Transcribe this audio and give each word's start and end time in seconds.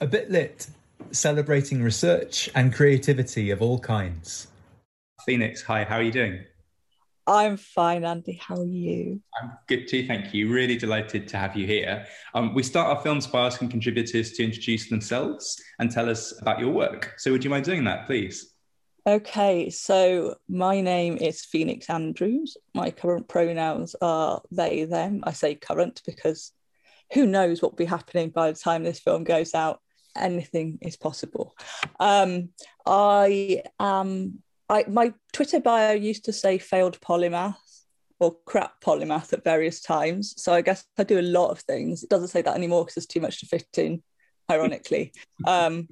A 0.00 0.06
Bit 0.06 0.30
Lit, 0.30 0.68
celebrating 1.10 1.82
research 1.82 2.48
and 2.54 2.72
creativity 2.72 3.50
of 3.50 3.60
all 3.60 3.80
kinds. 3.80 4.46
Phoenix, 5.26 5.60
hi, 5.60 5.82
how 5.82 5.96
are 5.96 6.02
you 6.02 6.12
doing? 6.12 6.44
I'm 7.26 7.56
fine, 7.56 8.04
Andy. 8.04 8.40
How 8.40 8.58
are 8.58 8.64
you? 8.64 9.20
I'm 9.42 9.50
good 9.66 9.88
too, 9.88 10.06
thank 10.06 10.32
you. 10.32 10.52
Really 10.52 10.76
delighted 10.76 11.26
to 11.26 11.36
have 11.36 11.56
you 11.56 11.66
here. 11.66 12.06
Um, 12.32 12.54
we 12.54 12.62
start 12.62 12.96
our 12.96 13.02
films 13.02 13.26
by 13.26 13.46
asking 13.46 13.70
contributors 13.70 14.30
to 14.34 14.44
introduce 14.44 14.88
themselves 14.88 15.60
and 15.80 15.90
tell 15.90 16.08
us 16.08 16.32
about 16.40 16.60
your 16.60 16.70
work. 16.70 17.14
So, 17.16 17.32
would 17.32 17.42
you 17.42 17.50
mind 17.50 17.64
doing 17.64 17.82
that, 17.84 18.06
please? 18.06 18.54
Okay, 19.04 19.68
so 19.68 20.36
my 20.48 20.80
name 20.80 21.16
is 21.16 21.44
Phoenix 21.44 21.90
Andrews. 21.90 22.56
My 22.72 22.92
current 22.92 23.26
pronouns 23.26 23.96
are 24.00 24.42
they, 24.52 24.84
them. 24.84 25.24
I 25.24 25.32
say 25.32 25.56
current 25.56 26.02
because 26.06 26.52
who 27.14 27.26
knows 27.26 27.60
what 27.60 27.72
will 27.72 27.78
be 27.78 27.84
happening 27.84 28.30
by 28.30 28.52
the 28.52 28.58
time 28.58 28.84
this 28.84 29.00
film 29.00 29.24
goes 29.24 29.54
out 29.54 29.80
anything 30.20 30.78
is 30.82 30.96
possible. 30.96 31.56
Um, 32.00 32.50
i 32.86 33.62
am 33.78 34.42
I, 34.70 34.84
my 34.88 35.14
twitter 35.32 35.60
bio 35.60 35.92
used 35.92 36.24
to 36.26 36.32
say 36.32 36.58
failed 36.58 37.00
polymath 37.00 37.56
or 38.20 38.36
crap 38.44 38.80
polymath 38.80 39.32
at 39.32 39.44
various 39.44 39.80
times. 39.80 40.34
So 40.36 40.52
i 40.52 40.60
guess 40.62 40.84
i 40.98 41.04
do 41.04 41.18
a 41.18 41.22
lot 41.22 41.50
of 41.50 41.60
things. 41.60 42.02
It 42.02 42.10
doesn't 42.10 42.28
say 42.28 42.42
that 42.42 42.56
anymore 42.56 42.84
because 42.84 42.94
there's 42.94 43.06
too 43.06 43.20
much 43.20 43.40
to 43.40 43.46
fit 43.46 43.68
in 43.76 44.02
ironically. 44.50 45.12
Um, 45.46 45.88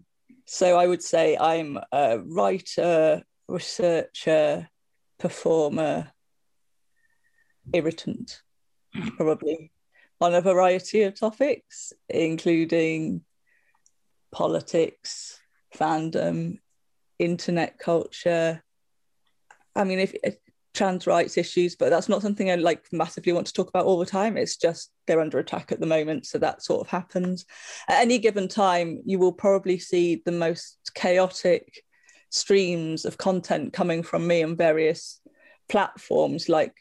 so 0.49 0.77
i 0.77 0.87
would 0.87 1.03
say 1.03 1.37
i'm 1.37 1.77
a 1.91 2.21
writer 2.21 3.23
researcher 3.49 4.69
performer 5.19 6.13
irritant 7.73 8.43
probably 9.17 9.71
on 10.21 10.35
a 10.35 10.41
variety 10.41 11.03
of 11.03 11.15
topics, 11.15 11.93
including 12.09 13.23
politics, 14.37 15.41
fandom, 15.75 16.59
internet 17.19 17.79
culture. 17.79 18.63
I 19.75 19.85
mean, 19.85 19.99
if, 19.99 20.15
if, 20.23 20.37
trans 20.75 21.07
rights 21.07 21.39
issues, 21.39 21.75
but 21.75 21.89
that's 21.89 22.11
not 22.11 22.21
something 22.21 22.51
I 22.51 22.57
like 22.57 22.85
massively 22.93 23.33
want 23.33 23.47
to 23.47 23.55
talk 23.55 23.71
about 23.71 23.87
all 23.87 23.99
the 23.99 24.05
time. 24.05 24.37
It's 24.37 24.59
just 24.59 24.91
they're 25.07 25.23
under 25.23 25.39
attack 25.39 25.73
at 25.73 25.81
the 25.81 25.87
moment, 25.87 26.27
so 26.27 26.37
that 26.37 26.63
sort 26.63 26.83
of 26.83 26.89
happens. 26.89 27.47
At 27.89 28.03
any 28.03 28.19
given 28.19 28.47
time, 28.47 29.01
you 29.07 29.19
will 29.19 29.33
probably 29.33 29.79
see 29.79 30.21
the 30.27 30.33
most 30.33 30.91
chaotic 30.95 31.83
streams 32.29 33.07
of 33.07 33.17
content 33.17 33.73
coming 33.73 34.03
from 34.03 34.27
me 34.27 34.43
on 34.43 34.55
various 34.55 35.19
platforms. 35.71 36.51
Like, 36.51 36.75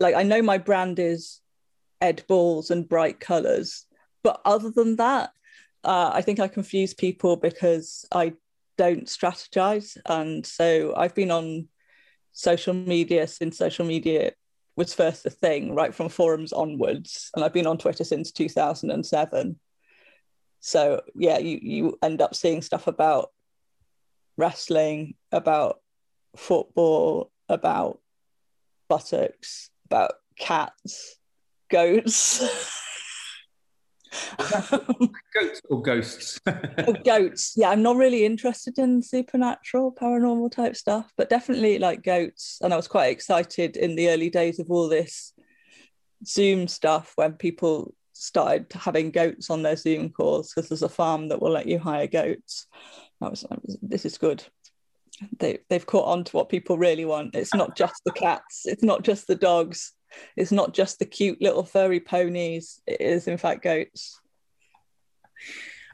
like 0.00 0.14
I 0.14 0.22
know 0.22 0.40
my 0.40 0.56
brand 0.56 0.98
is 0.98 1.42
ed 2.00 2.24
balls 2.26 2.70
and 2.70 2.88
bright 2.88 3.20
colors 3.20 3.86
but 4.26 4.40
other 4.44 4.72
than 4.72 4.96
that 4.96 5.30
uh, 5.86 6.10
i 6.12 6.20
think 6.20 6.40
i 6.40 6.48
confuse 6.48 6.94
people 6.94 7.36
because 7.36 8.04
i 8.12 8.32
don't 8.78 9.06
strategize. 9.06 9.96
And 10.04 10.44
so 10.44 10.92
i've 10.96 11.14
been 11.14 11.30
on 11.30 11.68
social 12.32 12.74
media 12.74 13.26
since 13.26 13.56
social 13.56 13.86
media 13.86 14.32
was 14.76 14.92
first 14.92 15.24
a 15.24 15.30
thing 15.30 15.74
right 15.74 15.94
from 15.94 16.10
forums 16.10 16.52
onwards. 16.52 17.30
And 17.34 17.42
i've 17.42 17.54
been 17.54 17.66
on 17.66 17.78
twitter 17.78 18.04
since 18.04 18.32
2007 18.32 19.58
so 20.60 21.00
yeah 21.14 21.38
you 21.38 21.58
you 21.62 21.98
end 22.02 22.20
up 22.20 22.34
seeing 22.34 22.60
stuff 22.60 22.86
about 22.86 23.30
wrestling 24.36 25.14
about 25.32 25.80
football 26.36 27.30
about 27.48 28.00
buttocks 28.88 29.70
about 29.86 30.12
cats 30.38 31.16
goats. 31.68 32.82
goats 35.34 35.60
or 35.68 35.82
ghosts? 35.82 36.40
oh, 36.46 36.92
goats. 37.04 37.54
Yeah, 37.56 37.70
I'm 37.70 37.82
not 37.82 37.96
really 37.96 38.24
interested 38.24 38.78
in 38.78 39.02
supernatural, 39.02 39.92
paranormal 39.92 40.50
type 40.52 40.76
stuff, 40.76 41.12
but 41.16 41.30
definitely 41.30 41.78
like 41.78 42.02
goats. 42.02 42.58
And 42.62 42.72
I 42.72 42.76
was 42.76 42.88
quite 42.88 43.08
excited 43.08 43.76
in 43.76 43.96
the 43.96 44.10
early 44.10 44.30
days 44.30 44.58
of 44.58 44.70
all 44.70 44.88
this 44.88 45.32
Zoom 46.24 46.68
stuff 46.68 47.12
when 47.16 47.34
people 47.34 47.94
started 48.12 48.66
having 48.72 49.10
goats 49.10 49.50
on 49.50 49.62
their 49.62 49.76
Zoom 49.76 50.10
calls 50.10 50.52
because 50.52 50.68
there's 50.68 50.82
a 50.82 50.88
farm 50.88 51.28
that 51.28 51.40
will 51.40 51.50
let 51.50 51.66
you 51.66 51.78
hire 51.78 52.06
goats. 52.06 52.66
I 53.20 53.28
was, 53.28 53.44
I 53.50 53.56
was 53.62 53.78
this 53.82 54.04
is 54.04 54.18
good. 54.18 54.44
They, 55.38 55.58
they've 55.70 55.86
caught 55.86 56.08
on 56.08 56.24
to 56.24 56.36
what 56.36 56.48
people 56.48 56.76
really 56.76 57.04
want. 57.04 57.34
It's 57.34 57.54
not 57.54 57.76
just 57.76 58.02
the 58.04 58.12
cats, 58.12 58.62
it's 58.64 58.82
not 58.82 59.02
just 59.02 59.26
the 59.26 59.34
dogs, 59.34 59.92
it's 60.36 60.52
not 60.52 60.74
just 60.74 60.98
the 60.98 61.06
cute 61.06 61.40
little 61.40 61.64
furry 61.64 62.00
ponies, 62.00 62.80
it 62.86 63.00
is 63.00 63.28
in 63.28 63.38
fact 63.38 63.62
goats. 63.62 64.20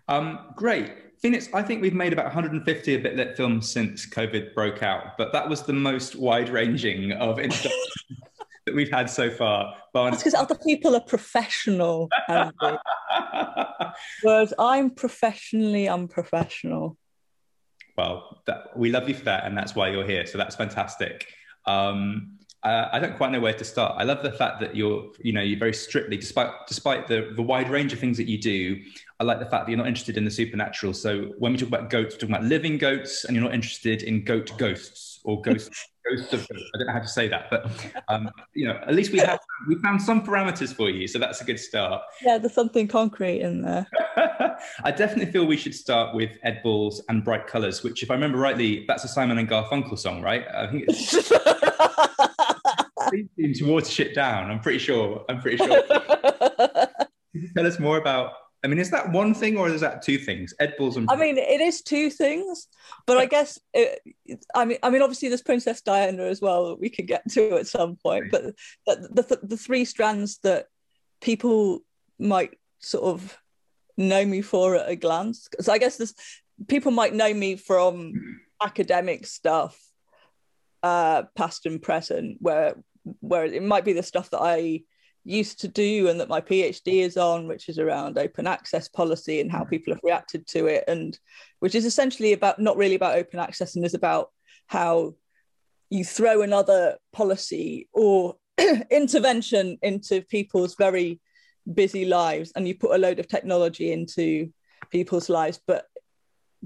Um, 0.08 0.52
great. 0.56 0.92
Phoenix, 1.20 1.48
I 1.54 1.62
think 1.62 1.80
we've 1.80 1.94
made 1.94 2.12
about 2.12 2.24
150 2.26 2.94
a 2.94 2.98
bit 2.98 3.14
lit 3.14 3.36
films 3.36 3.70
since 3.70 4.06
COVID 4.06 4.54
broke 4.54 4.82
out, 4.82 5.16
but 5.16 5.32
that 5.32 5.48
was 5.48 5.62
the 5.62 5.72
most 5.72 6.16
wide 6.16 6.48
ranging 6.48 7.12
of 7.12 7.38
introductions 7.38 7.76
that 8.66 8.74
we've 8.74 8.90
had 8.90 9.08
so 9.08 9.30
far. 9.30 9.74
That's 9.94 10.18
because 10.18 10.34
other 10.34 10.56
people 10.56 10.96
are 10.96 11.00
professional, 11.00 12.08
whereas 14.22 14.52
I'm 14.58 14.90
professionally 14.90 15.88
unprofessional. 15.88 16.96
Well, 17.96 18.42
that, 18.46 18.76
we 18.76 18.90
love 18.90 19.08
you 19.08 19.14
for 19.14 19.24
that, 19.24 19.44
and 19.44 19.56
that's 19.56 19.74
why 19.74 19.90
you're 19.90 20.06
here. 20.06 20.26
So 20.26 20.38
that's 20.38 20.56
fantastic. 20.56 21.28
Um, 21.66 22.38
uh, 22.62 22.88
I 22.92 23.00
don't 23.00 23.16
quite 23.16 23.32
know 23.32 23.40
where 23.40 23.52
to 23.54 23.64
start. 23.64 23.96
I 23.98 24.04
love 24.04 24.22
the 24.22 24.30
fact 24.30 24.60
that 24.60 24.76
you're, 24.76 25.10
you 25.18 25.32
know, 25.32 25.40
you're 25.40 25.58
very 25.58 25.74
strictly, 25.74 26.16
despite 26.16 26.50
despite 26.68 27.08
the 27.08 27.32
the 27.34 27.42
wide 27.42 27.68
range 27.68 27.92
of 27.92 27.98
things 27.98 28.16
that 28.18 28.28
you 28.28 28.38
do. 28.38 28.80
I 29.18 29.24
like 29.24 29.40
the 29.40 29.46
fact 29.46 29.66
that 29.66 29.70
you're 29.70 29.78
not 29.78 29.88
interested 29.88 30.16
in 30.16 30.24
the 30.24 30.30
supernatural. 30.30 30.94
So 30.94 31.32
when 31.38 31.52
we 31.52 31.58
talk 31.58 31.68
about 31.68 31.90
goats, 31.90 32.14
we're 32.14 32.20
talking 32.20 32.34
about 32.34 32.44
living 32.44 32.78
goats, 32.78 33.24
and 33.24 33.34
you're 33.34 33.44
not 33.44 33.54
interested 33.54 34.02
in 34.02 34.24
goat 34.24 34.52
ghosts 34.58 35.20
or 35.24 35.40
ghosts 35.42 35.88
ghosts 36.08 36.32
of 36.32 36.48
goats. 36.48 36.62
I 36.74 36.78
don't 36.78 36.86
know 36.86 36.92
how 36.92 37.00
to 37.00 37.08
say 37.08 37.26
that, 37.28 37.50
but 37.50 37.68
um, 38.06 38.30
you 38.54 38.66
know, 38.66 38.78
at 38.86 38.94
least 38.94 39.10
we 39.10 39.18
have 39.18 39.40
we 39.68 39.74
found 39.82 40.00
some 40.00 40.24
parameters 40.24 40.72
for 40.72 40.88
you, 40.88 41.08
so 41.08 41.18
that's 41.18 41.40
a 41.40 41.44
good 41.44 41.58
start. 41.58 42.00
Yeah, 42.24 42.38
there's 42.38 42.54
something 42.54 42.86
concrete 42.86 43.40
in 43.40 43.62
there. 43.62 43.88
I 44.84 44.92
definitely 44.92 45.32
feel 45.32 45.46
we 45.46 45.56
should 45.56 45.74
start 45.74 46.14
with 46.14 46.30
Ed 46.44 46.62
Balls 46.62 47.02
and 47.08 47.24
Bright 47.24 47.48
Colors, 47.48 47.82
which, 47.82 48.04
if 48.04 48.10
I 48.10 48.14
remember 48.14 48.38
rightly, 48.38 48.84
that's 48.86 49.02
a 49.02 49.08
Simon 49.08 49.38
and 49.38 49.48
Garfunkel 49.48 49.98
song, 49.98 50.22
right? 50.22 50.46
I 50.54 50.68
think 50.68 50.84
it's. 50.86 51.32
to 53.54 53.64
water 53.64 53.86
shit 53.86 54.14
down. 54.14 54.50
I'm 54.50 54.60
pretty 54.60 54.78
sure. 54.78 55.24
I'm 55.28 55.40
pretty 55.40 55.58
sure. 55.58 55.82
tell 57.56 57.66
us 57.66 57.78
more 57.78 57.98
about? 57.98 58.32
I 58.64 58.68
mean, 58.68 58.78
is 58.78 58.90
that 58.90 59.10
one 59.10 59.34
thing 59.34 59.56
or 59.56 59.68
is 59.68 59.80
that 59.80 60.02
two 60.02 60.18
things? 60.18 60.54
Ed 60.60 60.74
Balls 60.78 60.96
and. 60.96 61.10
I 61.10 61.16
mean, 61.16 61.36
it 61.36 61.60
is 61.60 61.82
two 61.82 62.10
things, 62.10 62.68
but 63.06 63.18
I 63.18 63.26
guess 63.26 63.58
it, 63.74 63.98
I 64.54 64.64
mean, 64.64 64.78
I 64.82 64.90
mean, 64.90 65.02
obviously 65.02 65.28
there's 65.28 65.42
Princess 65.42 65.80
Diana 65.80 66.22
as 66.24 66.40
well 66.40 66.68
that 66.68 66.80
we 66.80 66.88
can 66.88 67.06
get 67.06 67.28
to 67.32 67.56
at 67.56 67.66
some 67.66 67.96
point. 67.96 68.30
But 68.30 68.54
the, 68.86 69.08
the 69.10 69.38
the 69.42 69.56
three 69.56 69.84
strands 69.84 70.38
that 70.44 70.66
people 71.20 71.80
might 72.20 72.56
sort 72.78 73.04
of 73.04 73.36
know 73.96 74.24
me 74.24 74.42
for 74.42 74.76
at 74.76 74.88
a 74.88 74.96
glance, 74.96 75.48
because 75.50 75.68
I 75.68 75.78
guess 75.78 75.96
there's 75.96 76.14
people 76.68 76.92
might 76.92 77.14
know 77.14 77.34
me 77.34 77.56
from 77.56 78.40
academic 78.62 79.26
stuff 79.26 79.76
uh, 80.84 81.24
past 81.34 81.66
and 81.66 81.82
present, 81.82 82.36
where 82.40 82.76
where 83.20 83.44
it 83.44 83.62
might 83.62 83.84
be 83.84 83.92
the 83.92 84.02
stuff 84.02 84.30
that 84.30 84.40
I 84.40 84.82
used 85.24 85.60
to 85.60 85.68
do 85.68 86.08
and 86.08 86.20
that 86.20 86.28
my 86.28 86.40
PhD 86.40 87.02
is 87.02 87.16
on, 87.16 87.46
which 87.46 87.68
is 87.68 87.78
around 87.78 88.18
open 88.18 88.46
access 88.46 88.88
policy 88.88 89.40
and 89.40 89.50
how 89.50 89.64
mm. 89.64 89.70
people 89.70 89.92
have 89.92 90.02
reacted 90.02 90.46
to 90.48 90.66
it, 90.66 90.84
and 90.88 91.18
which 91.60 91.74
is 91.74 91.84
essentially 91.84 92.32
about 92.32 92.58
not 92.58 92.76
really 92.76 92.94
about 92.94 93.16
open 93.16 93.38
access 93.38 93.76
and 93.76 93.84
is 93.84 93.94
about 93.94 94.30
how 94.66 95.14
you 95.90 96.04
throw 96.04 96.42
another 96.42 96.96
policy 97.12 97.88
or 97.92 98.36
intervention 98.90 99.78
into 99.82 100.22
people's 100.22 100.74
very 100.74 101.20
busy 101.72 102.04
lives 102.04 102.52
and 102.56 102.66
you 102.66 102.74
put 102.74 102.94
a 102.94 102.98
load 102.98 103.18
of 103.18 103.28
technology 103.28 103.92
into 103.92 104.52
people's 104.90 105.28
lives, 105.28 105.60
but 105.66 105.86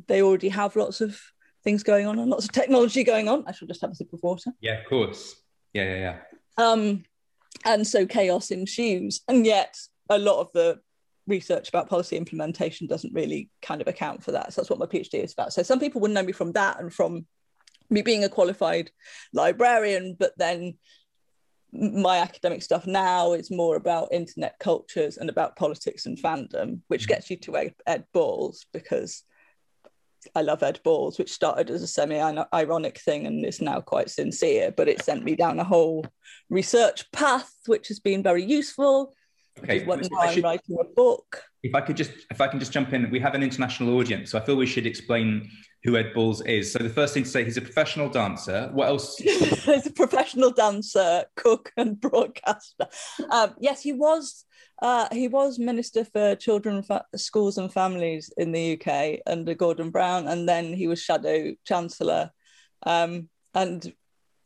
they 0.06 0.22
already 0.22 0.48
have 0.48 0.76
lots 0.76 1.00
of 1.00 1.18
things 1.64 1.82
going 1.82 2.06
on 2.06 2.18
and 2.18 2.30
lots 2.30 2.44
of 2.44 2.52
technology 2.52 3.02
going 3.04 3.28
on. 3.28 3.44
I 3.46 3.52
should 3.52 3.68
just 3.68 3.80
have 3.80 3.90
a 3.90 3.94
sip 3.94 4.12
of 4.12 4.22
water. 4.22 4.52
Yeah, 4.60 4.80
of 4.80 4.86
course. 4.86 5.34
Yeah, 5.76 5.84
yeah, 5.84 6.16
yeah. 6.58 6.64
Um, 6.64 7.04
and 7.64 7.86
so 7.86 8.06
chaos 8.06 8.50
ensues. 8.50 9.20
And 9.28 9.44
yet, 9.44 9.76
a 10.08 10.18
lot 10.18 10.40
of 10.40 10.52
the 10.52 10.80
research 11.26 11.68
about 11.68 11.88
policy 11.88 12.16
implementation 12.16 12.86
doesn't 12.86 13.12
really 13.12 13.50
kind 13.62 13.80
of 13.80 13.88
account 13.88 14.22
for 14.22 14.32
that. 14.32 14.52
So 14.52 14.60
that's 14.60 14.70
what 14.70 14.78
my 14.78 14.86
PhD 14.86 15.22
is 15.24 15.32
about. 15.32 15.52
So 15.52 15.62
some 15.62 15.80
people 15.80 16.00
would 16.00 16.12
know 16.12 16.22
me 16.22 16.32
from 16.32 16.52
that 16.52 16.80
and 16.80 16.92
from 16.92 17.26
me 17.90 18.02
being 18.02 18.24
a 18.24 18.28
qualified 18.28 18.90
librarian, 19.32 20.16
but 20.18 20.32
then 20.36 20.74
my 21.72 22.18
academic 22.18 22.62
stuff 22.62 22.86
now 22.86 23.32
is 23.32 23.50
more 23.50 23.76
about 23.76 24.12
internet 24.12 24.58
cultures 24.58 25.18
and 25.18 25.28
about 25.28 25.56
politics 25.56 26.06
and 26.06 26.16
fandom, 26.16 26.80
which 26.88 27.02
mm-hmm. 27.02 27.14
gets 27.14 27.30
you 27.30 27.36
to 27.36 27.56
Ed, 27.56 27.74
Ed 27.86 28.04
Balls 28.12 28.66
because 28.72 29.24
I 30.34 30.42
love 30.42 30.62
Ed 30.62 30.80
Balls, 30.84 31.18
which 31.18 31.32
started 31.32 31.70
as 31.70 31.82
a 31.82 31.86
semi 31.86 32.18
ironic 32.52 32.98
thing 32.98 33.26
and 33.26 33.44
is 33.44 33.60
now 33.60 33.80
quite 33.80 34.10
sincere, 34.10 34.72
but 34.76 34.88
it 34.88 35.02
sent 35.02 35.24
me 35.24 35.36
down 35.36 35.58
a 35.58 35.64
whole 35.64 36.06
research 36.50 37.10
path, 37.12 37.52
which 37.66 37.88
has 37.88 38.00
been 38.00 38.22
very 38.22 38.44
useful. 38.44 39.14
Okay, 39.58 39.86
I'm 39.86 40.42
writing 40.42 40.76
a 40.80 40.84
book. 40.84 41.42
If 41.66 41.74
I 41.74 41.80
could 41.80 41.96
just 41.96 42.12
if 42.30 42.40
I 42.40 42.48
can 42.48 42.58
just 42.58 42.72
jump 42.72 42.92
in, 42.92 43.10
we 43.10 43.20
have 43.20 43.34
an 43.34 43.42
international 43.42 43.96
audience, 43.96 44.30
so 44.30 44.38
I 44.38 44.42
feel 44.42 44.56
we 44.56 44.66
should 44.66 44.86
explain 44.86 45.50
who 45.84 45.96
Ed 45.96 46.12
Balls 46.14 46.40
is. 46.42 46.72
So 46.72 46.78
the 46.78 46.88
first 46.88 47.14
thing 47.14 47.24
to 47.24 47.28
say, 47.28 47.44
he's 47.44 47.56
a 47.56 47.62
professional 47.62 48.08
dancer. 48.08 48.70
What 48.72 48.88
else? 48.88 49.16
he's 49.18 49.86
a 49.86 49.92
professional 49.92 50.50
dancer, 50.50 51.24
cook, 51.36 51.72
and 51.76 52.00
broadcaster. 52.00 52.86
Um, 53.30 53.54
yes, 53.58 53.82
he 53.82 53.92
was. 53.92 54.44
Uh, 54.82 55.08
he 55.10 55.26
was 55.26 55.58
minister 55.58 56.04
for 56.04 56.36
children, 56.36 56.82
fa- 56.82 57.06
schools, 57.16 57.56
and 57.56 57.72
families 57.72 58.30
in 58.36 58.52
the 58.52 58.78
UK 58.78 59.20
under 59.26 59.54
Gordon 59.54 59.90
Brown, 59.90 60.28
and 60.28 60.46
then 60.48 60.74
he 60.74 60.86
was 60.86 61.00
shadow 61.00 61.54
chancellor. 61.64 62.30
Um, 62.82 63.30
and 63.54 63.92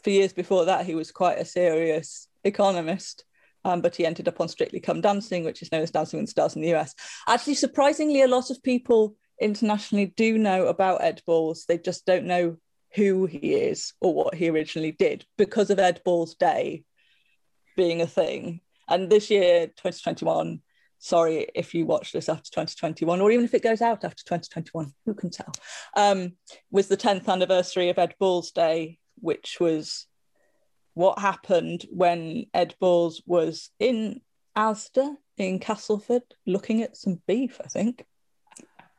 for 0.05 0.11
years 0.11 0.33
before 0.33 0.67
that, 0.67 0.87
he 0.87 0.95
was 0.95 1.11
quite 1.11 1.39
a 1.39 1.45
serious 1.45 2.29
economist. 2.45 3.25
Um, 3.65 3.81
but 3.81 3.95
he 3.95 4.07
ended 4.07 4.27
up 4.27 4.41
on 4.41 4.49
Strictly 4.49 4.81
Come 4.81 5.01
Dancing, 5.01 5.45
which 5.45 5.63
is 5.63 5.71
known 5.71 5.83
as 5.83 5.91
Dancing 5.91 6.19
with 6.19 6.29
the 6.29 6.31
Stars 6.31 6.57
in 6.57 6.63
the 6.63 6.75
US. 6.75 6.95
Actually, 7.29 7.55
surprisingly, 7.55 8.23
a 8.23 8.29
lot 8.29 8.51
of 8.51 8.63
people 8.63 9.17
internationally 9.41 10.07
do 10.17 10.39
know 10.39 10.67
about 10.67 11.03
Ed 11.03 11.23
Balls. 11.27 11.65
They 11.67 11.79
just 11.79 12.07
don't 12.07 12.27
know 12.27 12.57
who 12.95 13.27
he 13.27 13.55
is 13.55 13.93
or 14.01 14.15
what 14.15 14.35
he 14.35 14.49
originally 14.49 14.93
did 14.93 15.25
because 15.39 15.71
of 15.71 15.79
Ed 15.79 16.01
Balls 16.05 16.35
Day 16.35 16.85
being 17.77 18.01
a 18.01 18.07
thing. 18.07 18.61
And 18.89 19.09
this 19.09 19.31
year, 19.31 19.67
2021, 19.67 20.61
sorry 20.99 21.47
if 21.55 21.75
you 21.75 21.87
watch 21.87 22.13
this 22.13 22.29
after 22.29 22.51
2021, 22.51 23.21
or 23.21 23.31
even 23.31 23.45
if 23.45 23.55
it 23.55 23.63
goes 23.63 23.81
out 23.81 24.05
after 24.05 24.25
2021, 24.25 24.93
who 25.07 25.15
can 25.15 25.31
tell, 25.31 25.53
um, 25.97 26.33
was 26.71 26.89
the 26.89 26.97
10th 26.97 27.29
anniversary 27.29 27.89
of 27.89 27.99
Ed 27.99 28.15
Balls 28.19 28.51
Day, 28.51 28.99
which 29.21 29.59
was 29.61 30.07
what 31.01 31.19
happened 31.19 31.87
when 31.91 32.45
Ed 32.53 32.75
Balls 32.79 33.23
was 33.27 33.71
in 33.79 34.21
Asda 34.57 35.17
in 35.39 35.59
Castleford 35.59 36.23
looking 36.47 36.83
at 36.83 36.97
some 36.97 37.23
beef, 37.27 37.59
I 37.65 37.69
think. 37.69 38.05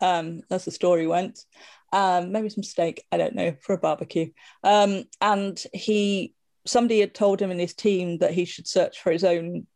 Um, 0.01 0.41
as 0.49 0.65
the 0.65 0.71
story 0.71 1.05
went. 1.05 1.45
Um, 1.93 2.31
maybe 2.31 2.49
some 2.49 2.63
steak, 2.63 3.05
I 3.11 3.17
don't 3.17 3.35
know, 3.35 3.55
for 3.61 3.73
a 3.73 3.77
barbecue. 3.77 4.31
Um, 4.63 5.03
and 5.21 5.63
he, 5.73 6.33
somebody 6.65 7.01
had 7.01 7.13
told 7.13 7.39
him 7.39 7.51
in 7.51 7.59
his 7.59 7.75
team 7.75 8.17
that 8.17 8.33
he 8.33 8.45
should 8.45 8.67
search 8.67 8.99
for 8.99 9.11
his 9.11 9.23
own 9.23 9.67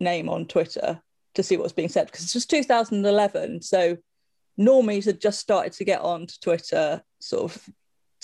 name 0.00 0.30
on 0.30 0.46
Twitter 0.46 1.02
to 1.34 1.42
see 1.42 1.58
what 1.58 1.64
was 1.64 1.74
being 1.74 1.90
said 1.90 2.06
because 2.06 2.24
it 2.24 2.34
was 2.34 2.46
2011. 2.46 3.60
So 3.60 3.98
normies 4.58 5.04
had 5.04 5.20
just 5.20 5.38
started 5.38 5.74
to 5.74 5.84
get 5.84 6.00
on 6.00 6.28
to 6.28 6.40
Twitter 6.40 7.02
sort 7.20 7.44
of 7.44 7.68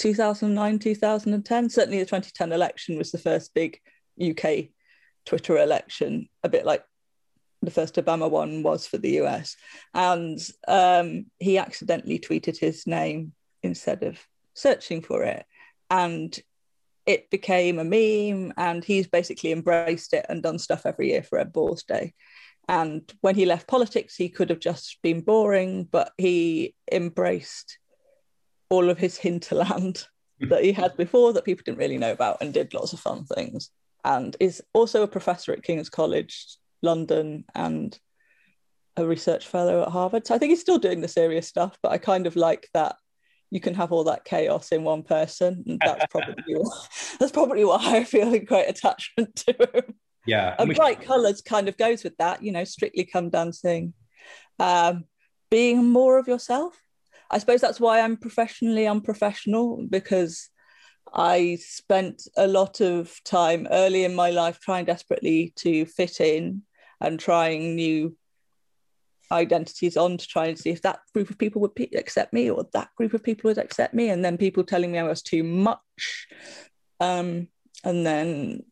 2009, 0.01 0.79
2010. 0.79 1.71
Certainly, 1.71 1.99
the 1.99 2.07
2010 2.07 2.53
election 2.53 2.97
was 2.97 3.13
the 3.13 3.19
first 3.19 3.53
big 3.55 3.79
UK 4.21 4.71
Twitter 5.27 5.59
election, 5.59 6.29
a 6.43 6.49
bit 6.49 6.65
like 6.65 6.83
the 7.63 7.71
first 7.71 7.97
Obama 7.97 8.31
one 8.31 8.63
was 8.63 8.87
for 8.87 8.97
the 8.97 9.21
US. 9.21 9.57
And 9.93 10.39
um, 10.67 11.27
he 11.39 11.59
accidentally 11.59 12.19
tweeted 12.19 12.59
his 12.59 12.87
name 12.87 13.33
instead 13.63 14.03
of 14.03 14.19
searching 14.55 15.03
for 15.03 15.23
it. 15.23 15.45
And 15.91 16.37
it 17.05 17.31
became 17.31 17.79
a 17.79 17.85
meme, 17.85 18.55
and 18.57 18.83
he's 18.83 19.07
basically 19.07 19.53
embraced 19.53 20.15
it 20.15 20.25
and 20.29 20.43
done 20.43 20.59
stuff 20.59 20.87
every 20.87 21.11
year 21.11 21.23
for 21.23 21.39
Ed 21.39 21.53
Balls 21.53 21.83
Day. 21.83 22.15
And 22.69 23.03
when 23.21 23.35
he 23.35 23.47
left 23.47 23.67
politics, 23.67 24.17
he 24.17 24.29
could 24.29 24.49
have 24.49 24.61
just 24.61 24.99
been 25.03 25.21
boring, 25.21 25.85
but 25.85 26.13
he 26.17 26.75
embraced 26.91 27.79
all 28.71 28.89
of 28.89 28.99
his 28.99 29.17
hinterland 29.19 30.07
that 30.49 30.65
he 30.65 30.73
had 30.73 30.97
before 30.97 31.35
that 31.35 31.45
people 31.45 31.63
didn't 31.65 31.79
really 31.79 31.99
know 31.99 32.13
about 32.13 32.39
and 32.41 32.55
did 32.55 32.73
lots 32.73 32.95
of 32.95 33.01
fun 33.01 33.25
things. 33.25 33.71
And 34.05 34.35
is 34.41 34.63
also 34.73 35.03
a 35.03 35.09
professor 35.09 35.53
at 35.53 35.63
King's 35.63 35.91
College 35.91 36.57
London 36.81 37.45
and 37.55 37.99
a 38.97 39.07
research 39.07 39.47
fellow 39.47 39.83
at 39.83 39.89
Harvard. 39.89 40.27
So 40.27 40.35
I 40.35 40.39
think 40.39 40.51
he's 40.51 40.63
still 40.63 40.79
doing 40.79 41.03
the 41.03 41.09
serious 41.09 41.47
stuff, 41.47 41.77
but 41.83 41.93
I 41.93 41.99
kind 41.99 42.27
of 42.27 42.37
like 42.37 42.69
that 42.73 42.97
you 43.51 43.61
can 43.61 43.75
have 43.75 43.93
all 43.93 44.05
that 44.05 44.25
chaos 44.25 44.73
in 44.73 44.85
one 44.85 45.03
person. 45.03 45.65
And 45.67 45.81
that's 45.85 46.07
probably 46.11 46.55
that's 47.19 47.33
probably 47.33 47.65
why 47.65 47.79
I 47.83 48.05
feel 48.05 48.33
a 48.33 48.39
great 48.39 48.69
attachment 48.69 49.37
to 49.47 49.69
him. 49.75 49.95
Yeah. 50.27 50.55
And 50.59 50.75
bright 50.75 51.03
colours 51.03 51.43
kind 51.43 51.69
of 51.69 51.77
goes 51.77 52.05
with 52.05 52.17
that, 52.19 52.43
you 52.43 52.53
know, 52.53 52.65
strictly 52.65 53.05
come 53.05 53.31
dancing. 53.31 53.95
Um, 54.59 55.05
being 55.51 55.89
more 55.89 56.19
of 56.19 56.29
yourself 56.29 56.81
I 57.31 57.39
suppose 57.39 57.61
that's 57.61 57.81
why 57.81 58.01
I'm 58.01 58.17
professionally 58.17 58.87
unprofessional 58.87 59.87
because 59.89 60.49
I 61.13 61.59
spent 61.61 62.23
a 62.37 62.47
lot 62.47 62.81
of 62.81 63.15
time 63.25 63.69
early 63.71 64.05
in 64.05 64.15
my 64.15 64.31
life 64.31 64.61
trying 64.61 64.85
desperately 64.85 65.53
to 65.57 65.87
fit 65.87 66.21
in 66.21 66.63
and 67.01 67.19
trying 67.19 67.75
new 67.75 68.17
identities 69.33 69.97
on 69.97 70.19
to 70.19 70.27
try 70.27 70.47
and 70.47 70.59
see 70.59 70.71
if 70.71 70.83
that 70.83 71.01
group 71.15 71.31
of 71.31 71.39
people 71.39 71.61
would 71.61 71.73
accept 71.95 72.33
me 72.33 72.51
or 72.51 72.67
that 72.73 72.89
group 72.97 73.15
of 73.15 73.23
people 73.23 73.49
would 73.49 73.59
accept 73.59 73.95
me 73.95 74.11
and 74.11 74.25
then 74.25 74.37
people 74.37 74.65
telling 74.65 74.91
me 74.91 74.99
I 74.99 75.05
was 75.05 75.23
too 75.23 75.45
much. 75.45 76.27
Um, 76.99 77.49
and 77.85 78.05
then 78.05 78.65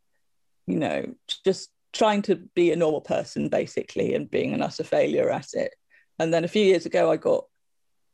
you 0.67 0.79
know 0.79 1.15
just 1.45 1.71
trying 1.93 2.23
to 2.23 2.37
be 2.55 2.71
a 2.71 2.77
normal 2.77 3.01
person 3.01 3.49
basically 3.49 4.15
and 4.15 4.31
being 4.31 4.53
an 4.53 4.63
utter 4.63 4.85
failure 4.85 5.31
at 5.31 5.49
it. 5.55 5.75
And 6.19 6.35
then 6.35 6.45
a 6.45 6.49
few 6.49 6.63
years 6.63 6.87
ago 6.87 7.11
I 7.11 7.17
got 7.17 7.45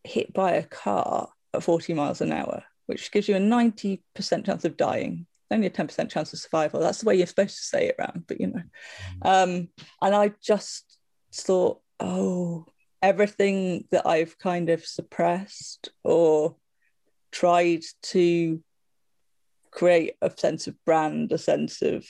hit 0.04 0.32
by 0.32 0.52
a 0.52 0.62
car 0.62 1.30
at 1.52 1.62
40 1.62 1.94
miles 1.94 2.20
an 2.20 2.32
hour, 2.32 2.62
which 2.86 3.10
gives 3.10 3.28
you 3.28 3.36
a 3.36 3.40
90% 3.40 4.00
chance 4.46 4.64
of 4.64 4.76
dying, 4.76 5.26
only 5.50 5.66
a 5.66 5.70
10% 5.70 6.10
chance 6.10 6.32
of 6.32 6.38
survival. 6.38 6.80
That's 6.80 7.00
the 7.00 7.06
way 7.06 7.16
you're 7.16 7.26
supposed 7.26 7.56
to 7.56 7.62
say 7.62 7.88
it 7.88 7.96
around, 7.98 8.24
but 8.26 8.40
you 8.40 8.48
know. 8.48 8.62
Mm. 9.24 9.44
Um, 9.44 9.68
and 10.02 10.14
I 10.14 10.32
just 10.42 10.98
thought, 11.32 11.80
oh, 12.00 12.66
everything 13.02 13.86
that 13.90 14.06
I've 14.06 14.38
kind 14.38 14.70
of 14.70 14.84
suppressed 14.84 15.90
or 16.02 16.56
tried 17.32 17.82
to 18.02 18.62
create 19.70 20.14
a 20.22 20.30
sense 20.36 20.66
of 20.66 20.82
brand, 20.84 21.32
a 21.32 21.38
sense 21.38 21.82
of 21.82 22.06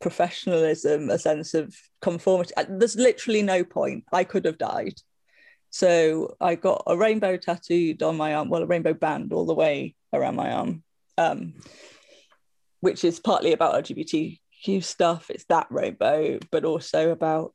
professionalism, 0.00 1.10
a 1.10 1.18
sense 1.18 1.54
of 1.54 1.74
conformity. 2.00 2.52
There's 2.68 2.96
literally 2.96 3.42
no 3.42 3.64
point. 3.64 4.04
I 4.12 4.24
could 4.24 4.44
have 4.44 4.58
died. 4.58 4.94
So 5.70 6.36
I 6.40 6.54
got 6.54 6.82
a 6.86 6.96
rainbow 6.96 7.36
tattooed 7.36 8.02
on 8.02 8.16
my 8.16 8.34
arm, 8.34 8.48
well, 8.48 8.62
a 8.62 8.66
rainbow 8.66 8.94
band 8.94 9.32
all 9.32 9.46
the 9.46 9.54
way 9.54 9.94
around 10.12 10.36
my 10.36 10.50
arm, 10.50 10.82
um, 11.16 11.54
which 12.80 13.04
is 13.04 13.20
partly 13.20 13.52
about 13.52 13.84
LGBTQ 13.84 14.82
stuff. 14.82 15.30
It's 15.30 15.44
that 15.48 15.66
rainbow, 15.70 16.38
but 16.50 16.64
also 16.64 17.10
about 17.10 17.54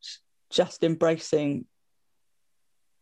just 0.51 0.83
embracing 0.83 1.65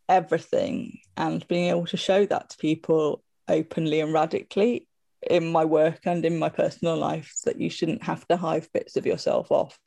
everything 0.08 1.00
and 1.18 1.48
being 1.48 1.70
able 1.70 1.86
to 1.88 1.98
show 1.98 2.26
that 2.26 2.50
to 2.50 2.58
people 2.58 3.24
openly 3.48 4.00
and 4.00 4.14
radically 4.14 4.88
in 5.30 5.52
my 5.52 5.66
work 5.66 6.00
and 6.06 6.26
in 6.26 6.40
my 6.40 6.50
personal 6.50 6.98
life 6.98 7.34
that 7.46 7.60
you 7.60 7.70
shouldn't 7.70 8.04
have 8.04 8.28
to 8.28 8.38
hive 8.38 8.72
bits 8.74 8.96
of 8.96 9.06
yourself 9.06 9.52
off. 9.52 9.78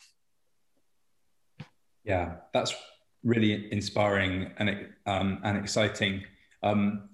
Yeah, 2.04 2.36
that's 2.52 2.74
really 3.24 3.72
inspiring 3.72 4.50
and 4.58 4.88
um, 5.06 5.40
and 5.42 5.56
exciting. 5.58 6.24
Um, 6.62 7.08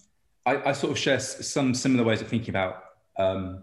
I, 0.47 0.71
I, 0.71 0.73
sort 0.73 0.93
of 0.93 0.99
share 0.99 1.21
some 1.21 1.75
similar 1.75 2.05
ways 2.05 2.21
of 2.21 2.29
thinking 2.29 2.50
about 2.50 2.85
um, 3.19 3.62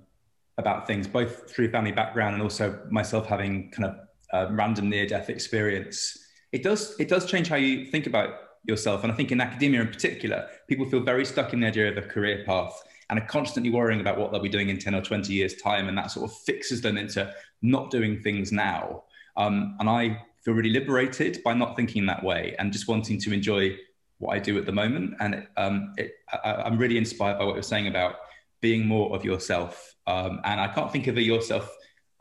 about 0.57 0.87
things, 0.87 1.07
both 1.07 1.51
through 1.51 1.71
family 1.71 1.91
background 1.91 2.33
and 2.33 2.43
also 2.43 2.79
myself 2.89 3.27
having 3.27 3.71
kind 3.71 3.85
of 3.85 3.95
a 4.33 4.53
random 4.53 4.89
near 4.89 5.05
death 5.05 5.29
experience. 5.29 6.17
It 6.51 6.63
does 6.63 6.95
it 6.99 7.09
does 7.09 7.25
change 7.25 7.49
how 7.49 7.57
you 7.57 7.85
think 7.85 8.07
about 8.07 8.35
yourself, 8.63 9.03
and 9.03 9.11
I 9.11 9.15
think 9.15 9.31
in 9.31 9.41
academia 9.41 9.81
in 9.81 9.87
particular, 9.87 10.47
people 10.67 10.89
feel 10.89 11.01
very 11.01 11.25
stuck 11.25 11.53
in 11.53 11.59
the 11.59 11.67
idea 11.67 11.89
of 11.89 11.97
a 11.97 12.01
career 12.01 12.43
path 12.45 12.81
and 13.09 13.19
are 13.19 13.25
constantly 13.25 13.71
worrying 13.71 14.01
about 14.01 14.17
what 14.17 14.31
they'll 14.31 14.41
be 14.41 14.49
doing 14.49 14.69
in 14.69 14.77
10 14.77 14.95
or 14.95 15.01
20 15.01 15.31
years 15.31 15.55
time 15.55 15.87
and 15.87 15.97
that 15.97 16.11
sort 16.11 16.29
of 16.29 16.37
fixes 16.39 16.81
them 16.81 16.97
into 16.97 17.33
not 17.61 17.89
doing 17.89 18.21
things 18.21 18.51
now 18.51 19.03
um, 19.37 19.75
and 19.79 19.89
i 19.89 20.21
feel 20.47 20.55
really 20.55 20.69
liberated 20.69 21.43
by 21.43 21.53
not 21.53 21.75
thinking 21.75 22.05
that 22.05 22.23
way 22.23 22.55
and 22.57 22.71
just 22.71 22.87
wanting 22.87 23.19
to 23.19 23.33
enjoy 23.33 23.75
what 24.19 24.33
I 24.33 24.39
do 24.39 24.57
at 24.57 24.65
the 24.65 24.71
moment. 24.71 25.13
And 25.19 25.35
it, 25.35 25.47
um, 25.57 25.93
it, 25.97 26.13
I, 26.31 26.65
am 26.65 26.77
really 26.77 26.97
inspired 26.97 27.37
by 27.37 27.43
what 27.43 27.55
you're 27.55 27.63
saying 27.63 27.87
about 27.87 28.15
being 28.61 28.87
more 28.87 29.13
of 29.13 29.25
yourself. 29.25 29.93
Um, 30.07 30.39
and 30.45 30.61
I 30.61 30.69
can't 30.69 30.89
think 30.89 31.07
of 31.07 31.17
a 31.17 31.21
yourself. 31.21 31.69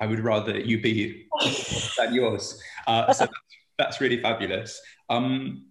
I 0.01 0.07
would 0.07 0.19
rather 0.19 0.59
you 0.59 0.83
be 0.83 1.29
than 1.99 2.15
yours. 2.15 2.61
Uh, 2.89 3.13
so 3.13 3.27
that's, 3.27 3.33
that's, 3.79 4.01
really 4.01 4.21
fabulous. 4.21 4.81
Um, 5.09 5.67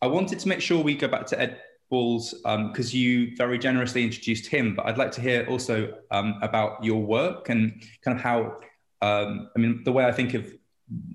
I 0.00 0.06
wanted 0.06 0.38
to 0.38 0.46
make 0.46 0.60
sure 0.60 0.80
we 0.80 0.94
go 0.94 1.08
back 1.08 1.26
to 1.26 1.40
Ed 1.40 1.60
Balls 1.90 2.32
because 2.32 2.94
um, 2.94 2.98
you 2.98 3.36
very 3.36 3.58
generously 3.58 4.04
introduced 4.04 4.46
him, 4.46 4.76
but 4.76 4.86
I'd 4.86 4.98
like 4.98 5.10
to 5.12 5.20
hear 5.20 5.44
also 5.48 5.94
um, 6.12 6.38
about 6.42 6.84
your 6.84 7.02
work 7.02 7.48
and 7.48 7.82
kind 8.04 8.16
of 8.16 8.22
how. 8.22 8.58
Um, 9.00 9.50
I 9.56 9.60
mean, 9.60 9.82
the 9.84 9.92
way 9.92 10.06
I 10.06 10.12
think 10.12 10.34
of 10.34 10.57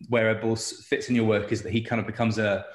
where 0.10 0.34
Balls 0.36 0.86
fits 0.88 1.10
in 1.10 1.16
your 1.16 1.26
work 1.26 1.52
is 1.52 1.62
that 1.64 1.72
he 1.72 1.82
kind 1.82 2.00
of 2.00 2.08
becomes 2.08 2.38
a 2.38 2.66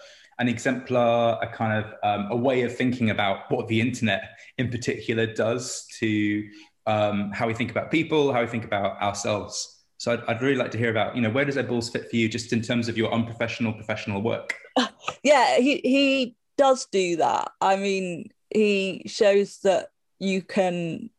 an 0.40 0.48
exemplar, 0.48 1.36
a 1.42 1.48
kind 1.48 1.84
of 1.84 1.94
um, 2.04 2.30
a 2.30 2.36
way 2.36 2.62
of 2.62 2.76
thinking 2.76 3.10
about 3.10 3.50
what 3.50 3.66
the 3.66 3.80
internet 3.80 4.38
in 4.56 4.70
particular 4.70 5.26
does 5.26 5.86
to 5.98 6.48
um, 6.86 7.32
how 7.32 7.46
we 7.46 7.54
think 7.54 7.70
about 7.70 7.90
people, 7.90 8.32
how 8.32 8.40
we 8.40 8.46
think 8.46 8.64
about 8.64 9.00
ourselves. 9.02 9.82
So 9.98 10.12
I'd, 10.12 10.22
I'd, 10.28 10.40
really 10.40 10.54
like 10.56 10.70
to 10.70 10.78
hear 10.78 10.90
about, 10.90 11.16
you 11.16 11.22
know, 11.22 11.30
where 11.30 11.44
does 11.44 11.56
Ed 11.56 11.66
Balls 11.66 11.90
fit 11.90 12.08
for 12.08 12.14
you 12.14 12.28
just 12.28 12.52
in 12.52 12.62
terms 12.62 12.88
of 12.88 12.96
your 12.96 13.12
unprofessional 13.12 13.72
professional 13.72 14.22
work? 14.22 14.54
Yeah, 15.22 15.56
he, 15.56 15.80
he 15.82 16.36
does 16.58 16.86
do 16.92 17.16
that. 17.16 17.50
I 17.60 17.76
mean, 17.76 18.30
he 18.50 19.02
shows 19.06 19.58
that 19.60 19.88
you 20.18 20.42
can 20.42 21.10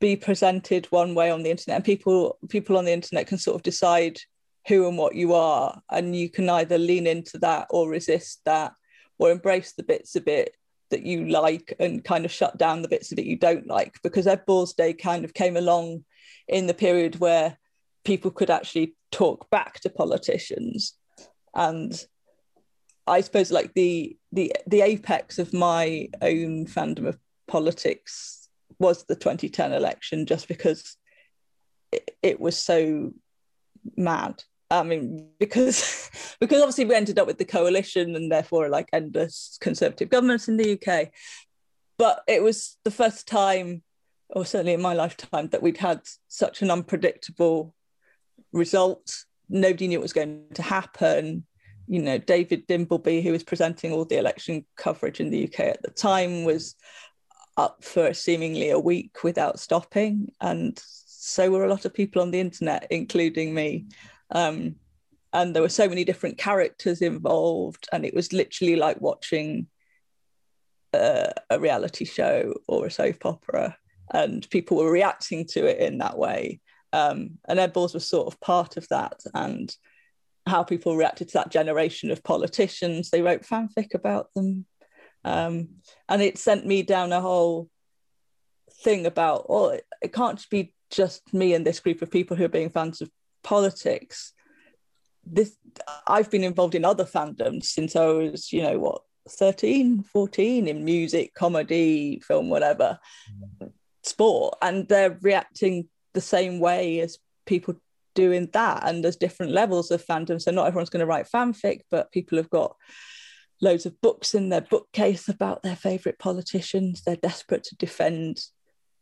be 0.00 0.16
presented 0.16 0.86
one 0.86 1.14
way 1.14 1.30
on 1.30 1.42
the 1.42 1.50
internet 1.50 1.76
and 1.76 1.84
people 1.84 2.38
people 2.48 2.76
on 2.76 2.86
the 2.86 2.92
internet 2.92 3.26
can 3.26 3.38
sort 3.38 3.54
of 3.54 3.62
decide 3.62 4.18
who 4.68 4.86
and 4.86 4.98
what 4.98 5.14
you 5.14 5.34
are 5.34 5.80
and 5.90 6.14
you 6.14 6.28
can 6.28 6.48
either 6.50 6.78
lean 6.78 7.06
into 7.06 7.38
that 7.38 7.66
or 7.70 7.88
resist 7.88 8.40
that 8.44 8.72
or 9.18 9.30
embrace 9.30 9.72
the 9.72 9.82
bits 9.82 10.16
of 10.16 10.28
it 10.28 10.54
that 10.90 11.02
you 11.02 11.26
like 11.26 11.74
and 11.78 12.04
kind 12.04 12.24
of 12.24 12.32
shut 12.32 12.58
down 12.58 12.82
the 12.82 12.88
bits 12.88 13.12
of 13.12 13.18
it 13.18 13.24
you 13.24 13.36
don't 13.36 13.66
like 13.66 13.94
because 14.02 14.26
Ed 14.26 14.44
Balls 14.46 14.74
Day 14.74 14.92
kind 14.92 15.24
of 15.24 15.34
came 15.34 15.56
along 15.56 16.04
in 16.48 16.66
the 16.66 16.74
period 16.74 17.18
where 17.20 17.56
people 18.04 18.30
could 18.30 18.50
actually 18.50 18.94
talk 19.10 19.48
back 19.50 19.80
to 19.80 19.90
politicians. 19.90 20.94
And 21.54 21.92
I 23.06 23.20
suppose 23.20 23.50
like 23.50 23.72
the 23.74 24.16
the 24.32 24.52
the 24.66 24.82
apex 24.82 25.38
of 25.38 25.52
my 25.52 26.08
own 26.22 26.66
fandom 26.66 27.06
of 27.06 27.18
politics 27.48 28.48
was 28.78 29.04
the 29.04 29.16
2010 29.16 29.72
election 29.72 30.26
just 30.26 30.48
because 30.48 30.96
it, 31.92 32.16
it 32.22 32.40
was 32.40 32.56
so 32.56 33.12
mad 33.96 34.42
I 34.70 34.84
mean, 34.84 35.28
because 35.38 36.10
because 36.40 36.60
obviously 36.60 36.84
we 36.84 36.94
ended 36.94 37.18
up 37.18 37.26
with 37.26 37.38
the 37.38 37.44
coalition 37.44 38.14
and 38.14 38.30
therefore 38.30 38.68
like 38.68 38.88
endless 38.92 39.58
conservative 39.60 40.10
governments 40.10 40.48
in 40.48 40.56
the 40.56 40.78
UK. 40.80 41.10
But 41.98 42.22
it 42.26 42.42
was 42.42 42.78
the 42.84 42.90
first 42.90 43.26
time, 43.26 43.82
or 44.30 44.46
certainly 44.46 44.72
in 44.72 44.80
my 44.80 44.94
lifetime, 44.94 45.48
that 45.48 45.62
we'd 45.62 45.76
had 45.76 46.00
such 46.28 46.62
an 46.62 46.70
unpredictable 46.70 47.74
result. 48.52 49.24
Nobody 49.48 49.88
knew 49.88 49.98
what 49.98 50.04
was 50.04 50.12
going 50.12 50.44
to 50.54 50.62
happen. 50.62 51.44
You 51.88 52.00
know, 52.00 52.18
David 52.18 52.68
Dimbleby, 52.68 53.22
who 53.22 53.32
was 53.32 53.42
presenting 53.42 53.92
all 53.92 54.04
the 54.04 54.18
election 54.18 54.64
coverage 54.76 55.20
in 55.20 55.30
the 55.30 55.44
UK 55.44 55.60
at 55.60 55.82
the 55.82 55.90
time, 55.90 56.44
was 56.44 56.76
up 57.56 57.84
for 57.84 58.14
seemingly 58.14 58.70
a 58.70 58.78
week 58.78 59.22
without 59.24 59.58
stopping. 59.58 60.32
And 60.40 60.80
so 61.22 61.50
were 61.50 61.66
a 61.66 61.68
lot 61.68 61.84
of 61.84 61.92
people 61.92 62.22
on 62.22 62.30
the 62.30 62.40
internet, 62.40 62.86
including 62.90 63.52
me. 63.52 63.84
Um, 64.30 64.76
and 65.34 65.54
there 65.54 65.62
were 65.62 65.68
so 65.68 65.86
many 65.86 66.02
different 66.02 66.38
characters 66.38 67.02
involved, 67.02 67.86
and 67.92 68.06
it 68.06 68.14
was 68.14 68.32
literally 68.32 68.76
like 68.76 69.00
watching 69.02 69.66
uh, 70.94 71.28
a 71.50 71.60
reality 71.60 72.06
show 72.06 72.54
or 72.66 72.86
a 72.86 72.90
soap 72.90 73.26
opera, 73.26 73.76
and 74.14 74.48
people 74.48 74.78
were 74.78 74.90
reacting 74.90 75.44
to 75.48 75.66
it 75.66 75.78
in 75.78 75.98
that 75.98 76.16
way. 76.16 76.60
Um, 76.94 77.38
and 77.46 77.60
Ed 77.60 77.74
Balls 77.74 77.92
was 77.92 78.08
sort 78.08 78.26
of 78.26 78.40
part 78.40 78.78
of 78.78 78.88
that, 78.88 79.20
and 79.34 79.72
how 80.46 80.62
people 80.62 80.96
reacted 80.96 81.28
to 81.28 81.34
that 81.34 81.50
generation 81.50 82.10
of 82.10 82.24
politicians. 82.24 83.10
They 83.10 83.20
wrote 83.20 83.42
fanfic 83.42 83.92
about 83.94 84.32
them, 84.34 84.64
um, 85.24 85.68
and 86.08 86.22
it 86.22 86.38
sent 86.38 86.64
me 86.64 86.82
down 86.82 87.12
a 87.12 87.20
whole 87.20 87.68
thing 88.82 89.04
about, 89.04 89.46
oh, 89.50 89.68
it, 89.68 89.84
it 90.00 90.12
can't 90.14 90.44
be 90.48 90.72
just 90.90 91.32
me 91.32 91.54
and 91.54 91.66
this 91.66 91.80
group 91.80 92.02
of 92.02 92.10
people 92.10 92.36
who 92.36 92.44
are 92.44 92.48
being 92.48 92.70
fans 92.70 93.00
of 93.00 93.10
politics 93.42 94.32
this 95.24 95.56
i've 96.06 96.30
been 96.30 96.44
involved 96.44 96.74
in 96.74 96.84
other 96.84 97.04
fandoms 97.04 97.64
since 97.64 97.94
i 97.94 98.06
was 98.06 98.52
you 98.52 98.62
know 98.62 98.78
what 98.78 99.02
13 99.28 100.02
14 100.02 100.68
in 100.68 100.84
music 100.84 101.34
comedy 101.34 102.20
film 102.20 102.48
whatever 102.50 102.98
sport. 104.02 104.56
And 104.62 104.88
they're 104.88 105.18
reacting 105.20 105.88
the 106.12 106.20
same 106.20 106.60
way 106.60 107.00
as 107.00 107.18
people 107.46 107.74
do 108.14 108.32
in 108.32 108.50
that. 108.52 108.82
And 108.86 109.02
there's 109.02 109.16
different 109.16 109.52
levels 109.52 109.90
of 109.90 110.04
fandom. 110.04 110.40
So 110.40 110.50
not 110.50 110.66
everyone's 110.66 110.90
going 110.90 111.00
to 111.00 111.06
write 111.06 111.28
fanfic 111.32 111.80
but 111.90 112.12
people 112.12 112.38
have 112.38 112.50
got 112.50 112.76
loads 113.62 113.86
of 113.86 114.00
books 114.00 114.34
in 114.34 114.48
their 114.48 114.62
bookcase 114.62 115.28
about 115.28 115.62
their 115.62 115.76
favorite 115.76 116.18
politicians. 116.18 117.02
They're 117.02 117.16
desperate 117.16 117.64
to 117.64 117.76
defend 117.76 118.40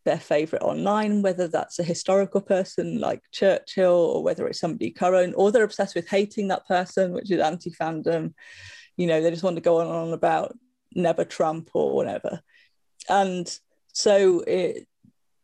their 0.08 0.18
favorite 0.18 0.62
online, 0.62 1.20
whether 1.20 1.46
that's 1.48 1.78
a 1.78 1.82
historical 1.82 2.40
person 2.40 2.98
like 2.98 3.20
Churchill 3.30 3.92
or 3.92 4.22
whether 4.22 4.46
it's 4.46 4.58
somebody 4.58 4.90
current, 4.90 5.34
or 5.36 5.52
they're 5.52 5.64
obsessed 5.64 5.94
with 5.94 6.08
hating 6.08 6.48
that 6.48 6.66
person, 6.66 7.12
which 7.12 7.30
is 7.30 7.40
anti 7.40 7.70
fandom. 7.70 8.32
You 8.96 9.06
know, 9.06 9.20
they 9.20 9.30
just 9.30 9.42
want 9.42 9.56
to 9.56 9.62
go 9.62 9.80
on 9.80 9.86
and 9.86 9.94
on 9.94 10.12
about 10.14 10.56
never 10.94 11.26
Trump 11.26 11.68
or 11.74 11.94
whatever. 11.94 12.40
And 13.10 13.46
so 13.92 14.40
it 14.46 14.88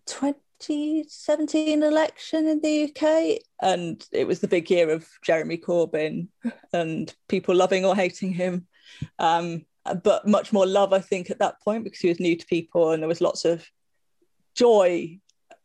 2017 0.07 1.83
election 1.83 2.47
in 2.47 2.61
the 2.63 2.85
UK, 2.85 3.43
and 3.61 4.03
it 4.13 4.27
was 4.27 4.41
the 4.41 4.49
big 4.49 4.71
year 4.71 4.89
of 4.89 5.07
Jeremy 5.23 5.59
Corbyn 5.59 6.29
and 6.73 7.15
people 7.29 7.55
loving 7.55 7.85
or 7.85 7.95
hating 7.95 8.33
him. 8.33 8.67
Um, 9.19 9.67
but 10.03 10.27
much 10.27 10.55
more 10.55 10.67
love, 10.67 10.95
I 10.95 11.01
think, 11.01 11.31
at 11.31 11.41
that 11.41 11.61
point 11.61 11.85
because 11.85 12.01
he 12.01 12.09
was 12.09 12.19
new 12.19 12.35
to 12.35 12.47
people 12.47 12.93
and 12.93 13.03
there 13.03 13.09
was 13.09 13.21
lots 13.21 13.45
of 13.45 13.69
joy 14.55 15.19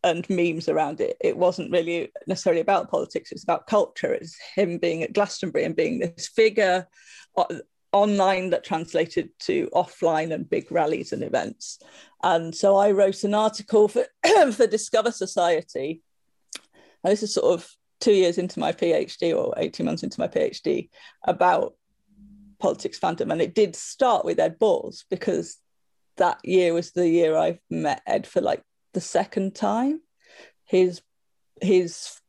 and 0.03 0.29
memes 0.29 0.69
around 0.69 1.01
it. 1.01 1.17
It 1.19 1.37
wasn't 1.37 1.71
really 1.71 2.11
necessarily 2.27 2.61
about 2.61 2.89
politics, 2.89 3.31
it's 3.31 3.43
about 3.43 3.67
culture. 3.67 4.13
It's 4.13 4.37
him 4.55 4.77
being 4.77 5.03
at 5.03 5.13
Glastonbury 5.13 5.65
and 5.65 5.75
being 5.75 5.99
this 5.99 6.27
figure 6.27 6.87
online 7.91 8.51
that 8.51 8.63
translated 8.63 9.29
to 9.39 9.69
offline 9.73 10.33
and 10.33 10.49
big 10.49 10.71
rallies 10.71 11.11
and 11.11 11.23
events. 11.23 11.79
And 12.23 12.53
so 12.53 12.75
I 12.75 12.91
wrote 12.91 13.23
an 13.23 13.33
article 13.33 13.87
for, 13.87 14.05
for 14.51 14.67
Discover 14.67 15.11
Society. 15.11 16.01
And 17.03 17.11
this 17.11 17.23
is 17.23 17.33
sort 17.33 17.53
of 17.53 17.69
two 17.99 18.13
years 18.13 18.37
into 18.37 18.59
my 18.59 18.71
PhD 18.71 19.35
or 19.35 19.53
18 19.57 19.85
months 19.85 20.03
into 20.03 20.19
my 20.19 20.27
PhD 20.27 20.89
about 21.25 21.75
politics 22.59 22.99
fandom. 22.99 23.31
And 23.31 23.41
it 23.41 23.55
did 23.55 23.75
start 23.75 24.25
with 24.25 24.39
Ed 24.39 24.59
Balls 24.59 25.05
because 25.09 25.57
that 26.17 26.39
year 26.43 26.73
was 26.73 26.91
the 26.91 27.07
year 27.07 27.37
I 27.37 27.59
met 27.69 28.01
Ed 28.05 28.27
for 28.27 28.41
like 28.41 28.61
the 28.93 29.01
second 29.01 29.55
time. 29.55 30.01
His 30.65 31.01
his 31.61 32.19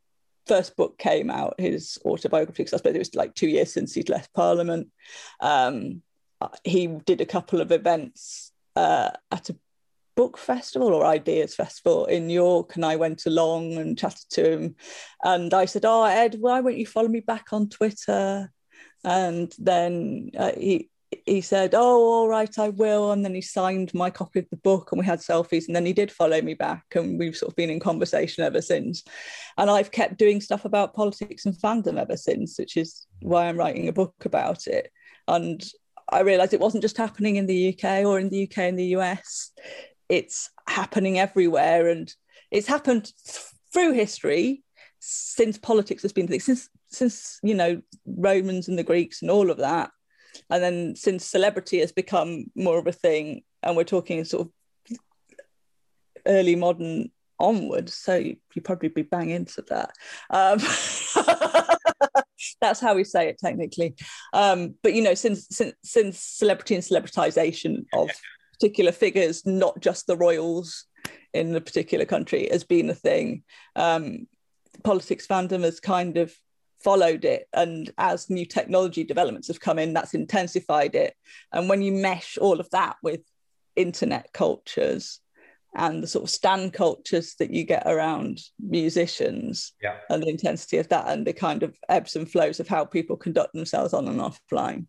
first 0.47 0.76
book 0.76 0.99
came 0.99 1.31
out, 1.31 1.55
his 1.59 1.99
autobiography, 2.05 2.62
because 2.62 2.75
I 2.75 2.76
suppose 2.79 2.95
it 2.95 2.99
was 2.99 3.14
like 3.14 3.35
two 3.35 3.49
years 3.49 3.73
since 3.73 3.95
he'd 3.95 4.09
left 4.09 4.33
Parliament. 4.35 4.88
Um, 5.40 6.02
he 6.64 6.87
did 6.87 7.21
a 7.21 7.26
couple 7.26 7.61
of 7.61 7.71
events 7.71 8.52
uh, 8.76 9.11
at 9.31 9.50
a 9.50 9.57
book 10.17 10.38
festival 10.38 10.93
or 10.93 11.05
ideas 11.05 11.55
festival 11.55 12.07
in 12.07 12.31
York, 12.31 12.76
and 12.76 12.85
I 12.85 12.97
went 12.97 13.26
along 13.26 13.75
and 13.75 13.97
chatted 13.97 14.29
to 14.31 14.52
him. 14.52 14.76
And 15.23 15.55
I 15.55 15.67
said, 15.67 15.85
"Oh, 15.85 16.05
Ed, 16.05 16.37
why 16.40 16.61
won't 16.61 16.79
you 16.79 16.87
follow 16.87 17.09
me 17.09 17.21
back 17.21 17.52
on 17.52 17.69
Twitter?" 17.69 18.52
And 19.05 19.52
then 19.59 20.31
uh, 20.37 20.52
he 20.52 20.90
he 21.26 21.40
said, 21.40 21.75
Oh, 21.75 22.02
all 22.02 22.29
right, 22.29 22.57
I 22.59 22.69
will. 22.69 23.12
And 23.12 23.25
then 23.25 23.35
he 23.35 23.40
signed 23.40 23.93
my 23.95 24.11
copy 24.11 24.38
of 24.38 24.50
the 24.50 24.57
book 24.57 24.93
and 24.93 24.99
we 24.99 25.05
had 25.05 25.19
selfies. 25.19 25.67
And 25.67 25.75
then 25.75 25.87
he 25.87 25.93
did 25.93 26.12
follow 26.12 26.40
me 26.40 26.55
back 26.55 26.85
and 26.95 27.19
we've 27.19 27.37
sort 27.37 27.50
of 27.50 27.57
been 27.57 27.71
in 27.71 27.81
conversation 27.81 28.45
ever 28.45 28.62
since. 28.62 29.02
And 29.59 29.71
I've 29.71 29.90
kept 29.90 30.19
doing 30.19 30.40
stuff 30.40 30.64
about 30.64 30.95
politics 30.95 31.47
and 31.47 31.55
fandom 31.55 31.99
ever 31.99 32.17
since, 32.17 32.59
which 32.59 32.76
is 32.76 33.07
why 33.21 33.47
I'm 33.47 33.57
writing 33.57 33.88
a 33.88 33.93
book 33.93 34.14
about 34.25 34.67
it. 34.67 34.90
And 35.26 35.64
I 36.09 36.21
realized 36.21 36.55
it 36.55 36.61
wasn't 36.61 36.83
just 36.83 36.97
happening 36.97 37.37
in 37.37 37.47
the 37.47 37.75
UK 37.75 38.05
or 38.05 38.19
in 38.19 38.29
the 38.29 38.45
UK 38.45 38.59
and 38.59 38.79
the 38.79 38.97
US, 38.97 39.52
it's 40.09 40.50
happening 40.69 41.19
everywhere. 41.19 41.88
And 41.88 42.12
it's 42.52 42.69
happened 42.69 43.12
through 43.73 43.93
history 43.93 44.62
since 45.00 45.59
politics 45.59 46.02
has 46.02 46.12
been 46.12 46.29
since 46.40 46.69
since 46.88 47.38
you 47.43 47.55
know 47.55 47.81
Romans 48.05 48.69
and 48.69 48.79
the 48.79 48.83
Greeks 48.85 49.23
and 49.23 49.31
all 49.31 49.50
of 49.50 49.57
that 49.59 49.90
and 50.49 50.63
then 50.63 50.97
since 50.97 51.25
celebrity 51.25 51.81
has 51.81 51.93
become 51.93 52.47
more 52.55 52.79
of 52.79 52.87
a 52.87 52.93
thing 52.93 53.43
and 53.63 53.77
we're 53.77 53.85
talking 53.85 54.25
sort 54.25 54.47
of 54.47 54.99
early 56.27 56.57
modern 56.57 57.11
onwards 57.39 57.95
so 57.95 58.17
you, 58.17 58.37
probably 58.63 58.91
be 58.91 59.03
bang 59.03 59.31
into 59.31 59.63
that. 59.69 59.93
Um, 60.29 60.59
that's 62.61 62.81
how 62.81 62.95
we 62.95 63.05
say 63.05 63.29
it 63.29 63.39
technically. 63.39 63.95
Um, 64.33 64.75
but 64.83 64.93
you 64.93 65.03
know 65.03 65.15
since, 65.15 65.47
since 65.51 65.75
since 65.83 66.19
celebrity 66.19 66.75
and 66.75 66.85
celebritization 66.85 67.87
of 67.95 68.11
particular 68.53 68.93
figures 68.93 69.47
not 69.47 69.81
just 69.81 70.07
the 70.07 70.17
royals 70.17 70.85
in 71.33 71.55
a 71.55 71.61
particular 71.61 72.05
country 72.05 72.49
has 72.51 72.65
been 72.65 72.91
a 72.91 72.95
thing. 72.95 73.45
Um, 73.77 74.27
politics 74.85 75.27
fandom 75.27 75.63
has 75.63 75.81
kind 75.81 76.19
of 76.19 76.35
followed 76.83 77.25
it. 77.25 77.47
And 77.53 77.91
as 77.99 78.31
new 78.31 78.47
technology 78.47 79.05
developments 79.05 79.49
have 79.49 79.61
come 79.61 79.79
in 79.79 79.93
that's 79.93 80.15
intensified 80.15 80.95
it. 80.95 81.15
And 81.53 81.69
when 81.69 81.83
you 81.83 81.93
mesh 81.93 82.39
all 82.39 82.61
of 82.61 82.71
that 82.71 82.97
with 83.03 83.21
internet 83.77 84.33
cultures 84.33 85.21
and 85.77 86.03
the 86.03 86.07
sort 86.09 86.25
of 86.25 86.31
stan 86.31 86.71
cultures 86.71 87.37
that 87.39 87.51
you 87.51 87.63
get 87.63 87.85
around 87.87 88.41
musicians 88.59 89.73
yeah. 89.81 89.99
and 90.09 90.23
the 90.23 90.29
intensity 90.29 90.79
of 90.79 90.89
that 90.89 91.07
and 91.07 91.25
the 91.25 91.33
kind 91.33 91.63
of 91.63 91.77
ebbs 91.89 92.17
and 92.17 92.29
flows 92.29 92.59
of 92.59 92.67
how 92.67 92.85
people 92.85 93.17
conduct 93.17 93.53
themselves 93.53 93.95
on 93.95 94.09
and 94.09 94.19
offline 94.19 94.87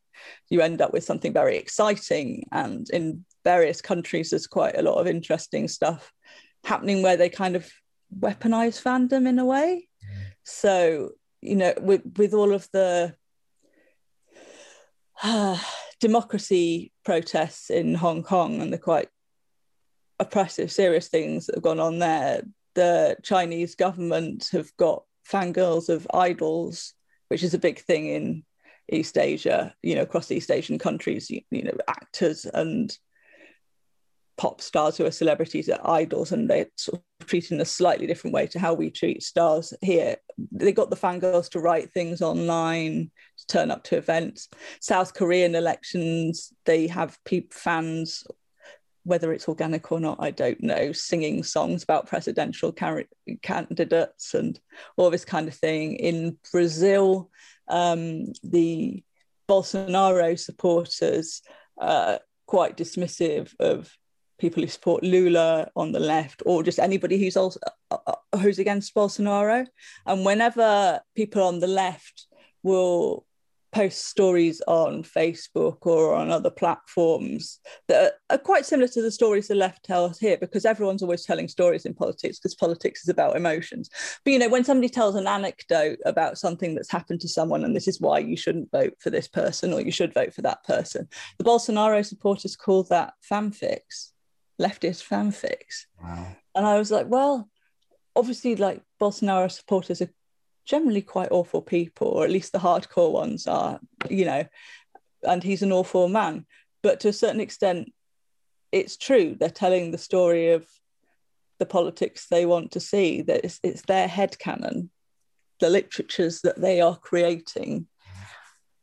you 0.49 0.61
end 0.61 0.81
up 0.81 0.93
with 0.93 1.03
something 1.03 1.33
very 1.33 1.57
exciting. 1.57 2.47
And 2.51 2.89
in 2.91 3.25
various 3.43 3.81
countries 3.81 4.29
there's 4.29 4.47
quite 4.47 4.77
a 4.77 4.81
lot 4.81 4.95
of 4.95 5.07
interesting 5.07 5.67
stuff 5.67 6.11
happening 6.63 7.01
where 7.01 7.17
they 7.17 7.29
kind 7.29 7.55
of 7.55 7.69
weaponize 8.19 8.81
fandom 8.81 9.27
in 9.27 9.39
a 9.39 9.45
way. 9.45 9.87
Mm. 10.03 10.23
So, 10.43 11.11
you 11.41 11.55
know, 11.55 11.73
with, 11.79 12.01
with 12.17 12.33
all 12.33 12.53
of 12.53 12.67
the 12.71 13.15
uh, 15.23 15.57
democracy 15.99 16.91
protests 17.03 17.69
in 17.69 17.95
Hong 17.95 18.23
Kong 18.23 18.61
and 18.61 18.71
the 18.71 18.77
quite 18.77 19.09
oppressive, 20.19 20.71
serious 20.71 21.07
things 21.07 21.45
that 21.45 21.55
have 21.55 21.63
gone 21.63 21.79
on 21.79 21.99
there, 21.99 22.43
the 22.75 23.17
Chinese 23.23 23.75
government 23.75 24.49
have 24.51 24.75
got 24.77 25.03
fangirls 25.29 25.89
of 25.89 26.07
idols, 26.13 26.93
which 27.27 27.43
is 27.43 27.53
a 27.53 27.59
big 27.59 27.79
thing 27.79 28.07
in 28.07 28.43
East 28.91 29.17
Asia, 29.17 29.73
you 29.81 29.95
know, 29.95 30.01
across 30.01 30.31
East 30.31 30.51
Asian 30.51 30.77
countries, 30.77 31.29
you, 31.29 31.41
you 31.49 31.63
know, 31.63 31.75
actors 31.87 32.45
and 32.45 32.97
pop 34.37 34.61
stars 34.61 34.97
who 34.97 35.05
are 35.05 35.11
celebrities 35.11 35.69
are 35.69 35.89
idols 35.89 36.31
and 36.31 36.49
they're 36.49 36.67
sort 36.75 37.01
of 37.19 37.27
treated 37.27 37.51
in 37.53 37.61
a 37.61 37.65
slightly 37.65 38.07
different 38.07 38.33
way 38.33 38.47
to 38.47 38.59
how 38.59 38.73
we 38.73 38.89
treat 38.89 39.21
stars 39.23 39.73
here. 39.81 40.17
They 40.51 40.71
got 40.71 40.89
the 40.89 40.95
fangirls 40.95 41.49
to 41.51 41.59
write 41.59 41.93
things 41.93 42.21
online, 42.21 43.11
to 43.37 43.47
turn 43.47 43.71
up 43.71 43.83
to 43.85 43.97
events. 43.97 44.49
South 44.79 45.13
Korean 45.13 45.55
elections, 45.55 46.53
they 46.65 46.87
have 46.87 47.17
people, 47.25 47.55
fans, 47.55 48.23
whether 49.03 49.33
it's 49.33 49.47
organic 49.47 49.91
or 49.91 49.99
not, 49.99 50.17
I 50.19 50.31
don't 50.31 50.61
know, 50.61 50.91
singing 50.91 51.43
songs 51.43 51.83
about 51.83 52.07
presidential 52.07 52.71
candidates 53.41 54.33
and 54.33 54.59
all 54.95 55.09
this 55.09 55.25
kind 55.25 55.47
of 55.47 55.55
thing. 55.55 55.95
In 55.95 56.37
Brazil, 56.51 57.29
um, 57.67 58.27
the 58.43 59.03
Bolsonaro 59.49 60.39
supporters 60.39 61.41
uh, 61.79 62.19
quite 62.45 62.77
dismissive 62.77 63.53
of 63.59 63.91
people 64.41 64.63
who 64.63 64.67
support 64.67 65.03
Lula 65.03 65.69
on 65.75 65.91
the 65.91 65.99
left, 65.99 66.41
or 66.45 66.63
just 66.63 66.79
anybody 66.79 67.17
who's 67.17 67.37
also 67.37 67.59
uh, 67.91 67.97
uh, 68.07 68.37
who's 68.39 68.59
against 68.59 68.95
Bolsonaro. 68.95 69.67
And 70.07 70.25
whenever 70.25 70.99
people 71.15 71.43
on 71.43 71.59
the 71.59 71.67
left 71.67 72.25
will 72.63 73.25
post 73.71 74.05
stories 74.07 74.61
on 74.67 75.01
Facebook 75.01 75.77
or 75.83 76.13
on 76.13 76.29
other 76.29 76.49
platforms 76.49 77.59
that 77.87 78.15
are 78.29 78.37
quite 78.37 78.65
similar 78.65 78.87
to 78.89 79.01
the 79.01 79.11
stories 79.11 79.47
the 79.47 79.55
left 79.55 79.85
tells 79.85 80.19
here, 80.19 80.37
because 80.37 80.65
everyone's 80.65 81.03
always 81.03 81.23
telling 81.23 81.47
stories 81.47 81.85
in 81.85 81.93
politics 81.93 82.37
because 82.37 82.55
politics 82.55 83.03
is 83.03 83.09
about 83.09 83.37
emotions. 83.37 83.89
But 84.25 84.33
you 84.33 84.39
know, 84.39 84.49
when 84.49 84.65
somebody 84.65 84.89
tells 84.89 85.15
an 85.15 85.27
anecdote 85.27 85.99
about 86.05 86.37
something 86.37 86.75
that's 86.75 86.91
happened 86.91 87.21
to 87.21 87.29
someone, 87.29 87.63
and 87.63 87.75
this 87.75 87.87
is 87.87 88.01
why 88.01 88.19
you 88.19 88.35
shouldn't 88.35 88.71
vote 88.71 88.95
for 88.99 89.11
this 89.11 89.27
person 89.27 89.71
or 89.71 89.81
you 89.81 89.91
should 89.91 90.13
vote 90.13 90.33
for 90.33 90.41
that 90.41 90.63
person, 90.63 91.07
the 91.37 91.45
Bolsonaro 91.45 92.03
supporters 92.03 92.55
call 92.55 92.83
that 92.83 93.13
fanfics 93.31 94.10
leftist 94.61 95.07
fanfics. 95.07 95.85
Wow. 96.01 96.27
And 96.55 96.65
I 96.65 96.77
was 96.77 96.91
like, 96.91 97.07
well, 97.07 97.49
obviously, 98.15 98.55
like 98.55 98.81
Bolsonaro 99.01 99.51
supporters 99.51 100.01
are 100.01 100.09
generally 100.65 101.01
quite 101.01 101.31
awful 101.31 101.61
people, 101.61 102.07
or 102.07 102.23
at 102.23 102.31
least 102.31 102.51
the 102.51 102.59
hardcore 102.59 103.11
ones 103.11 103.47
are, 103.47 103.79
you 104.09 104.25
know, 104.25 104.45
and 105.23 105.43
he's 105.43 105.63
an 105.63 105.71
awful 105.71 106.07
man. 106.07 106.45
But 106.83 106.99
to 107.01 107.09
a 107.09 107.13
certain 107.13 107.41
extent, 107.41 107.91
it's 108.71 108.97
true. 108.97 109.35
They're 109.39 109.49
telling 109.49 109.91
the 109.91 109.97
story 109.97 110.51
of 110.51 110.67
the 111.59 111.65
politics 111.65 112.27
they 112.29 112.45
want 112.45 112.71
to 112.71 112.79
see, 112.79 113.21
that 113.23 113.43
it's, 113.43 113.59
it's 113.63 113.83
their 113.83 114.07
head 114.07 114.39
canon, 114.39 114.89
the 115.59 115.69
literatures 115.69 116.41
that 116.41 116.59
they 116.59 116.81
are 116.81 116.95
creating. 116.95 117.87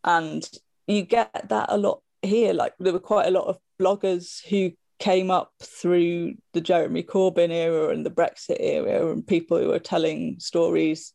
And 0.04 0.48
you 0.86 1.02
get 1.02 1.48
that 1.48 1.66
a 1.70 1.76
lot 1.76 2.02
here. 2.22 2.52
Like 2.52 2.74
there 2.78 2.92
were 2.92 3.00
quite 3.00 3.26
a 3.26 3.32
lot 3.32 3.46
of 3.46 3.58
bloggers 3.80 4.46
who 4.48 4.72
came 4.98 5.30
up 5.30 5.52
through 5.62 6.34
the 6.52 6.60
Jeremy 6.60 7.02
Corbyn 7.02 7.50
era 7.50 7.88
and 7.92 8.04
the 8.04 8.10
Brexit 8.10 8.56
era, 8.58 9.12
and 9.12 9.26
people 9.26 9.58
who 9.58 9.68
were 9.68 9.78
telling 9.78 10.36
stories 10.40 11.12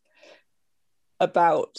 about 1.20 1.78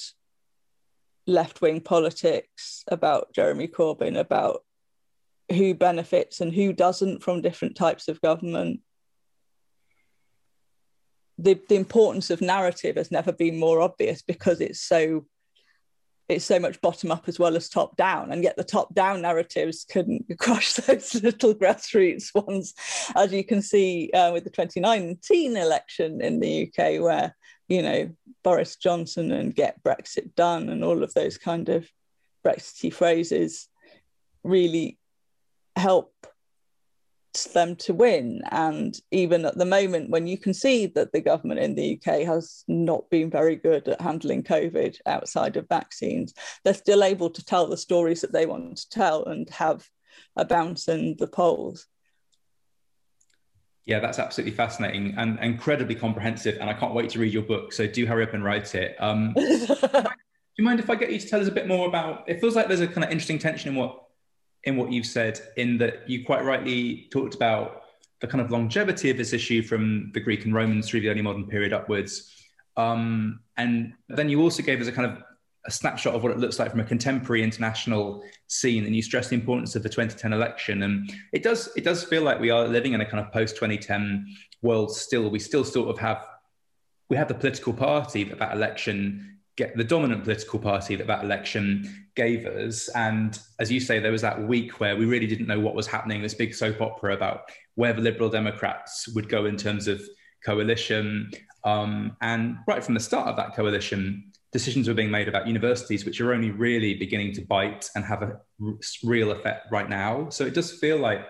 left 1.27 1.61
wing 1.61 1.81
politics, 1.81 2.83
about 2.87 3.33
Jeremy 3.33 3.67
Corbyn, 3.67 4.17
about 4.17 4.63
who 5.51 5.73
benefits 5.73 6.41
and 6.41 6.53
who 6.53 6.73
doesn't 6.73 7.23
from 7.23 7.41
different 7.41 7.75
types 7.75 8.07
of 8.07 8.21
government. 8.21 8.81
The, 11.37 11.59
the 11.67 11.75
importance 11.75 12.29
of 12.29 12.41
narrative 12.41 12.95
has 12.95 13.11
never 13.11 13.31
been 13.31 13.59
more 13.59 13.81
obvious 13.81 14.21
because 14.21 14.61
it's 14.61 14.79
so 14.79 15.25
it's 16.27 16.45
so 16.45 16.59
much 16.59 16.81
bottom 16.81 17.11
up 17.11 17.27
as 17.27 17.37
well 17.37 17.55
as 17.55 17.69
top 17.69 17.95
down 17.97 18.31
and 18.31 18.43
yet 18.43 18.57
the 18.57 18.63
top 18.63 18.93
down 18.95 19.21
narratives 19.21 19.85
couldn't 19.89 20.25
crush 20.39 20.73
those 20.73 21.15
little 21.23 21.53
grassroots 21.53 22.33
ones 22.33 22.73
as 23.15 23.31
you 23.31 23.43
can 23.43 23.61
see 23.61 24.09
uh, 24.11 24.31
with 24.31 24.43
the 24.43 24.49
2019 24.49 25.57
election 25.57 26.21
in 26.21 26.39
the 26.39 26.67
uk 26.67 27.01
where 27.01 27.35
you 27.67 27.81
know 27.81 28.09
boris 28.43 28.75
johnson 28.75 29.31
and 29.31 29.55
get 29.55 29.81
brexit 29.83 30.33
done 30.35 30.69
and 30.69 30.83
all 30.83 31.03
of 31.03 31.13
those 31.13 31.37
kind 31.37 31.69
of 31.69 31.87
brexity 32.43 32.89
phrases 32.89 33.67
really 34.43 34.97
help 35.75 36.13
them 37.43 37.75
to 37.75 37.93
win. 37.93 38.41
And 38.51 38.97
even 39.11 39.45
at 39.45 39.57
the 39.57 39.65
moment, 39.65 40.09
when 40.09 40.27
you 40.27 40.37
can 40.37 40.53
see 40.53 40.87
that 40.87 41.11
the 41.11 41.21
government 41.21 41.59
in 41.59 41.75
the 41.75 41.99
UK 41.99 42.21
has 42.21 42.63
not 42.67 43.09
been 43.09 43.29
very 43.29 43.55
good 43.55 43.87
at 43.87 44.01
handling 44.01 44.43
COVID 44.43 44.97
outside 45.05 45.57
of 45.57 45.67
vaccines, 45.67 46.33
they're 46.63 46.73
still 46.73 47.03
able 47.03 47.29
to 47.29 47.45
tell 47.45 47.67
the 47.67 47.77
stories 47.77 48.21
that 48.21 48.31
they 48.31 48.45
want 48.45 48.77
to 48.77 48.89
tell 48.89 49.25
and 49.25 49.49
have 49.49 49.87
a 50.35 50.45
bounce 50.45 50.87
in 50.87 51.15
the 51.17 51.27
polls. 51.27 51.87
Yeah, 53.85 53.99
that's 53.99 54.17
absolutely 54.17 54.55
fascinating 54.55 55.13
and 55.15 55.37
incredibly 55.39 55.93
comprehensive. 55.93 56.57
And 56.59 56.69
I 56.69 56.73
can't 56.73 56.95
wait 56.95 57.11
to 57.11 57.19
read 57.19 57.31
your 57.31 57.43
book. 57.43 57.71
So 57.71 57.85
do 57.85 58.05
hurry 58.07 58.23
up 58.23 58.33
and 58.33 58.43
write 58.43 58.73
it. 58.73 58.95
Um, 58.99 59.33
do 59.35 60.07
you 60.57 60.63
mind 60.63 60.79
if 60.79 60.89
I 60.89 60.95
get 60.95 61.11
you 61.11 61.19
to 61.19 61.27
tell 61.27 61.39
us 61.39 61.47
a 61.47 61.51
bit 61.51 61.67
more 61.67 61.87
about? 61.87 62.27
It 62.27 62.41
feels 62.41 62.55
like 62.55 62.67
there's 62.67 62.81
a 62.81 62.87
kind 62.87 63.03
of 63.03 63.11
interesting 63.11 63.37
tension 63.37 63.69
in 63.69 63.75
what 63.75 64.04
in 64.65 64.77
what 64.77 64.91
you've 64.91 65.05
said, 65.05 65.39
in 65.57 65.77
that 65.77 66.09
you 66.09 66.25
quite 66.25 66.43
rightly 66.43 67.07
talked 67.11 67.35
about 67.35 67.83
the 68.21 68.27
kind 68.27 68.41
of 68.41 68.51
longevity 68.51 69.09
of 69.09 69.17
this 69.17 69.33
issue 69.33 69.61
from 69.61 70.11
the 70.13 70.19
Greek 70.19 70.45
and 70.45 70.53
Romans 70.53 70.89
through 70.89 71.01
the 71.01 71.09
early 71.09 71.21
modern 71.21 71.47
period 71.47 71.73
upwards. 71.73 72.31
Um, 72.77 73.41
and 73.57 73.93
then 74.09 74.29
you 74.29 74.41
also 74.41 74.63
gave 74.63 74.81
us 74.81 74.87
a 74.87 74.91
kind 74.91 75.11
of 75.11 75.23
a 75.67 75.71
snapshot 75.71 76.13
of 76.13 76.23
what 76.23 76.31
it 76.31 76.37
looks 76.37 76.59
like 76.59 76.71
from 76.71 76.79
a 76.79 76.83
contemporary 76.83 77.43
international 77.43 78.23
scene, 78.47 78.85
and 78.85 78.95
you 78.95 79.01
stressed 79.01 79.29
the 79.29 79.35
importance 79.35 79.75
of 79.75 79.83
the 79.83 79.89
2010 79.89 80.33
election. 80.33 80.83
And 80.83 81.11
it 81.33 81.43
does 81.43 81.69
it 81.75 81.83
does 81.83 82.03
feel 82.03 82.23
like 82.23 82.39
we 82.39 82.51
are 82.51 82.67
living 82.67 82.93
in 82.93 83.01
a 83.01 83.05
kind 83.05 83.25
of 83.25 83.31
post 83.31 83.55
2010 83.55 84.27
world. 84.61 84.95
Still, 84.95 85.29
we 85.29 85.39
still 85.39 85.63
sort 85.63 85.89
of 85.89 85.97
have 85.99 86.25
we 87.09 87.17
have 87.17 87.27
the 87.27 87.33
political 87.33 87.73
party 87.73 88.23
that 88.23 88.39
that 88.39 88.53
election 88.53 89.34
get 89.57 89.75
the 89.77 89.83
dominant 89.83 90.23
political 90.23 90.59
party 90.59 90.95
that 90.95 91.07
that 91.07 91.23
election 91.23 92.07
gave 92.15 92.45
us. 92.45 92.89
And 92.89 93.37
as 93.59 93.71
you 93.71 93.79
say, 93.79 93.99
there 93.99 94.11
was 94.11 94.21
that 94.21 94.41
week 94.41 94.79
where 94.79 94.97
we 94.97 95.05
really 95.05 95.27
didn't 95.27 95.47
know 95.47 95.59
what 95.59 95.75
was 95.75 95.87
happening, 95.87 96.21
this 96.21 96.33
big 96.33 96.53
soap 96.53 96.81
opera 96.81 97.13
about 97.13 97.41
where 97.75 97.93
the 97.93 98.01
Liberal 98.01 98.29
Democrats 98.29 99.07
would 99.09 99.29
go 99.29 99.45
in 99.45 99.55
terms 99.55 99.87
of 99.87 100.01
coalition. 100.45 101.31
Um, 101.63 102.17
and 102.21 102.57
right 102.67 102.83
from 102.83 102.93
the 102.93 102.99
start 102.99 103.27
of 103.27 103.37
that 103.37 103.55
coalition, 103.55 104.31
decisions 104.51 104.87
were 104.87 104.93
being 104.93 105.11
made 105.11 105.27
about 105.27 105.47
universities, 105.47 106.05
which 106.05 106.19
are 106.21 106.33
only 106.33 106.51
really 106.51 106.93
beginning 106.95 107.33
to 107.33 107.41
bite 107.41 107.89
and 107.95 108.03
have 108.05 108.23
a 108.23 108.39
r- 108.61 108.73
real 109.03 109.31
effect 109.31 109.67
right 109.71 109.89
now. 109.89 110.29
So 110.29 110.45
it 110.45 110.53
does 110.53 110.71
feel 110.73 110.97
like 110.97 111.25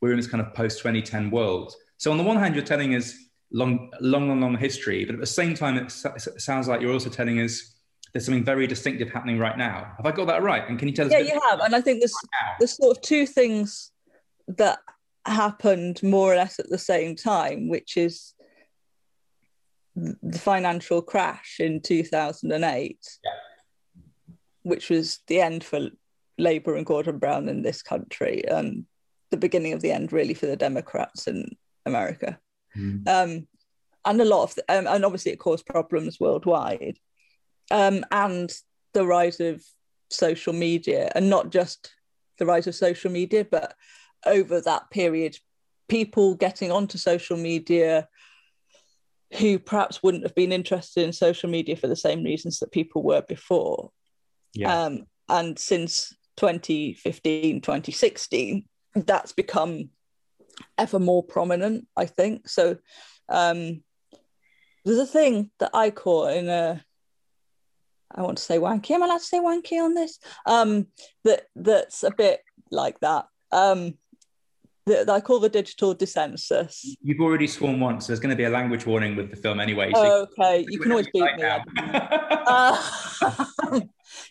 we're 0.00 0.10
in 0.10 0.16
this 0.16 0.26
kind 0.26 0.44
of 0.44 0.54
post 0.54 0.78
2010 0.78 1.30
world. 1.30 1.74
So 1.98 2.10
on 2.10 2.16
the 2.16 2.24
one 2.24 2.36
hand, 2.36 2.54
you're 2.54 2.64
telling 2.64 2.94
us 2.94 3.14
long, 3.50 3.90
long, 4.00 4.28
long, 4.28 4.40
long 4.40 4.56
history. 4.56 5.04
But 5.04 5.14
at 5.14 5.20
the 5.20 5.26
same 5.26 5.54
time, 5.54 5.76
it, 5.76 5.92
it 6.04 6.40
sounds 6.40 6.68
like 6.68 6.80
you're 6.80 6.92
also 6.92 7.10
telling 7.10 7.40
us 7.40 7.74
there's 8.12 8.24
something 8.24 8.44
very 8.44 8.66
distinctive 8.66 9.10
happening 9.10 9.38
right 9.38 9.56
now. 9.56 9.92
Have 9.96 10.06
I 10.06 10.12
got 10.12 10.26
that 10.26 10.42
right? 10.42 10.68
And 10.68 10.78
can 10.78 10.88
you 10.88 10.94
tell 10.94 11.06
us? 11.06 11.12
Yeah, 11.12 11.18
you 11.18 11.40
have. 11.50 11.60
And 11.60 11.74
I 11.74 11.80
think 11.80 12.00
there's 12.00 12.14
right 12.14 12.56
there's 12.58 12.76
sort 12.76 12.96
of 12.96 13.02
two 13.02 13.26
things 13.26 13.90
that 14.48 14.78
happened 15.26 16.02
more 16.02 16.32
or 16.32 16.36
less 16.36 16.58
at 16.58 16.70
the 16.70 16.78
same 16.78 17.16
time, 17.16 17.68
which 17.68 17.96
is 17.96 18.34
the 19.94 20.38
financial 20.38 21.02
crash 21.02 21.56
in 21.60 21.80
2008, 21.80 22.98
yeah. 23.24 23.30
which 24.62 24.90
was 24.90 25.20
the 25.26 25.40
end 25.40 25.64
for 25.64 25.90
Labour 26.38 26.76
and 26.76 26.86
Gordon 26.86 27.18
Brown 27.18 27.48
in 27.48 27.62
this 27.62 27.82
country, 27.82 28.46
and 28.46 28.84
the 29.30 29.36
beginning 29.36 29.72
of 29.72 29.80
the 29.80 29.92
end 29.92 30.12
really 30.12 30.34
for 30.34 30.46
the 30.46 30.56
Democrats 30.56 31.26
in 31.26 31.56
America. 31.84 32.38
Mm. 32.78 33.08
Um, 33.08 33.46
and 34.04 34.20
a 34.20 34.24
lot 34.24 34.44
of, 34.44 34.58
um, 34.68 34.86
and 34.86 35.04
obviously 35.04 35.32
it 35.32 35.38
caused 35.38 35.66
problems 35.66 36.18
worldwide. 36.20 36.98
Um, 37.70 38.04
and 38.10 38.50
the 38.94 39.04
rise 39.04 39.40
of 39.40 39.62
social 40.10 40.52
media, 40.52 41.10
and 41.14 41.28
not 41.28 41.50
just 41.50 41.92
the 42.38 42.46
rise 42.46 42.66
of 42.66 42.74
social 42.74 43.10
media, 43.10 43.46
but 43.50 43.74
over 44.24 44.60
that 44.60 44.90
period, 44.90 45.36
people 45.88 46.34
getting 46.34 46.72
onto 46.72 46.98
social 46.98 47.36
media 47.36 48.08
who 49.38 49.58
perhaps 49.58 50.02
wouldn't 50.02 50.22
have 50.22 50.34
been 50.34 50.52
interested 50.52 51.04
in 51.04 51.12
social 51.12 51.50
media 51.50 51.76
for 51.76 51.86
the 51.86 51.96
same 51.96 52.22
reasons 52.22 52.58
that 52.60 52.72
people 52.72 53.02
were 53.02 53.22
before. 53.22 53.90
Yeah. 54.54 54.84
Um, 54.84 55.04
and 55.28 55.58
since 55.58 56.16
2015, 56.38 57.60
2016, 57.60 58.64
that's 58.94 59.32
become 59.32 59.90
ever 60.76 60.98
more 60.98 61.22
prominent, 61.22 61.86
I 61.96 62.06
think. 62.06 62.48
So 62.48 62.78
um, 63.28 63.82
there's 64.84 64.98
a 64.98 65.06
thing 65.06 65.50
that 65.58 65.70
I 65.74 65.90
call 65.90 66.28
in 66.28 66.48
a 66.48 66.84
I 68.14 68.22
want 68.22 68.38
to 68.38 68.44
say 68.44 68.58
wanky. 68.58 68.92
Am 68.92 69.02
I 69.02 69.06
allowed 69.06 69.18
to 69.18 69.24
say 69.24 69.38
wanky 69.38 69.82
on 69.82 69.94
this? 69.94 70.18
Um, 70.46 70.86
that 71.24 71.46
that's 71.54 72.02
a 72.02 72.10
bit 72.10 72.40
like 72.70 72.98
that. 73.00 73.26
Um, 73.52 73.94
that 74.86 75.10
I 75.10 75.20
call 75.20 75.38
the 75.40 75.48
digital 75.50 75.94
dissensus. 75.94 76.84
You've 77.02 77.20
already 77.20 77.46
sworn 77.46 77.78
once. 77.78 78.06
There's 78.06 78.20
going 78.20 78.30
to 78.30 78.36
be 78.36 78.44
a 78.44 78.50
language 78.50 78.86
warning 78.86 79.16
with 79.16 79.30
the 79.30 79.36
film 79.36 79.60
anyway. 79.60 79.92
So 79.94 80.26
okay, 80.38 80.64
you 80.68 80.78
can 80.78 80.90
always 80.92 81.08
beat 81.12 81.36
me. 81.36 81.42
uh, 81.76 82.82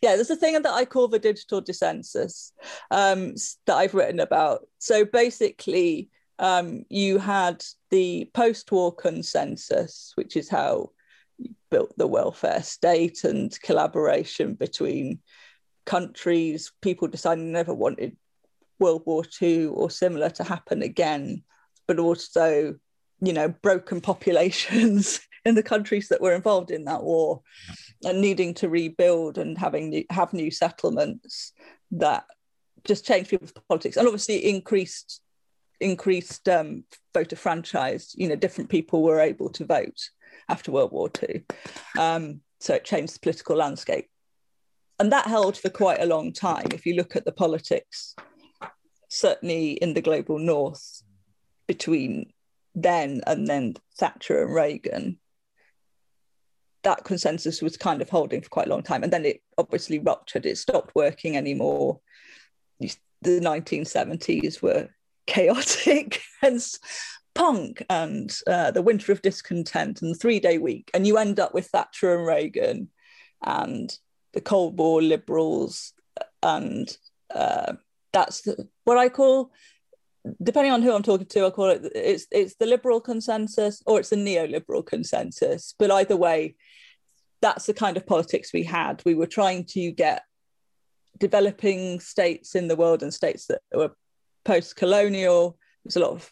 yeah, 0.01 0.15
there's 0.15 0.31
a 0.31 0.35
thing 0.35 0.59
that 0.59 0.73
I 0.73 0.85
call 0.85 1.07
the 1.07 1.19
digital 1.19 1.61
dissensus 1.61 2.51
um, 2.89 3.35
that 3.67 3.75
I've 3.75 3.93
written 3.93 4.19
about. 4.19 4.67
So 4.79 5.05
basically, 5.05 6.09
um, 6.39 6.85
you 6.89 7.17
had 7.17 7.63
the 7.89 8.29
post-war 8.33 8.93
consensus, 8.93 10.11
which 10.15 10.35
is 10.35 10.49
how 10.49 10.91
you 11.37 11.53
built 11.69 11.97
the 11.97 12.07
welfare 12.07 12.61
state 12.63 13.23
and 13.23 13.59
collaboration 13.61 14.53
between 14.53 15.19
countries. 15.85 16.71
People 16.81 17.07
deciding 17.07 17.45
they 17.47 17.51
never 17.51 17.73
wanted 17.73 18.15
World 18.79 19.03
War 19.05 19.23
II 19.41 19.67
or 19.67 19.89
similar 19.89 20.29
to 20.31 20.43
happen 20.43 20.81
again, 20.81 21.43
but 21.87 21.99
also, 21.99 22.75
you 23.21 23.33
know, 23.33 23.49
broken 23.49 24.01
populations 24.01 25.19
in 25.45 25.55
the 25.55 25.63
countries 25.63 26.09
that 26.09 26.21
were 26.21 26.33
involved 26.33 26.71
in 26.71 26.85
that 26.85 27.03
war 27.03 27.41
and 28.03 28.21
needing 28.21 28.53
to 28.55 28.69
rebuild 28.69 29.37
and 29.37 29.57
having 29.57 29.89
new, 29.89 30.05
have 30.11 30.33
new 30.33 30.51
settlements 30.51 31.53
that 31.91 32.25
just 32.83 33.05
changed 33.05 33.29
people's 33.29 33.53
politics 33.67 33.97
and 33.97 34.07
obviously 34.07 34.37
increased 34.37 35.21
increased 35.79 36.47
um, 36.49 36.83
voter 37.13 37.35
franchise. 37.35 38.13
You 38.17 38.29
know, 38.29 38.35
different 38.35 38.69
people 38.69 39.03
were 39.03 39.19
able 39.19 39.49
to 39.49 39.65
vote 39.65 40.09
after 40.49 40.71
World 40.71 40.91
War 40.91 41.09
II, 41.21 41.43
um, 41.97 42.41
so 42.59 42.73
it 42.73 42.85
changed 42.85 43.15
the 43.15 43.19
political 43.19 43.55
landscape, 43.55 44.09
and 44.99 45.11
that 45.11 45.27
held 45.27 45.57
for 45.57 45.69
quite 45.69 46.01
a 46.01 46.05
long 46.05 46.33
time. 46.33 46.67
If 46.73 46.85
you 46.85 46.95
look 46.95 47.15
at 47.15 47.25
the 47.25 47.31
politics, 47.31 48.15
certainly 49.09 49.73
in 49.73 49.93
the 49.93 50.01
global 50.01 50.39
north, 50.39 51.03
between 51.67 52.31
then 52.75 53.21
and 53.27 53.47
then 53.47 53.75
Thatcher 53.97 54.43
and 54.43 54.53
Reagan, 54.53 55.19
that 56.83 57.03
consensus 57.03 57.61
was 57.61 57.75
kind 57.75 58.01
of 58.01 58.09
holding 58.09 58.41
for 58.41 58.49
quite 58.49 58.67
a 58.67 58.69
long 58.69 58.83
time. 58.83 59.03
And 59.03 59.11
then 59.11 59.25
it 59.25 59.41
obviously 59.57 59.99
ruptured, 59.99 60.45
it 60.45 60.57
stopped 60.57 60.95
working 60.95 61.35
anymore. 61.35 61.99
The 62.79 63.39
1970s 63.39 64.61
were 64.61 64.89
chaotic, 65.27 66.21
hence 66.41 66.79
punk 67.35 67.83
and 67.89 68.35
uh, 68.47 68.71
the 68.71 68.81
winter 68.81 69.11
of 69.11 69.21
discontent 69.21 70.01
and 70.01 70.15
the 70.15 70.17
three 70.17 70.39
day 70.39 70.57
week. 70.57 70.89
And 70.93 71.05
you 71.05 71.17
end 71.17 71.39
up 71.39 71.53
with 71.53 71.67
Thatcher 71.67 72.15
and 72.15 72.25
Reagan 72.25 72.89
and 73.45 73.95
the 74.33 74.41
Cold 74.41 74.77
War 74.77 75.01
liberals. 75.01 75.93
And 76.41 76.89
uh, 77.33 77.73
that's 78.11 78.41
the, 78.41 78.67
what 78.85 78.97
I 78.97 79.09
call 79.09 79.51
depending 80.43 80.71
on 80.71 80.81
who 80.81 80.93
I'm 80.93 81.03
talking 81.03 81.27
to, 81.27 81.45
I 81.45 81.49
call 81.49 81.69
it 81.69 81.89
it's 81.95 82.27
it's 82.31 82.55
the 82.55 82.65
liberal 82.65 82.99
consensus 82.99 83.81
or 83.85 83.99
it's 83.99 84.09
the 84.09 84.15
neoliberal 84.15 84.85
consensus. 84.85 85.73
But 85.77 85.91
either 85.91 86.17
way, 86.17 86.55
that's 87.41 87.65
the 87.65 87.73
kind 87.73 87.97
of 87.97 88.05
politics 88.05 88.53
we 88.53 88.63
had. 88.63 89.01
We 89.05 89.15
were 89.15 89.27
trying 89.27 89.65
to 89.65 89.91
get 89.91 90.23
developing 91.17 91.99
states 91.99 92.55
in 92.55 92.67
the 92.67 92.75
world 92.75 93.03
and 93.03 93.13
states 93.13 93.47
that 93.47 93.61
were 93.73 93.95
post-colonial. 94.47 95.57
There's 95.83 95.97
a 95.97 95.99
lot 95.99 96.11
of 96.11 96.31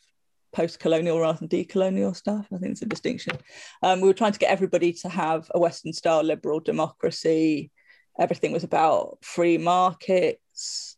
post-colonial 0.53 1.19
rather 1.19 1.39
than 1.39 1.49
decolonial 1.49 2.15
stuff. 2.15 2.47
I 2.53 2.57
think 2.57 2.71
it's 2.71 2.81
a 2.81 2.85
distinction. 2.85 3.37
Um, 3.83 3.99
we 3.99 4.07
were 4.07 4.13
trying 4.13 4.31
to 4.31 4.39
get 4.39 4.51
everybody 4.51 4.93
to 4.93 5.09
have 5.09 5.51
a 5.53 5.59
Western-style 5.59 6.23
liberal 6.23 6.61
democracy. 6.61 7.71
Everything 8.17 8.53
was 8.53 8.63
about 8.63 9.17
free 9.21 9.57
markets, 9.57 10.95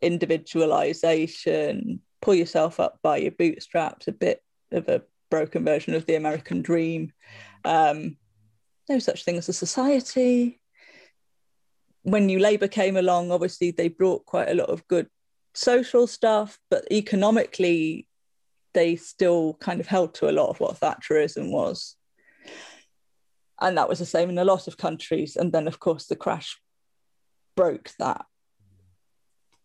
individualization, 0.00 2.00
pull 2.22 2.34
yourself 2.34 2.80
up 2.80 3.00
by 3.02 3.18
your 3.18 3.32
bootstraps, 3.32 4.08
a 4.08 4.12
bit 4.12 4.42
of 4.72 4.88
a 4.88 5.02
broken 5.30 5.62
version 5.62 5.94
of 5.94 6.06
the 6.06 6.14
American 6.14 6.62
dream. 6.62 7.12
Um, 7.66 8.16
no 8.88 8.98
such 8.98 9.24
thing 9.24 9.36
as 9.36 9.50
a 9.50 9.52
society. 9.52 10.58
When 12.02 12.24
New 12.24 12.38
Labour 12.38 12.68
came 12.68 12.96
along, 12.96 13.30
obviously 13.30 13.72
they 13.72 13.88
brought 13.88 14.24
quite 14.24 14.48
a 14.48 14.54
lot 14.54 14.70
of 14.70 14.88
good 14.88 15.08
social 15.56 16.06
stuff, 16.06 16.58
but 16.70 16.90
economically, 16.92 18.06
they 18.74 18.96
still 18.96 19.54
kind 19.54 19.80
of 19.80 19.86
held 19.86 20.14
to 20.14 20.28
a 20.28 20.32
lot 20.32 20.50
of 20.50 20.60
what 20.60 20.78
Thatcherism 20.78 21.50
was. 21.50 21.96
And 23.60 23.78
that 23.78 23.88
was 23.88 23.98
the 23.98 24.06
same 24.06 24.28
in 24.28 24.38
a 24.38 24.44
lot 24.44 24.68
of 24.68 24.76
countries. 24.76 25.34
And 25.36 25.52
then, 25.52 25.66
of 25.66 25.80
course, 25.80 26.06
the 26.06 26.16
crash 26.16 26.60
broke 27.56 27.90
that. 27.98 28.26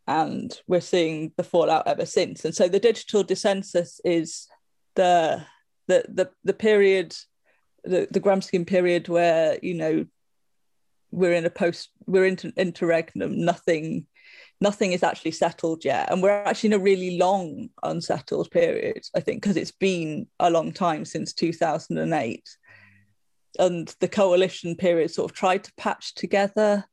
And 0.07 0.57
we're 0.65 0.81
seeing 0.81 1.33
the 1.35 1.43
fallout 1.43 1.87
ever 1.87 2.05
since. 2.05 2.45
And 2.45 2.55
so 2.55 2.67
the 2.67 2.79
digital 2.79 3.23
dissensus 3.23 3.99
is 4.05 4.47
the 4.95 5.45
the 5.87 6.05
the, 6.07 6.29
the 6.43 6.53
period, 6.53 7.15
the, 7.83 8.07
the 8.09 8.19
Gramscian 8.21 8.65
period 8.65 9.09
where, 9.09 9.59
you 9.61 9.73
know, 9.73 10.05
we're 11.11 11.33
in 11.33 11.45
a 11.45 11.49
post, 11.49 11.89
we're 12.07 12.25
into 12.25 12.53
interregnum, 12.55 13.43
nothing 13.43 14.07
nothing 14.61 14.93
is 14.93 15.01
actually 15.01 15.31
settled 15.31 15.83
yet. 15.83 16.09
And 16.11 16.21
we're 16.21 16.29
actually 16.29 16.67
in 16.67 16.79
a 16.79 16.83
really 16.83 17.17
long 17.17 17.69
unsettled 17.83 18.51
period, 18.51 19.03
I 19.15 19.19
think, 19.19 19.41
because 19.41 19.57
it's 19.57 19.71
been 19.71 20.27
a 20.39 20.51
long 20.51 20.71
time 20.71 21.03
since 21.03 21.33
2008. 21.33 22.47
And 23.59 23.93
the 23.99 24.07
coalition 24.07 24.75
period 24.75 25.11
sort 25.11 25.29
of 25.29 25.35
tried 25.35 25.63
to 25.65 25.73
patch 25.77 26.13
together 26.13 26.85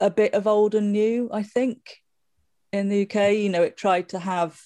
a 0.00 0.10
bit 0.10 0.34
of 0.34 0.46
old 0.46 0.74
and 0.74 0.92
new, 0.92 1.30
I 1.32 1.42
think, 1.42 1.96
in 2.72 2.90
the 2.90 3.02
UK. 3.02 3.32
You 3.36 3.48
know, 3.48 3.62
it 3.62 3.78
tried 3.78 4.10
to 4.10 4.18
have, 4.18 4.60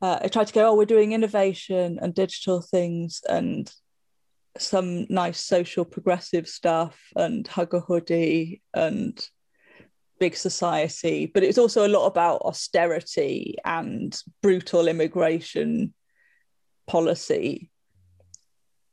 uh, 0.00 0.20
it 0.24 0.32
tried 0.32 0.46
to 0.46 0.54
go, 0.54 0.70
oh, 0.70 0.76
we're 0.76 0.84
doing 0.84 1.12
innovation 1.12 1.98
and 2.00 2.14
digital 2.14 2.62
things 2.62 3.20
and 3.28 3.70
some 4.58 5.06
nice 5.08 5.40
social 5.40 5.84
progressive 5.84 6.46
stuff 6.46 7.00
and 7.16 7.48
hug 7.48 7.74
a 7.74 7.80
hoodie 7.80 8.62
and 8.74 9.26
big 10.22 10.36
society, 10.36 11.26
but 11.26 11.42
it's 11.42 11.58
also 11.58 11.84
a 11.84 11.94
lot 11.96 12.06
about 12.06 12.42
austerity 12.42 13.56
and 13.64 14.16
brutal 14.40 14.86
immigration 14.86 15.92
policy. 16.86 17.68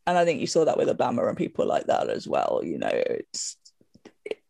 And 0.07 0.17
I 0.17 0.25
think 0.25 0.41
you 0.41 0.47
saw 0.47 0.65
that 0.65 0.79
with 0.79 0.87
Obama 0.87 1.27
and 1.27 1.37
people 1.37 1.67
like 1.67 1.85
that 1.85 2.09
as 2.09 2.27
well. 2.27 2.61
You 2.63 2.79
know, 2.79 2.89
it's 2.91 3.57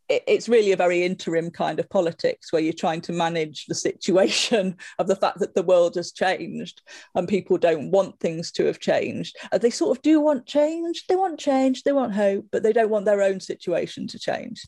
it's 0.07 0.47
really 0.47 0.71
a 0.71 0.77
very 0.77 1.03
interim 1.03 1.51
kind 1.51 1.81
of 1.81 1.89
politics 1.89 2.53
where 2.53 2.61
you're 2.61 2.85
trying 2.85 3.01
to 3.01 3.11
manage 3.11 3.65
the 3.65 3.75
situation 3.75 4.77
of 4.99 5.07
the 5.07 5.17
fact 5.17 5.39
that 5.39 5.55
the 5.55 5.69
world 5.71 5.95
has 5.95 6.13
changed 6.13 6.81
and 7.13 7.27
people 7.27 7.57
don't 7.57 7.91
want 7.91 8.17
things 8.21 8.53
to 8.53 8.65
have 8.67 8.79
changed. 8.79 9.35
Uh, 9.51 9.57
they 9.57 9.69
sort 9.69 9.97
of 9.97 10.01
do 10.01 10.21
want 10.21 10.45
change. 10.45 11.07
They 11.07 11.17
want 11.17 11.41
change. 11.41 11.83
They 11.83 11.91
want 11.91 12.13
hope, 12.13 12.45
but 12.53 12.63
they 12.63 12.71
don't 12.71 12.89
want 12.89 13.03
their 13.03 13.21
own 13.21 13.41
situation 13.41 14.07
to 14.07 14.17
change 14.17 14.65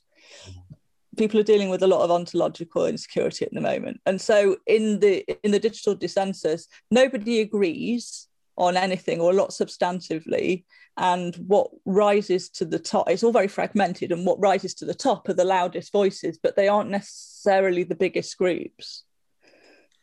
people 1.17 1.39
are 1.39 1.43
dealing 1.43 1.69
with 1.69 1.83
a 1.83 1.87
lot 1.87 2.01
of 2.01 2.11
ontological 2.11 2.85
insecurity 2.85 3.45
at 3.45 3.53
the 3.53 3.61
moment. 3.61 3.99
And 4.05 4.19
so 4.19 4.57
in 4.65 4.99
the 4.99 5.25
in 5.43 5.51
the 5.51 5.59
digital 5.59 5.95
dissensus 5.95 6.67
nobody 6.89 7.41
agrees 7.41 8.27
on 8.57 8.77
anything 8.77 9.19
or 9.19 9.31
a 9.31 9.35
lot 9.35 9.49
substantively. 9.49 10.65
And 10.97 11.35
what 11.47 11.71
rises 11.85 12.49
to 12.51 12.65
the 12.65 12.79
top 12.79 13.09
it's 13.09 13.23
all 13.23 13.31
very 13.31 13.47
fragmented 13.47 14.11
and 14.11 14.25
what 14.25 14.39
rises 14.39 14.73
to 14.75 14.85
the 14.85 14.93
top 14.93 15.27
are 15.29 15.33
the 15.33 15.43
loudest 15.43 15.91
voices 15.91 16.37
but 16.41 16.55
they 16.55 16.67
aren't 16.67 16.89
necessarily 16.89 17.83
the 17.83 17.95
biggest 17.95 18.37
groups. 18.37 19.03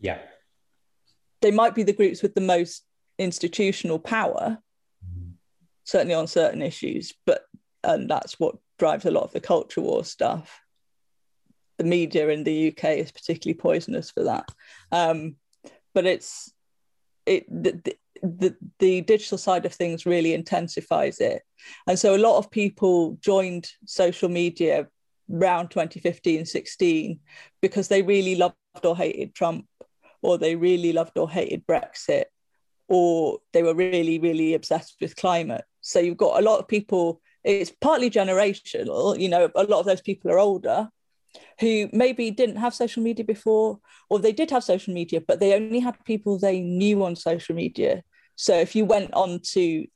Yeah. 0.00 0.18
They 1.40 1.50
might 1.50 1.74
be 1.74 1.84
the 1.84 1.92
groups 1.92 2.22
with 2.22 2.34
the 2.34 2.40
most 2.40 2.84
institutional 3.18 3.98
power 3.98 4.58
mm-hmm. 5.04 5.30
certainly 5.84 6.14
on 6.14 6.26
certain 6.26 6.62
issues 6.62 7.12
but 7.26 7.44
and 7.84 8.08
that's 8.08 8.38
what 8.40 8.56
drives 8.78 9.04
a 9.06 9.10
lot 9.10 9.24
of 9.24 9.32
the 9.32 9.40
culture 9.40 9.80
war 9.80 10.04
stuff 10.04 10.60
the 11.78 11.84
media 11.84 12.28
in 12.28 12.44
the 12.44 12.68
UK 12.68 12.84
is 12.98 13.12
particularly 13.12 13.56
poisonous 13.56 14.10
for 14.10 14.24
that. 14.24 14.50
Um, 14.92 15.36
but 15.94 16.04
it's 16.04 16.52
it 17.24 17.46
the, 17.48 17.94
the, 18.22 18.56
the 18.78 19.00
digital 19.02 19.38
side 19.38 19.64
of 19.64 19.72
things 19.72 20.06
really 20.06 20.34
intensifies 20.34 21.20
it, 21.20 21.42
and 21.86 21.98
so 21.98 22.14
a 22.14 22.18
lot 22.18 22.38
of 22.38 22.50
people 22.50 23.16
joined 23.20 23.70
social 23.86 24.28
media 24.28 24.88
around 25.32 25.68
2015 25.68 26.46
16 26.46 27.20
because 27.60 27.88
they 27.88 28.02
really 28.02 28.34
loved 28.34 28.56
or 28.84 28.96
hated 28.96 29.34
Trump, 29.34 29.66
or 30.22 30.36
they 30.36 30.56
really 30.56 30.92
loved 30.92 31.16
or 31.16 31.30
hated 31.30 31.66
Brexit, 31.66 32.24
or 32.88 33.38
they 33.52 33.62
were 33.62 33.74
really 33.74 34.18
really 34.18 34.54
obsessed 34.54 34.96
with 35.00 35.16
climate. 35.16 35.64
So 35.80 36.00
you've 36.00 36.16
got 36.16 36.40
a 36.40 36.44
lot 36.44 36.58
of 36.58 36.68
people. 36.68 37.20
It's 37.44 37.72
partly 37.80 38.10
generational. 38.10 39.18
You 39.18 39.28
know, 39.28 39.48
a 39.54 39.62
lot 39.62 39.78
of 39.78 39.86
those 39.86 40.02
people 40.02 40.30
are 40.30 40.40
older 40.40 40.90
who 41.60 41.88
maybe 41.92 42.30
didn't 42.30 42.56
have 42.56 42.74
social 42.74 43.02
media 43.02 43.24
before, 43.24 43.78
or 44.08 44.18
they 44.18 44.32
did 44.32 44.50
have 44.50 44.64
social 44.64 44.94
media, 44.94 45.20
but 45.20 45.40
they 45.40 45.54
only 45.54 45.80
had 45.80 46.04
people 46.04 46.38
they 46.38 46.60
knew 46.60 47.04
on 47.04 47.16
social 47.16 47.54
media. 47.54 48.02
So 48.36 48.54
if 48.58 48.74
you 48.76 48.84
went 48.84 49.12
on 49.14 49.40
to 49.52 49.86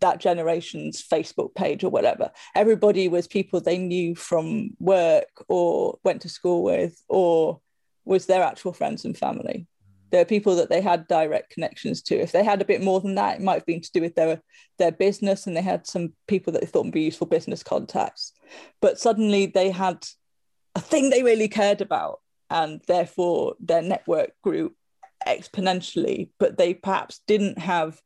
that 0.00 0.20
generation's 0.20 1.02
Facebook 1.02 1.54
page 1.54 1.82
or 1.82 1.88
whatever. 1.88 2.30
Everybody 2.54 3.08
was 3.08 3.26
people 3.26 3.60
they 3.60 3.78
knew 3.78 4.14
from 4.14 4.70
work 4.78 5.30
or 5.48 5.98
went 6.04 6.20
to 6.22 6.28
school 6.28 6.62
with 6.62 7.02
or 7.08 7.60
was 8.04 8.26
their 8.26 8.42
actual 8.42 8.74
friends 8.74 9.06
and 9.06 9.16
family. 9.16 9.66
There 10.10 10.20
are 10.20 10.26
people 10.26 10.56
that 10.56 10.68
they 10.68 10.82
had 10.82 11.08
direct 11.08 11.50
connections 11.50 12.02
to. 12.02 12.16
If 12.16 12.32
they 12.32 12.44
had 12.44 12.60
a 12.60 12.66
bit 12.66 12.82
more 12.82 13.00
than 13.00 13.14
that, 13.14 13.36
it 13.36 13.42
might 13.42 13.54
have 13.54 13.66
been 13.66 13.80
to 13.80 13.92
do 13.92 14.02
with 14.02 14.14
their 14.14 14.42
their 14.78 14.92
business 14.92 15.46
and 15.46 15.56
they 15.56 15.62
had 15.62 15.86
some 15.86 16.12
people 16.28 16.52
that 16.52 16.60
they 16.60 16.66
thought 16.66 16.84
would 16.84 16.92
be 16.92 17.02
useful 17.02 17.26
business 17.26 17.62
contacts. 17.62 18.32
But 18.82 19.00
suddenly 19.00 19.46
they 19.46 19.70
had 19.70 20.04
a 20.74 20.80
thing 20.80 21.10
they 21.10 21.22
really 21.22 21.48
cared 21.48 21.80
about 21.80 22.20
and 22.50 22.80
therefore 22.86 23.54
their 23.60 23.82
network 23.82 24.32
grew 24.42 24.74
exponentially, 25.26 26.30
but 26.38 26.58
they 26.58 26.74
perhaps 26.74 27.20
didn't 27.26 27.58
have 27.58 28.00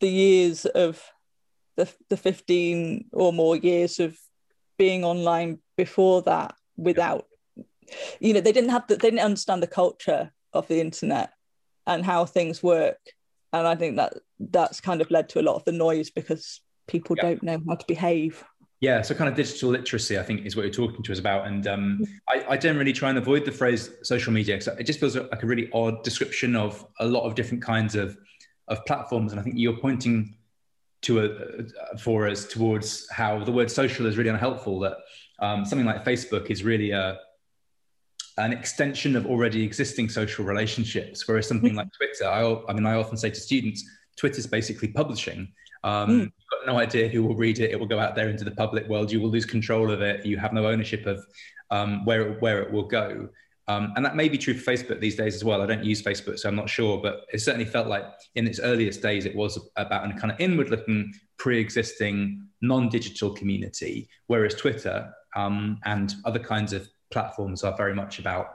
the 0.00 0.08
years 0.08 0.66
of 0.66 1.02
the, 1.76 1.90
the 2.10 2.16
15 2.16 3.06
or 3.12 3.32
more 3.32 3.56
years 3.56 4.00
of 4.00 4.16
being 4.78 5.04
online 5.04 5.58
before 5.76 6.22
that 6.22 6.54
without 6.76 7.26
you 8.18 8.32
know 8.32 8.40
they 8.40 8.52
didn't 8.52 8.70
have 8.70 8.86
the, 8.86 8.96
they 8.96 9.10
didn't 9.10 9.24
understand 9.24 9.62
the 9.62 9.66
culture 9.66 10.32
of 10.52 10.66
the 10.68 10.80
internet 10.80 11.32
and 11.86 12.04
how 12.04 12.24
things 12.24 12.62
work 12.62 12.98
and 13.52 13.66
i 13.66 13.74
think 13.74 13.96
that 13.96 14.14
that's 14.40 14.80
kind 14.80 15.00
of 15.00 15.10
led 15.10 15.28
to 15.28 15.40
a 15.40 15.42
lot 15.42 15.54
of 15.54 15.64
the 15.64 15.72
noise 15.72 16.10
because 16.10 16.60
people 16.88 17.14
yeah. 17.16 17.22
don't 17.22 17.42
know 17.42 17.60
how 17.68 17.74
to 17.74 17.86
behave 17.86 18.44
yeah 18.80 19.02
so 19.02 19.14
kind 19.14 19.28
of 19.28 19.36
digital 19.36 19.70
literacy 19.70 20.18
i 20.18 20.22
think 20.22 20.44
is 20.44 20.56
what 20.56 20.62
you're 20.62 20.72
talking 20.72 21.02
to 21.02 21.12
us 21.12 21.18
about. 21.18 21.46
And 21.46 21.66
um, 21.66 22.04
I, 22.28 22.44
I, 22.50 22.56
generally 22.56 22.92
try 22.92 23.08
and 23.08 23.18
avoid 23.18 23.44
the 23.44 23.52
phrase 23.52 23.90
social 24.02 24.32
media 24.32 24.56
because 24.56 24.78
it 24.78 24.84
just 24.84 25.00
feels 25.00 25.16
like 25.16 25.42
a 25.42 25.46
really 25.46 25.70
odd 25.72 26.02
description 26.02 26.56
of 26.56 26.84
a 27.00 27.06
lot 27.06 27.22
of 27.22 27.34
different 27.34 27.62
kinds 27.62 27.94
of 27.94 28.16
of 28.68 28.84
platforms. 28.86 29.32
And 29.32 29.40
i 29.40 29.44
think 29.44 29.56
you're 29.58 29.76
pointing 29.76 30.36
to 31.04 31.20
a, 31.20 31.98
for 31.98 32.26
us 32.26 32.46
towards 32.46 33.08
how 33.10 33.44
the 33.44 33.52
word 33.52 33.70
social 33.70 34.06
is 34.06 34.16
really 34.16 34.30
unhelpful 34.30 34.80
that 34.80 34.96
um, 35.38 35.64
something 35.64 35.86
like 35.86 36.04
facebook 36.04 36.50
is 36.50 36.64
really 36.64 36.90
a 36.90 37.18
an 38.38 38.52
extension 38.52 39.14
of 39.14 39.26
already 39.26 39.62
existing 39.62 40.08
social 40.08 40.44
relationships 40.44 41.28
whereas 41.28 41.46
something 41.46 41.74
like 41.74 41.88
twitter 41.96 42.26
I, 42.26 42.70
I 42.70 42.72
mean 42.72 42.86
i 42.86 42.94
often 42.94 43.18
say 43.18 43.30
to 43.30 43.40
students 43.40 43.84
twitter 44.16 44.38
is 44.38 44.46
basically 44.46 44.88
publishing 44.88 45.52
um, 45.84 46.08
mm. 46.08 46.20
You've 46.22 46.50
got 46.50 46.66
no 46.66 46.78
idea 46.78 47.08
who 47.08 47.22
will 47.22 47.36
read 47.36 47.60
it. 47.60 47.70
It 47.70 47.78
will 47.78 47.86
go 47.86 48.00
out 48.00 48.16
there 48.16 48.30
into 48.30 48.42
the 48.42 48.50
public 48.50 48.88
world. 48.88 49.12
You 49.12 49.20
will 49.20 49.30
lose 49.30 49.44
control 49.44 49.90
of 49.92 50.00
it. 50.00 50.26
You 50.26 50.38
have 50.38 50.52
no 50.52 50.66
ownership 50.66 51.06
of 51.06 51.24
um, 51.70 52.04
where 52.04 52.32
it, 52.32 52.42
where 52.42 52.62
it 52.62 52.72
will 52.72 52.88
go. 52.88 53.28
Um, 53.68 53.92
and 53.96 54.04
that 54.04 54.16
may 54.16 54.28
be 54.28 54.36
true 54.36 54.54
for 54.54 54.70
Facebook 54.70 55.00
these 55.00 55.16
days 55.16 55.34
as 55.34 55.44
well. 55.44 55.62
I 55.62 55.66
don't 55.66 55.84
use 55.84 56.02
Facebook, 56.02 56.38
so 56.38 56.48
I'm 56.48 56.56
not 56.56 56.68
sure, 56.68 57.00
but 57.00 57.26
it 57.32 57.40
certainly 57.40 57.64
felt 57.64 57.86
like 57.86 58.04
in 58.34 58.46
its 58.46 58.60
earliest 58.60 59.00
days, 59.00 59.24
it 59.24 59.34
was 59.34 59.58
about 59.76 60.10
a 60.10 60.14
kind 60.14 60.32
of 60.32 60.40
inward 60.40 60.70
looking, 60.70 61.14
pre 61.38 61.60
existing, 61.60 62.46
non 62.60 62.88
digital 62.88 63.30
community, 63.30 64.08
whereas 64.26 64.54
Twitter 64.54 65.12
um, 65.36 65.78
and 65.84 66.14
other 66.24 66.38
kinds 66.38 66.72
of 66.72 66.88
platforms 67.10 67.62
are 67.62 67.76
very 67.76 67.94
much 67.94 68.18
about 68.18 68.48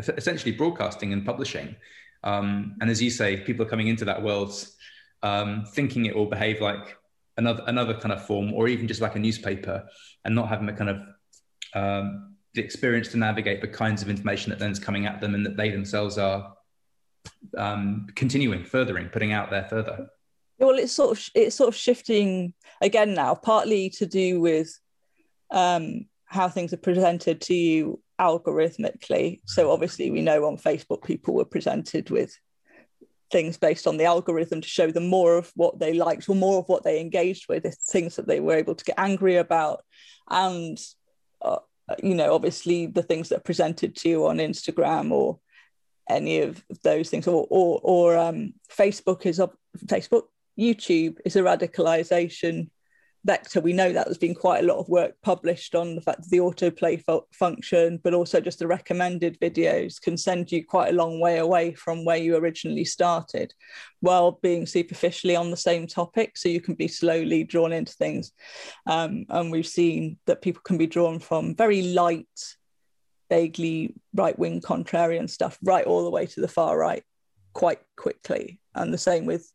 essentially 0.00 0.52
broadcasting 0.52 1.12
and 1.12 1.24
publishing. 1.24 1.76
Um, 2.24 2.76
and 2.80 2.90
as 2.90 3.00
you 3.00 3.10
say, 3.10 3.38
people 3.38 3.64
are 3.66 3.68
coming 3.68 3.88
into 3.88 4.04
that 4.04 4.22
world 4.22 4.52
um, 5.22 5.64
thinking 5.74 6.06
it 6.06 6.16
will 6.16 6.26
behave 6.26 6.60
like 6.60 6.96
another 7.36 7.62
another 7.66 7.94
kind 7.94 8.12
of 8.12 8.26
form, 8.26 8.52
or 8.52 8.68
even 8.68 8.88
just 8.88 9.00
like 9.00 9.16
a 9.16 9.18
newspaper, 9.18 9.86
and 10.24 10.34
not 10.34 10.48
having 10.48 10.66
the 10.66 10.72
kind 10.72 10.90
of 10.90 11.02
um, 11.74 12.36
the 12.54 12.62
experience 12.62 13.08
to 13.08 13.16
navigate 13.16 13.60
the 13.60 13.68
kinds 13.68 14.02
of 14.02 14.10
information 14.10 14.50
that 14.50 14.58
then 14.58 14.70
is 14.70 14.78
coming 14.78 15.06
at 15.06 15.20
them, 15.20 15.34
and 15.34 15.44
that 15.46 15.56
they 15.56 15.70
themselves 15.70 16.18
are 16.18 16.54
um, 17.56 18.06
continuing, 18.14 18.64
furthering, 18.64 19.08
putting 19.08 19.32
out 19.32 19.50
there 19.50 19.64
further. 19.64 20.08
Well, 20.58 20.78
it's 20.78 20.92
sort 20.92 21.18
of 21.18 21.28
it's 21.34 21.56
sort 21.56 21.68
of 21.68 21.76
shifting 21.76 22.54
again 22.80 23.14
now, 23.14 23.34
partly 23.34 23.90
to 23.90 24.06
do 24.06 24.40
with 24.40 24.78
um, 25.50 26.06
how 26.26 26.48
things 26.48 26.72
are 26.72 26.78
presented 26.78 27.40
to 27.42 27.54
you 27.54 28.00
algorithmically. 28.20 29.40
So 29.46 29.70
obviously, 29.70 30.10
we 30.10 30.20
know 30.20 30.44
on 30.46 30.58
Facebook 30.58 31.04
people 31.04 31.34
were 31.34 31.46
presented 31.46 32.10
with 32.10 32.36
things 33.30 33.56
based 33.56 33.86
on 33.86 33.96
the 33.96 34.04
algorithm 34.04 34.60
to 34.60 34.68
show 34.68 34.90
them 34.90 35.06
more 35.06 35.38
of 35.38 35.50
what 35.54 35.78
they 35.78 35.94
liked 35.94 36.28
or 36.28 36.34
more 36.34 36.58
of 36.58 36.68
what 36.68 36.82
they 36.82 37.00
engaged 37.00 37.48
with, 37.48 37.64
things 37.90 38.16
that 38.16 38.26
they 38.26 38.40
were 38.40 38.56
able 38.56 38.74
to 38.74 38.84
get 38.84 38.98
angry 38.98 39.36
about. 39.36 39.84
And, 40.28 40.78
uh, 41.42 41.58
you 42.02 42.14
know, 42.14 42.34
obviously 42.34 42.86
the 42.86 43.02
things 43.02 43.28
that 43.28 43.38
are 43.38 43.42
presented 43.42 43.96
to 43.96 44.08
you 44.08 44.26
on 44.26 44.38
Instagram 44.38 45.10
or 45.10 45.38
any 46.08 46.40
of 46.40 46.62
those 46.82 47.08
things, 47.08 47.26
or, 47.28 47.46
or, 47.50 47.80
or 47.82 48.16
um, 48.16 48.54
Facebook 48.70 49.26
is 49.26 49.40
Facebook, 49.86 50.24
YouTube 50.58 51.18
is 51.24 51.36
a 51.36 51.42
radicalization 51.42 52.68
vector 53.24 53.60
we 53.60 53.72
know 53.72 53.92
that 53.92 54.06
there's 54.06 54.18
been 54.18 54.34
quite 54.34 54.64
a 54.64 54.66
lot 54.66 54.78
of 54.78 54.88
work 54.88 55.14
published 55.22 55.74
on 55.74 55.94
the 55.94 56.00
fact 56.00 56.22
that 56.22 56.30
the 56.30 56.38
autoplay 56.38 57.02
fu- 57.04 57.24
function 57.32 58.00
but 58.02 58.14
also 58.14 58.40
just 58.40 58.58
the 58.58 58.66
recommended 58.66 59.38
videos 59.40 60.00
can 60.00 60.16
send 60.16 60.50
you 60.50 60.64
quite 60.64 60.88
a 60.88 60.96
long 60.96 61.20
way 61.20 61.38
away 61.38 61.74
from 61.74 62.04
where 62.04 62.16
you 62.16 62.36
originally 62.36 62.84
started 62.84 63.52
while 64.00 64.32
being 64.42 64.64
superficially 64.64 65.36
on 65.36 65.50
the 65.50 65.56
same 65.56 65.86
topic 65.86 66.36
so 66.36 66.48
you 66.48 66.60
can 66.60 66.74
be 66.74 66.88
slowly 66.88 67.44
drawn 67.44 67.72
into 67.72 67.92
things. 67.92 68.32
Um, 68.86 69.26
and 69.28 69.50
we've 69.50 69.66
seen 69.66 70.18
that 70.26 70.42
people 70.42 70.62
can 70.64 70.78
be 70.78 70.86
drawn 70.86 71.18
from 71.18 71.54
very 71.54 71.82
light 71.82 72.26
vaguely 73.28 73.94
right-wing 74.14 74.60
contrarian 74.60 75.30
stuff 75.30 75.56
right 75.62 75.86
all 75.86 76.02
the 76.02 76.10
way 76.10 76.26
to 76.26 76.40
the 76.40 76.48
far 76.48 76.76
right 76.76 77.04
quite 77.52 77.80
quickly. 77.96 78.60
And 78.74 78.92
the 78.92 78.98
same 78.98 79.26
with 79.26 79.50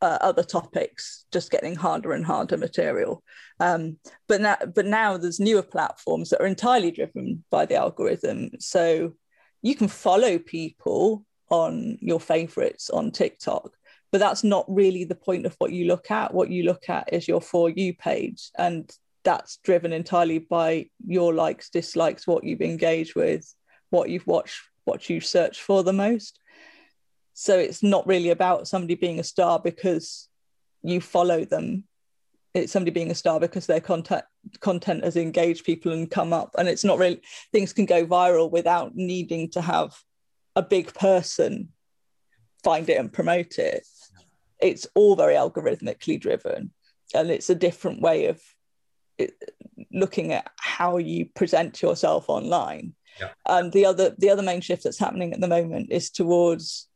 uh, 0.00 0.18
other 0.20 0.42
topics 0.42 1.24
just 1.32 1.50
getting 1.50 1.74
harder 1.74 2.12
and 2.12 2.24
harder 2.24 2.56
material. 2.56 3.22
Um, 3.60 3.98
but 4.28 4.40
now 4.40 4.56
but 4.74 4.86
now 4.86 5.16
there's 5.16 5.40
newer 5.40 5.62
platforms 5.62 6.30
that 6.30 6.40
are 6.40 6.46
entirely 6.46 6.90
driven 6.90 7.44
by 7.50 7.66
the 7.66 7.76
algorithm. 7.76 8.50
So 8.60 9.14
you 9.62 9.74
can 9.74 9.88
follow 9.88 10.38
people 10.38 11.24
on 11.50 11.98
your 12.00 12.20
favorites 12.20 12.90
on 12.90 13.10
tiktok 13.10 13.72
but 14.10 14.18
that's 14.18 14.44
not 14.44 14.64
really 14.68 15.04
the 15.04 15.14
point 15.14 15.46
of 15.46 15.54
what 15.58 15.72
you 15.72 15.86
look 15.86 16.10
at. 16.10 16.32
What 16.32 16.50
you 16.50 16.62
look 16.62 16.88
at 16.88 17.12
is 17.12 17.28
your 17.28 17.40
for 17.40 17.68
you 17.68 17.94
page 17.94 18.50
and 18.56 18.90
that's 19.24 19.58
driven 19.58 19.92
entirely 19.92 20.38
by 20.38 20.86
your 21.06 21.34
likes 21.34 21.70
dislikes 21.70 22.26
what 22.26 22.44
you've 22.44 22.62
engaged 22.62 23.14
with 23.14 23.52
what 23.90 24.08
you've 24.08 24.26
watched 24.26 24.60
what 24.84 25.10
you 25.10 25.20
search 25.20 25.60
for 25.60 25.82
the 25.82 25.92
most 25.92 26.38
so 27.40 27.56
it's 27.56 27.84
not 27.84 28.04
really 28.04 28.30
about 28.30 28.66
somebody 28.66 28.96
being 28.96 29.20
a 29.20 29.22
star 29.22 29.60
because 29.60 30.28
you 30.82 31.00
follow 31.00 31.44
them. 31.44 31.84
It's 32.52 32.72
somebody 32.72 32.90
being 32.90 33.12
a 33.12 33.14
star 33.14 33.38
because 33.38 33.66
their 33.66 33.80
content 33.80 34.24
content 34.58 35.04
has 35.04 35.16
engaged 35.16 35.64
people 35.64 35.92
and 35.92 36.10
come 36.10 36.32
up. 36.32 36.56
And 36.58 36.68
it's 36.68 36.82
not 36.82 36.98
really 36.98 37.22
things 37.52 37.72
can 37.72 37.86
go 37.86 38.04
viral 38.04 38.50
without 38.50 38.96
needing 38.96 39.50
to 39.50 39.60
have 39.60 39.94
a 40.56 40.62
big 40.62 40.92
person 40.94 41.68
find 42.64 42.88
it 42.88 42.98
and 42.98 43.12
promote 43.12 43.56
it. 43.60 43.86
It's 44.60 44.88
all 44.96 45.14
very 45.14 45.34
algorithmically 45.34 46.20
driven, 46.20 46.72
and 47.14 47.30
it's 47.30 47.50
a 47.50 47.54
different 47.54 48.00
way 48.00 48.26
of 48.26 48.42
it, 49.16 49.32
looking 49.92 50.32
at 50.32 50.50
how 50.56 50.96
you 50.96 51.26
present 51.36 51.80
yourself 51.82 52.28
online. 52.28 52.94
Yeah. 53.20 53.28
And 53.46 53.72
the 53.72 53.86
other 53.86 54.16
the 54.18 54.30
other 54.30 54.42
main 54.42 54.60
shift 54.60 54.82
that's 54.82 54.98
happening 54.98 55.32
at 55.32 55.40
the 55.40 55.46
moment 55.46 55.92
is 55.92 56.10
towards 56.10 56.87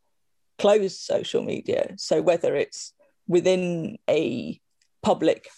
closed 0.63 1.01
social 1.01 1.43
media. 1.43 1.95
So 1.97 2.23
whether 2.23 2.55
it's 2.55 2.93
within 3.27 3.99
a 4.09 4.61
public 5.03 5.49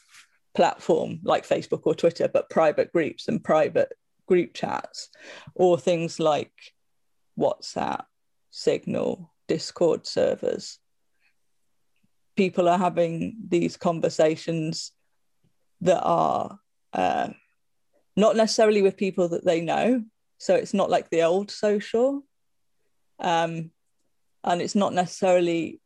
platform 0.55 1.21
like 1.23 1.47
Facebook 1.47 1.83
or 1.85 1.95
Twitter, 1.95 2.27
but 2.27 2.49
private 2.49 2.91
groups 2.91 3.29
and 3.29 3.45
private 3.45 3.93
group 4.27 4.55
chats, 4.55 5.11
or 5.55 5.77
things 5.77 6.19
like 6.19 6.53
WhatsApp, 7.39 8.05
Signal, 8.51 9.31
Discord 9.47 10.07
servers. 10.07 10.79
People 12.35 12.67
are 12.67 12.79
having 12.79 13.37
these 13.47 13.77
conversations 13.77 14.93
that 15.83 16.03
are 16.03 16.59
uh, 16.95 17.29
not 18.17 18.37
necessarily 18.37 18.81
with 18.81 18.97
people 18.97 19.29
that 19.29 19.45
they 19.45 19.61
know. 19.61 20.03
So 20.39 20.55
it's 20.55 20.73
not 20.73 20.89
like 20.89 21.11
the 21.11 21.25
old 21.25 21.51
social. 21.51 22.25
Um, 23.19 23.71
and 24.45 24.63
it's 24.63 24.75
not 24.75 24.93
necessarily 24.93 25.81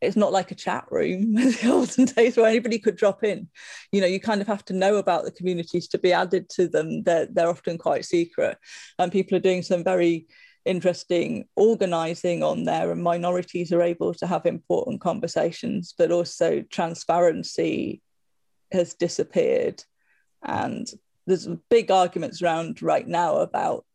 it's 0.00 0.16
not 0.16 0.32
like 0.32 0.50
a 0.50 0.56
chat 0.56 0.84
room 0.90 1.22
in 1.38 1.50
the 1.52 1.70
olden 1.70 2.04
days 2.04 2.36
where 2.36 2.46
anybody 2.46 2.78
could 2.78 2.96
drop 2.96 3.24
in. 3.24 3.48
You 3.92 4.00
know, 4.00 4.06
you 4.06 4.20
kind 4.20 4.40
of 4.40 4.46
have 4.46 4.64
to 4.66 4.74
know 4.74 4.96
about 4.96 5.24
the 5.24 5.30
communities 5.30 5.88
to 5.88 5.98
be 5.98 6.12
added 6.12 6.48
to 6.50 6.68
them. 6.68 7.02
They're, 7.02 7.26
they're 7.26 7.48
often 7.48 7.78
quite 7.78 8.04
secret. 8.04 8.58
And 8.98 9.10
people 9.10 9.36
are 9.36 9.40
doing 9.40 9.62
some 9.62 9.82
very 9.82 10.26
interesting 10.66 11.46
organizing 11.54 12.42
on 12.42 12.64
there, 12.64 12.90
and 12.90 13.02
minorities 13.02 13.72
are 13.72 13.82
able 13.82 14.12
to 14.14 14.26
have 14.26 14.44
important 14.44 15.00
conversations, 15.00 15.94
but 15.96 16.10
also 16.10 16.62
transparency 16.62 18.02
has 18.72 18.94
disappeared. 18.94 19.82
And 20.42 20.86
there's 21.26 21.48
big 21.70 21.90
arguments 21.90 22.42
around 22.42 22.82
right 22.82 23.06
now 23.06 23.36
about 23.36 23.85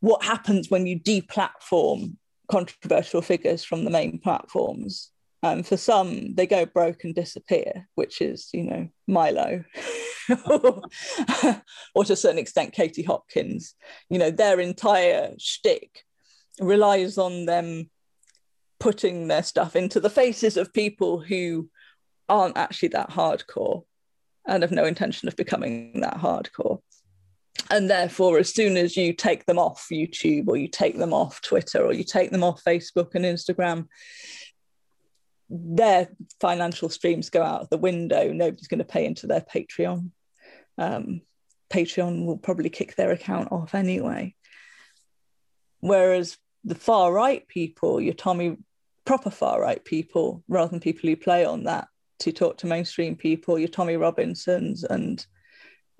what 0.00 0.22
happens 0.22 0.70
when 0.70 0.86
you 0.86 0.98
deplatform 0.98 2.16
controversial 2.50 3.20
figures 3.20 3.64
from 3.64 3.84
the 3.84 3.90
main 3.90 4.18
platforms 4.18 5.10
And 5.42 5.66
for 5.66 5.76
some, 5.76 6.34
they 6.34 6.46
go 6.46 6.66
broke 6.66 7.04
and 7.04 7.14
disappear, 7.14 7.88
which 7.94 8.20
is, 8.20 8.48
you 8.52 8.64
know, 8.64 8.88
Milo, 9.06 9.64
or 10.48 12.04
to 12.04 12.12
a 12.12 12.16
certain 12.16 12.38
extent, 12.38 12.72
Katie 12.72 13.04
Hopkins. 13.04 13.74
You 14.10 14.18
know, 14.18 14.30
their 14.30 14.58
entire 14.58 15.34
shtick 15.38 16.04
relies 16.60 17.18
on 17.18 17.46
them 17.46 17.90
putting 18.80 19.28
their 19.28 19.44
stuff 19.44 19.76
into 19.76 20.00
the 20.00 20.10
faces 20.10 20.56
of 20.56 20.72
people 20.72 21.20
who 21.20 21.68
aren't 22.28 22.56
actually 22.56 22.88
that 22.88 23.10
hardcore 23.10 23.84
and 24.46 24.62
have 24.62 24.72
no 24.72 24.84
intention 24.84 25.28
of 25.28 25.36
becoming 25.36 26.00
that 26.00 26.16
hardcore. 26.16 26.80
And 27.70 27.90
therefore, 27.90 28.38
as 28.38 28.52
soon 28.52 28.76
as 28.76 28.96
you 28.96 29.12
take 29.12 29.44
them 29.44 29.58
off 29.58 29.88
YouTube 29.92 30.48
or 30.48 30.56
you 30.56 30.68
take 30.68 30.96
them 30.98 31.12
off 31.12 31.42
Twitter 31.42 31.84
or 31.84 31.92
you 31.92 32.04
take 32.04 32.30
them 32.30 32.42
off 32.42 32.64
Facebook 32.64 33.14
and 33.14 33.24
Instagram, 33.24 33.88
their 35.50 36.08
financial 36.40 36.88
streams 36.88 37.30
go 37.30 37.42
out 37.42 37.70
the 37.70 37.78
window. 37.78 38.32
Nobody's 38.32 38.68
going 38.68 38.78
to 38.78 38.84
pay 38.84 39.04
into 39.04 39.26
their 39.26 39.40
Patreon. 39.40 40.10
Um, 40.78 41.22
Patreon 41.70 42.24
will 42.24 42.38
probably 42.38 42.70
kick 42.70 42.96
their 42.96 43.10
account 43.10 43.52
off 43.52 43.74
anyway. 43.74 44.34
Whereas 45.80 46.38
the 46.64 46.74
far 46.74 47.12
right 47.12 47.46
people, 47.48 48.00
your 48.00 48.14
Tommy, 48.14 48.56
proper 49.04 49.30
far 49.30 49.60
right 49.60 49.84
people, 49.84 50.42
rather 50.48 50.70
than 50.70 50.80
people 50.80 51.08
who 51.08 51.16
play 51.16 51.44
on 51.44 51.64
that 51.64 51.88
to 52.20 52.32
talk 52.32 52.58
to 52.58 52.66
mainstream 52.66 53.16
people, 53.16 53.58
your 53.58 53.68
Tommy 53.68 53.96
Robinsons 53.96 54.84
and 54.84 55.24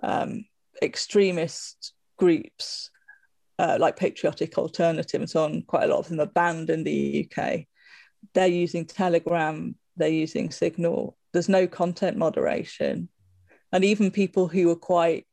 um, 0.03 0.45
extremist 0.83 1.93
groups 2.17 2.91
uh, 3.59 3.77
like 3.81 3.97
Patriotic 3.97 4.57
Alternative 4.57 5.21
and 5.21 5.29
so 5.29 5.45
on, 5.45 5.63
quite 5.63 5.85
a 5.85 5.87
lot 5.89 6.01
of 6.01 6.09
them 6.09 6.21
are 6.21 6.27
banned 6.27 6.71
in 6.71 6.85
the 6.85 7.29
UK. 7.29 7.65
They're 8.35 8.47
using 8.47 8.85
Telegram, 8.85 9.75
they're 9.97 10.09
using 10.09 10.51
Signal. 10.51 11.17
There's 11.33 11.49
no 11.49 11.67
content 11.67 12.17
moderation. 12.17 13.09
And 13.73 13.85
even 13.85 14.11
people 14.11 14.49
who 14.49 14.71
are 14.71 14.77
quite 14.77 15.27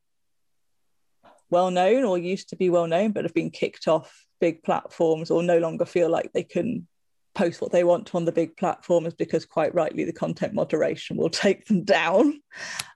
well 1.50 1.70
known 1.70 2.04
or 2.04 2.18
used 2.18 2.48
to 2.48 2.56
be 2.56 2.68
well 2.68 2.86
known 2.86 3.12
but 3.12 3.24
have 3.24 3.34
been 3.34 3.50
kicked 3.50 3.86
off 3.86 4.26
big 4.40 4.62
platforms 4.64 5.30
or 5.30 5.42
no 5.42 5.58
longer 5.58 5.84
feel 5.84 6.10
like 6.10 6.32
they 6.32 6.42
can 6.42 6.86
post 7.34 7.60
what 7.60 7.70
they 7.70 7.84
want 7.84 8.14
on 8.14 8.24
the 8.24 8.32
big 8.32 8.56
platforms 8.56 9.14
because 9.14 9.44
quite 9.44 9.74
rightly 9.74 10.04
the 10.04 10.12
content 10.12 10.54
moderation 10.54 11.16
will 11.16 11.30
take 11.30 11.64
them 11.66 11.84
down 11.84 12.40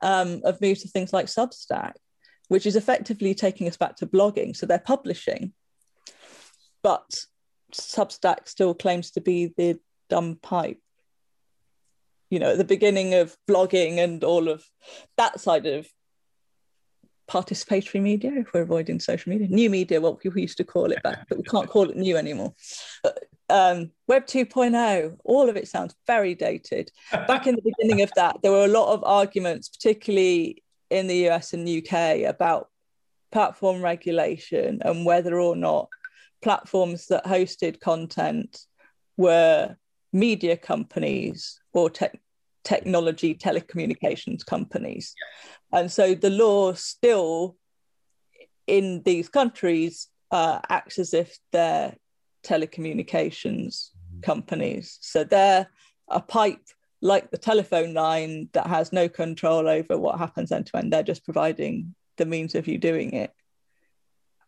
um, 0.02 0.40
have 0.44 0.60
moved 0.60 0.80
to 0.80 0.88
things 0.88 1.12
like 1.12 1.26
substack 1.26 1.92
which 2.50 2.66
is 2.66 2.76
effectively 2.76 3.34
taking 3.34 3.66
us 3.66 3.76
back 3.76 3.96
to 3.96 4.06
blogging. 4.06 4.54
So 4.54 4.66
they're 4.66 4.78
publishing 4.78 5.52
but 6.82 7.26
substack 7.72 8.48
still 8.48 8.74
claims 8.74 9.12
to 9.12 9.20
be 9.20 9.52
the 9.56 9.78
dumb 10.08 10.38
pipe. 10.42 10.78
You 12.30 12.38
know 12.38 12.52
at 12.52 12.58
the 12.58 12.64
beginning 12.64 13.14
of 13.14 13.36
blogging 13.48 13.98
and 13.98 14.22
all 14.22 14.48
of 14.48 14.64
that 15.16 15.40
side 15.40 15.66
of 15.66 15.88
participatory 17.28 18.00
media 18.00 18.32
if 18.36 18.52
we're 18.52 18.62
avoiding 18.62 18.98
social 18.98 19.30
media 19.30 19.46
new 19.48 19.70
media 19.70 20.00
what 20.00 20.18
people 20.18 20.40
used 20.40 20.56
to 20.56 20.64
call 20.64 20.90
it 20.90 21.02
back 21.02 21.26
but 21.28 21.38
we 21.38 21.44
can't 21.44 21.68
call 21.68 21.90
it 21.90 21.96
new 21.96 22.16
anymore. 22.16 22.54
Um, 23.48 23.90
web 24.06 24.26
2.0 24.26 25.16
all 25.24 25.48
of 25.48 25.56
it 25.56 25.66
sounds 25.66 25.96
very 26.06 26.36
dated. 26.36 26.92
Back 27.10 27.48
in 27.48 27.56
the 27.56 27.62
beginning 27.62 28.02
of 28.02 28.12
that 28.14 28.36
there 28.42 28.52
were 28.52 28.64
a 28.64 28.68
lot 28.68 28.94
of 28.94 29.02
arguments 29.02 29.68
particularly 29.68 30.62
in 30.90 31.06
the 31.06 31.28
us 31.30 31.52
and 31.52 31.68
uk 31.68 31.92
about 32.26 32.68
platform 33.32 33.82
regulation 33.82 34.80
and 34.84 35.06
whether 35.06 35.38
or 35.38 35.56
not 35.56 35.88
platforms 36.42 37.06
that 37.06 37.24
hosted 37.24 37.80
content 37.80 38.66
were 39.16 39.76
media 40.12 40.56
companies 40.56 41.60
or 41.72 41.90
te- 41.90 42.08
technology 42.64 43.34
telecommunications 43.34 44.44
companies. 44.44 45.14
And 45.72 45.90
so 45.90 46.14
the 46.14 46.30
law 46.30 46.72
still 46.72 47.56
in 48.66 49.02
these 49.04 49.28
countries 49.28 50.08
uh, 50.30 50.60
acts 50.68 50.98
as 50.98 51.14
if 51.14 51.38
they're 51.52 51.94
telecommunications 52.44 53.90
companies. 54.22 54.98
So 55.00 55.24
they're 55.24 55.68
a 56.08 56.20
pipe 56.20 56.64
like 57.02 57.30
the 57.30 57.38
telephone 57.38 57.94
line 57.94 58.48
that 58.52 58.66
has 58.66 58.92
no 58.92 59.08
control 59.08 59.68
over 59.68 59.96
what 59.96 60.18
happens 60.18 60.52
end 60.52 60.66
to 60.66 60.76
end. 60.76 60.92
They're 60.92 61.02
just 61.02 61.24
providing 61.24 61.94
the 62.16 62.26
means 62.26 62.54
of 62.54 62.68
you 62.68 62.78
doing 62.78 63.12
it. 63.14 63.32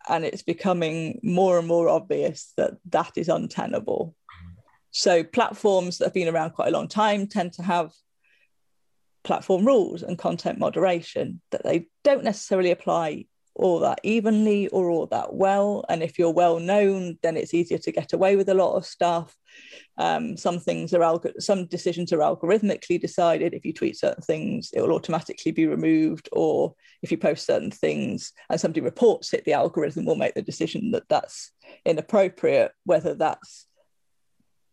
And 0.09 0.25
it's 0.25 0.43
becoming 0.43 1.21
more 1.23 1.59
and 1.59 1.67
more 1.67 1.89
obvious 1.89 2.53
that 2.57 2.73
that 2.91 3.13
is 3.17 3.29
untenable. 3.29 4.15
So 4.91 5.25
platforms 5.25 5.99
that 5.99 6.07
have 6.07 6.15
been 6.15 6.29
around 6.29 6.51
quite 6.51 6.69
a 6.69 6.73
long 6.73 6.89
time 6.89 7.27
tend 7.27 7.55
to 7.55 7.63
have 7.63 7.93
platform 9.25 9.65
rules 9.65 10.03
and 10.03 10.19
content 10.19 10.59
moderation 10.59 11.41
that 11.53 11.63
they 11.63 11.87
don't 12.05 12.25
necessarily 12.25 12.73
apply 12.73 13.27
all 13.55 13.81
that 13.81 14.01
evenly 14.03 14.69
or 14.69 14.89
all 14.89 15.07
that 15.07 15.35
well. 15.35 15.85
And 15.89 16.03
if 16.03 16.19
you're 16.19 16.33
well 16.33 16.59
known, 16.59 17.19
then 17.23 17.37
it's 17.37 17.55
easier 17.55 17.79
to 17.79 17.93
get 17.93 18.13
away 18.13 18.37
with 18.37 18.49
a 18.49 18.55
lot 18.55 18.77
of 18.77 18.87
stuff. 18.87 19.37
Um, 19.99 20.37
some 20.37 20.59
things 20.59 20.95
are 20.95 21.21
some 21.39 21.67
decisions 21.67 22.13
are 22.13 22.19
algorithmically 22.19 23.01
decided. 23.01 23.53
If 23.53 23.65
you 23.65 23.73
tweet 23.73 23.99
certain 23.99 24.23
things, 24.23 24.71
it 24.73 24.81
will 24.81 24.93
automatically 24.93 25.53
be 25.53 25.67
removed. 25.67 26.29
Or 26.33 26.75
if 27.03 27.11
you 27.11 27.19
post 27.19 27.47
certain 27.47 27.71
things 27.71 28.33
and 28.49 28.61
somebody 28.61 28.81
reports 28.81 29.35
it, 29.35 29.45
the 29.45 29.53
algorithm 29.53 30.07
will 30.07 30.17
make 30.17 30.35
the 30.35 30.43
decision 30.43 30.93
that 30.93 31.09
that's 31.09 31.53
inappropriate, 31.85 32.73
whether 32.85 33.15
that's 33.15 33.67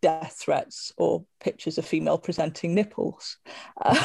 death 0.02 0.38
threats 0.40 0.94
or 0.98 1.26
pictures 1.42 1.78
of 1.78 1.86
female 1.86 2.18
presenting 2.18 2.74
nipples, 2.74 3.38
um, 3.84 3.96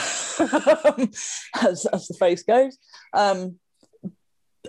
as, 1.60 1.86
as 1.92 2.08
the 2.08 2.16
phrase 2.18 2.42
goes. 2.42 2.78
Um, 3.12 3.58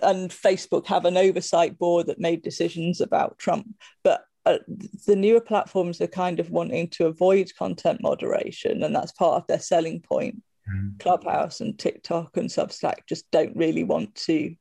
and 0.02 0.30
Facebook 0.30 0.86
have 0.86 1.04
an 1.04 1.16
oversight 1.16 1.78
board 1.78 2.06
that 2.06 2.18
made 2.18 2.42
decisions 2.42 3.00
about 3.00 3.38
Trump. 3.38 3.74
But 4.04 4.24
uh, 4.44 4.58
the 5.06 5.16
newer 5.16 5.40
platforms 5.40 6.00
are 6.00 6.06
kind 6.06 6.38
of 6.38 6.50
wanting 6.50 6.88
to 6.88 7.06
avoid 7.06 7.52
content 7.58 8.00
moderation, 8.00 8.82
and 8.82 8.94
that's 8.94 9.12
part 9.12 9.34
of 9.34 9.46
their 9.48 9.58
selling 9.58 10.00
point. 10.00 10.42
Mm. 10.72 10.98
Clubhouse 11.00 11.60
and 11.60 11.78
TikTok 11.78 12.36
and 12.36 12.48
Substack 12.48 13.06
just 13.08 13.28
don't 13.30 13.56
really 13.56 13.84
want 13.84 14.14
to. 14.26 14.54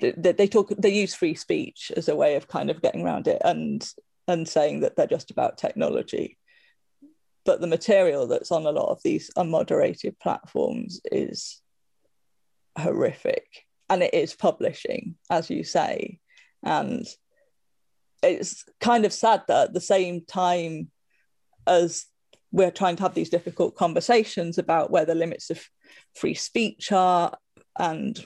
They, 0.00 0.32
they 0.32 0.46
talk. 0.46 0.72
They 0.78 0.94
use 0.94 1.14
free 1.14 1.34
speech 1.34 1.92
as 1.96 2.08
a 2.08 2.16
way 2.16 2.36
of 2.36 2.48
kind 2.48 2.70
of 2.70 2.80
getting 2.80 3.04
around 3.04 3.28
it, 3.28 3.42
and 3.44 3.86
and 4.26 4.48
saying 4.48 4.80
that 4.80 4.96
they're 4.96 5.06
just 5.06 5.30
about 5.30 5.58
technology. 5.58 6.38
But 7.44 7.60
the 7.60 7.66
material 7.66 8.26
that's 8.26 8.52
on 8.52 8.64
a 8.64 8.70
lot 8.70 8.90
of 8.90 9.02
these 9.02 9.30
unmoderated 9.36 10.18
platforms 10.20 11.00
is 11.10 11.60
horrific. 12.78 13.46
And 13.88 14.02
it 14.02 14.14
is 14.14 14.34
publishing, 14.34 15.16
as 15.28 15.50
you 15.50 15.64
say. 15.64 16.20
And 16.62 17.06
it's 18.22 18.64
kind 18.80 19.04
of 19.04 19.12
sad 19.12 19.42
that 19.48 19.68
at 19.68 19.74
the 19.74 19.80
same 19.80 20.24
time 20.24 20.90
as 21.66 22.06
we're 22.52 22.70
trying 22.70 22.96
to 22.96 23.02
have 23.02 23.14
these 23.14 23.30
difficult 23.30 23.76
conversations 23.76 24.58
about 24.58 24.90
where 24.90 25.04
the 25.04 25.14
limits 25.14 25.50
of 25.50 25.64
free 26.14 26.34
speech 26.34 26.92
are 26.92 27.32
and 27.78 28.24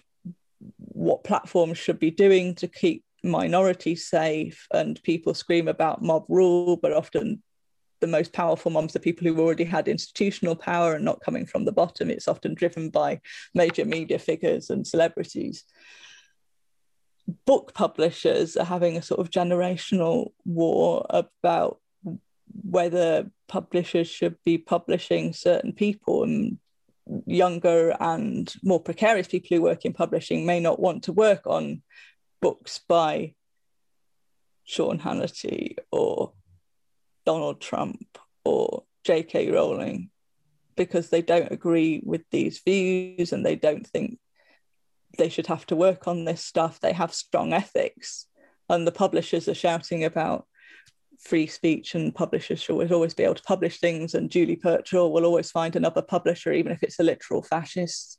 what 0.79 1.25
platforms 1.25 1.79
should 1.79 1.99
be 1.99 2.11
doing 2.11 2.55
to 2.55 2.69
keep 2.69 3.05
minorities 3.23 4.07
safe 4.07 4.67
and 4.73 5.03
people 5.03 5.35
scream 5.35 5.69
about 5.69 6.03
mob 6.03 6.25
rule 6.29 6.77
but 6.77 6.93
often 6.93 7.43
the 8.05 8.11
most 8.11 8.35
powerful 8.35 8.71
moms 8.71 8.95
are 8.95 8.99
people 8.99 9.27
who 9.27 9.41
already 9.41 9.65
had 9.65 9.89
institutional 9.89 10.55
power 10.55 10.93
and 10.95 11.07
not 11.07 11.23
coming 11.23 11.47
from 11.47 11.65
the 11.65 11.73
bottom. 11.73 12.11
It's 12.11 12.29
often 12.29 12.53
driven 12.55 12.91
by 12.91 13.23
major 13.55 13.87
media 13.87 14.19
figures 14.19 14.69
and 14.69 14.87
celebrities. 14.87 15.65
Book 17.47 17.73
publishers 17.73 18.59
are 18.59 18.67
having 18.67 18.99
a 18.99 19.03
sort 19.03 19.21
of 19.21 19.31
generational 19.31 20.33
war 20.45 21.07
about 21.09 21.81
whether 22.63 23.31
publishers 23.49 24.07
should 24.07 24.37
be 24.45 24.59
publishing 24.59 25.33
certain 25.33 25.73
people 25.73 26.25
and 26.25 26.59
younger 27.25 27.97
and 28.01 28.55
more 28.63 28.81
precarious 28.81 29.29
people 29.29 29.57
who 29.57 29.63
work 29.63 29.87
in 29.87 29.95
publishing 29.95 30.45
may 30.45 30.61
not 30.61 30.79
want 30.79 31.05
to 31.05 31.13
work 31.13 31.47
on 31.47 31.81
books 32.43 32.81
by 32.87 33.33
Sean 34.65 34.99
Hannity 34.99 35.77
or 35.91 36.35
Donald 37.25 37.61
Trump 37.61 38.19
or 38.45 38.85
J.K. 39.05 39.51
Rowling 39.51 40.11
because 40.77 41.11
they 41.11 41.23
don't 41.23 41.53
agree 41.53 42.03
with 42.05 42.23
these 42.31 42.61
views 42.65 43.33
and 43.33 43.45
they 43.45 43.57
don't 43.57 43.87
think 43.87 44.19
they 45.19 45.29
should 45.29 45.47
have 45.47 45.67
to 45.67 45.77
work 45.77 46.09
on 46.09 46.25
this 46.25 46.43
stuff. 46.43 46.81
They 46.81 46.93
have 46.93 47.15
strong 47.15 47.53
ethics, 47.53 48.27
and 48.69 48.87
the 48.87 48.93
publishers 48.93 49.49
are 49.49 49.55
shouting 49.55 50.05
about 50.05 50.47
free 51.21 51.47
speech 51.47 51.95
and 51.95 52.15
publishers 52.15 52.61
should 52.61 52.93
always 52.93 53.15
be 53.15 53.23
able 53.23 53.35
to 53.35 53.43
publish 53.43 53.79
things. 53.79 54.15
And 54.15 54.31
Julie 54.31 54.57
Burchill 54.57 55.13
will 55.13 55.25
always 55.25 55.51
find 55.51 55.77
another 55.77 56.03
publisher, 56.03 56.53
even 56.53 56.73
if 56.73 56.83
it's 56.83 56.99
a 56.99 57.05
literal 57.05 57.43
fascist 57.43 58.19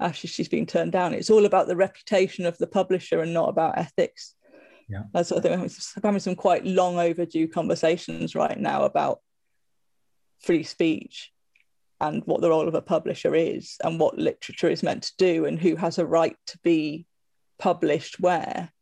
after 0.00 0.26
she's 0.26 0.48
been 0.48 0.66
turned 0.66 0.92
down. 0.92 1.14
It's 1.14 1.30
all 1.30 1.44
about 1.44 1.68
the 1.68 1.76
reputation 1.76 2.46
of 2.46 2.56
the 2.58 2.66
publisher 2.66 3.20
and 3.20 3.34
not 3.34 3.50
about 3.50 3.78
ethics. 3.78 4.34
Yeah. 4.90 5.04
That's 5.12 5.30
what 5.30 5.38
I 5.38 5.42
think 5.42 5.72
we're 5.72 6.02
having 6.02 6.20
some 6.20 6.34
quite 6.34 6.66
long 6.66 6.98
overdue 6.98 7.46
conversations 7.46 8.34
right 8.34 8.58
now 8.58 8.82
about 8.82 9.20
free 10.40 10.64
speech 10.64 11.32
and 12.00 12.22
what 12.24 12.40
the 12.40 12.50
role 12.50 12.66
of 12.66 12.74
a 12.74 12.82
publisher 12.82 13.34
is 13.34 13.76
and 13.84 14.00
what 14.00 14.18
literature 14.18 14.68
is 14.68 14.82
meant 14.82 15.04
to 15.04 15.12
do 15.16 15.44
and 15.44 15.60
who 15.60 15.76
has 15.76 15.98
a 15.98 16.06
right 16.06 16.36
to 16.48 16.58
be 16.64 17.06
published 17.58 18.18
where. 18.18 18.72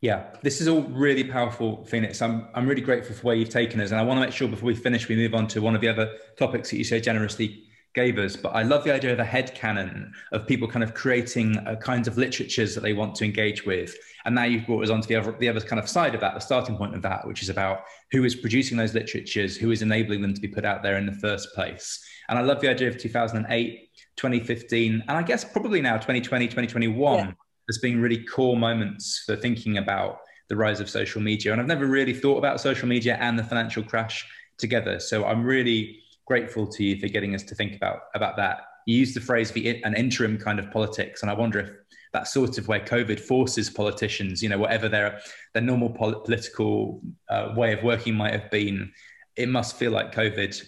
Yeah, 0.00 0.28
this 0.42 0.60
is 0.60 0.68
all 0.68 0.82
really 0.82 1.24
powerful, 1.24 1.84
Phoenix. 1.84 2.22
I'm, 2.22 2.48
I'm 2.54 2.66
really 2.66 2.82
grateful 2.82 3.14
for 3.14 3.22
where 3.22 3.36
you've 3.36 3.48
taken 3.50 3.80
us. 3.80 3.90
And 3.90 4.00
I 4.00 4.04
want 4.04 4.18
to 4.18 4.24
make 4.24 4.34
sure 4.34 4.48
before 4.48 4.68
we 4.68 4.74
finish, 4.74 5.08
we 5.08 5.16
move 5.16 5.34
on 5.34 5.48
to 5.48 5.60
one 5.60 5.74
of 5.74 5.80
the 5.80 5.88
other 5.88 6.12
topics 6.38 6.70
that 6.70 6.78
you 6.78 6.84
so 6.84 6.98
generously 6.98 7.65
gave 7.96 8.18
us. 8.18 8.36
But 8.36 8.50
I 8.50 8.62
love 8.62 8.84
the 8.84 8.92
idea 8.92 9.12
of 9.12 9.18
a 9.18 9.24
head 9.24 9.54
canon 9.54 10.12
of 10.30 10.46
people 10.46 10.68
kind 10.68 10.84
of 10.84 10.94
creating 10.94 11.56
uh, 11.58 11.74
kinds 11.76 12.06
of 12.06 12.16
literatures 12.16 12.74
that 12.74 12.82
they 12.82 12.92
want 12.92 13.16
to 13.16 13.24
engage 13.24 13.66
with. 13.66 13.96
And 14.24 14.34
now 14.34 14.44
you've 14.44 14.66
brought 14.66 14.84
us 14.84 14.90
on 14.90 15.00
to 15.00 15.08
the 15.08 15.16
other, 15.16 15.32
the 15.32 15.48
other 15.48 15.60
kind 15.60 15.80
of 15.80 15.88
side 15.88 16.14
of 16.14 16.20
that, 16.20 16.34
the 16.34 16.40
starting 16.40 16.76
point 16.76 16.94
of 16.94 17.02
that, 17.02 17.26
which 17.26 17.42
is 17.42 17.48
about 17.48 17.80
who 18.12 18.22
is 18.24 18.36
producing 18.36 18.76
those 18.76 18.94
literatures, 18.94 19.56
who 19.56 19.70
is 19.72 19.82
enabling 19.82 20.20
them 20.22 20.34
to 20.34 20.40
be 20.40 20.46
put 20.46 20.64
out 20.64 20.82
there 20.82 20.98
in 20.98 21.06
the 21.06 21.12
first 21.12 21.54
place. 21.54 22.04
And 22.28 22.38
I 22.38 22.42
love 22.42 22.60
the 22.60 22.68
idea 22.68 22.88
of 22.88 22.98
2008, 22.98 23.88
2015, 24.16 25.04
and 25.08 25.16
I 25.16 25.22
guess 25.22 25.42
probably 25.44 25.80
now 25.80 25.94
2020, 25.94 26.46
2021 26.46 27.18
yeah. 27.18 27.32
as 27.68 27.78
being 27.78 28.00
really 28.00 28.22
core 28.24 28.56
moments 28.56 29.22
for 29.24 29.36
thinking 29.36 29.78
about 29.78 30.20
the 30.48 30.56
rise 30.56 30.80
of 30.80 30.90
social 30.90 31.22
media. 31.22 31.52
And 31.52 31.60
I've 31.60 31.66
never 31.66 31.86
really 31.86 32.12
thought 32.12 32.38
about 32.38 32.60
social 32.60 32.88
media 32.88 33.16
and 33.20 33.38
the 33.38 33.44
financial 33.44 33.82
crash 33.82 34.26
together. 34.58 35.00
So 35.00 35.24
I'm 35.24 35.44
really 35.44 36.02
grateful 36.26 36.66
to 36.66 36.84
you 36.84 36.98
for 36.98 37.08
getting 37.08 37.34
us 37.34 37.42
to 37.44 37.54
think 37.54 37.76
about 37.76 38.02
about 38.14 38.36
that. 38.36 38.62
You 38.86 38.98
used 38.98 39.16
the 39.16 39.20
phrase 39.20 39.50
the, 39.50 39.82
an 39.82 39.94
interim 39.94 40.38
kind 40.38 40.58
of 40.58 40.70
politics, 40.70 41.22
and 41.22 41.30
I 41.30 41.34
wonder 41.34 41.58
if 41.60 41.70
that's 42.12 42.32
sort 42.32 42.58
of 42.58 42.68
where 42.68 42.80
COVID 42.80 43.20
forces 43.20 43.68
politicians, 43.70 44.42
you 44.42 44.48
know, 44.48 44.58
whatever 44.58 44.88
their 44.88 45.20
their 45.54 45.62
normal 45.62 45.90
pol- 45.90 46.20
political 46.20 47.00
uh, 47.28 47.52
way 47.56 47.72
of 47.72 47.82
working 47.82 48.14
might 48.14 48.32
have 48.32 48.50
been, 48.50 48.92
it 49.36 49.48
must 49.48 49.76
feel 49.76 49.92
like 49.92 50.14
COVID, 50.14 50.62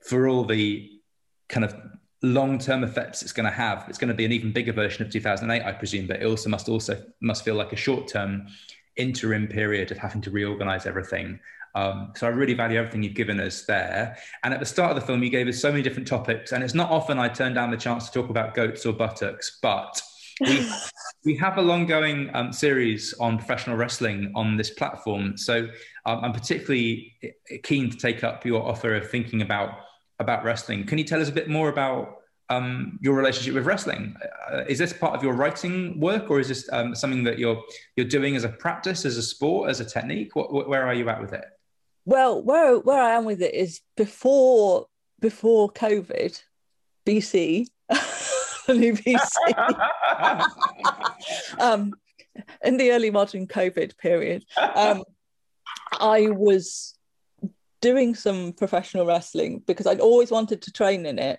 for 0.00 0.28
all 0.28 0.44
the 0.44 0.90
kind 1.48 1.64
of 1.64 1.74
long 2.22 2.58
term 2.58 2.84
effects 2.84 3.22
it's 3.22 3.32
going 3.32 3.48
to 3.48 3.56
have. 3.56 3.84
It's 3.88 3.98
going 3.98 4.08
to 4.08 4.14
be 4.14 4.24
an 4.24 4.32
even 4.32 4.52
bigger 4.52 4.72
version 4.72 5.04
of 5.04 5.12
2008, 5.12 5.62
I 5.64 5.72
presume, 5.72 6.06
but 6.06 6.22
it 6.22 6.26
also 6.26 6.48
must 6.48 6.68
also 6.68 7.02
must 7.20 7.44
feel 7.44 7.54
like 7.54 7.72
a 7.72 7.76
short 7.76 8.08
term 8.08 8.46
interim 8.96 9.46
period 9.48 9.90
of 9.90 9.98
having 9.98 10.20
to 10.22 10.30
reorganize 10.30 10.86
everything 10.86 11.40
um, 11.74 12.12
so 12.16 12.26
I 12.26 12.30
really 12.30 12.54
value 12.54 12.78
everything 12.78 13.02
you've 13.02 13.14
given 13.14 13.40
us 13.40 13.64
there. 13.64 14.16
And 14.44 14.54
at 14.54 14.60
the 14.60 14.66
start 14.66 14.90
of 14.90 15.00
the 15.00 15.06
film, 15.06 15.22
you 15.22 15.30
gave 15.30 15.48
us 15.48 15.60
so 15.60 15.70
many 15.70 15.82
different 15.82 16.06
topics, 16.06 16.52
and 16.52 16.62
it's 16.62 16.74
not 16.74 16.90
often 16.90 17.18
I 17.18 17.28
turn 17.28 17.54
down 17.54 17.70
the 17.70 17.76
chance 17.76 18.08
to 18.08 18.20
talk 18.20 18.30
about 18.30 18.54
goats 18.54 18.86
or 18.86 18.92
buttocks, 18.92 19.58
but 19.60 20.00
we, 20.40 20.68
we 21.24 21.36
have 21.36 21.58
a 21.58 21.62
long 21.62 21.86
going 21.86 22.30
um, 22.34 22.52
series 22.52 23.12
on 23.14 23.38
professional 23.38 23.76
wrestling 23.76 24.32
on 24.34 24.56
this 24.56 24.70
platform. 24.70 25.36
So 25.36 25.68
um, 26.06 26.20
I'm 26.24 26.32
particularly 26.32 27.14
keen 27.62 27.90
to 27.90 27.96
take 27.96 28.22
up 28.22 28.44
your 28.44 28.62
offer 28.62 28.94
of 28.94 29.10
thinking 29.10 29.42
about 29.42 29.70
about 30.20 30.44
wrestling. 30.44 30.86
Can 30.86 30.98
you 30.98 31.04
tell 31.04 31.20
us 31.20 31.28
a 31.28 31.32
bit 31.32 31.48
more 31.48 31.68
about 31.68 32.18
um, 32.48 33.00
your 33.02 33.14
relationship 33.14 33.52
with 33.54 33.66
wrestling? 33.66 34.14
Uh, 34.52 34.62
is 34.68 34.78
this 34.78 34.92
part 34.92 35.14
of 35.14 35.24
your 35.24 35.32
writing 35.32 35.98
work, 35.98 36.30
or 36.30 36.38
is 36.38 36.48
this 36.48 36.68
um, 36.72 36.94
something 36.94 37.24
that 37.24 37.38
you're 37.38 37.60
you're 37.96 38.06
doing 38.06 38.36
as 38.36 38.44
a 38.44 38.48
practice, 38.48 39.04
as 39.04 39.16
a 39.16 39.22
sport, 39.22 39.70
as 39.70 39.80
a 39.80 39.84
technique? 39.84 40.36
What, 40.36 40.68
where 40.68 40.86
are 40.86 40.94
you 40.94 41.08
at 41.08 41.20
with 41.20 41.32
it? 41.32 41.44
Well, 42.04 42.42
where 42.42 42.78
where 42.78 43.02
I 43.02 43.12
am 43.12 43.24
with 43.24 43.40
it 43.40 43.54
is 43.54 43.80
before 43.96 44.86
before 45.20 45.72
COVID, 45.72 46.42
BC, 47.06 47.66
new 48.68 48.94
BC. 48.94 49.20
um, 51.60 51.94
in 52.62 52.76
the 52.76 52.92
early 52.92 53.10
modern 53.10 53.46
COVID 53.46 53.96
period, 53.96 54.44
um, 54.74 55.02
I 55.98 56.28
was 56.28 56.94
doing 57.80 58.14
some 58.14 58.52
professional 58.52 59.06
wrestling 59.06 59.62
because 59.66 59.86
I'd 59.86 60.00
always 60.00 60.30
wanted 60.30 60.62
to 60.62 60.72
train 60.72 61.06
in 61.06 61.18
it, 61.18 61.38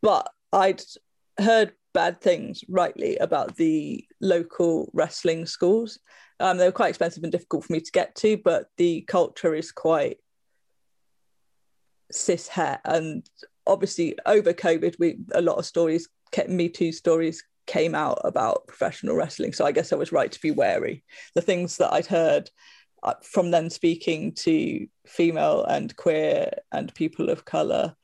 but 0.00 0.30
I'd 0.52 0.82
heard 1.38 1.72
bad 1.94 2.20
things 2.20 2.64
rightly 2.68 3.16
about 3.18 3.56
the 3.56 4.04
local 4.20 4.90
wrestling 4.94 5.46
schools 5.46 5.98
um, 6.42 6.58
they 6.58 6.66
were 6.66 6.72
quite 6.72 6.88
expensive 6.88 7.22
and 7.22 7.30
difficult 7.30 7.64
for 7.64 7.72
me 7.72 7.80
to 7.80 7.92
get 7.92 8.16
to, 8.16 8.36
but 8.36 8.66
the 8.76 9.02
culture 9.02 9.54
is 9.54 9.70
quite 9.70 10.18
cis 12.10 12.48
het. 12.48 12.80
And 12.84 13.24
obviously, 13.64 14.18
over 14.26 14.52
COVID, 14.52 14.96
we 14.98 15.18
a 15.32 15.40
lot 15.40 15.58
of 15.58 15.66
stories, 15.66 16.08
Me 16.48 16.68
Too 16.68 16.90
stories, 16.90 17.44
came 17.68 17.94
out 17.94 18.20
about 18.24 18.66
professional 18.66 19.14
wrestling. 19.14 19.52
So 19.52 19.64
I 19.64 19.70
guess 19.70 19.92
I 19.92 19.96
was 19.96 20.10
right 20.10 20.32
to 20.32 20.40
be 20.40 20.50
wary. 20.50 21.04
The 21.36 21.42
things 21.42 21.76
that 21.76 21.92
I'd 21.92 22.06
heard 22.06 22.50
uh, 23.04 23.14
from 23.22 23.52
then 23.52 23.70
speaking 23.70 24.32
to 24.32 24.88
female 25.06 25.64
and 25.64 25.94
queer 25.96 26.50
and 26.72 26.92
people 26.94 27.30
of 27.30 27.44
color 27.44 27.94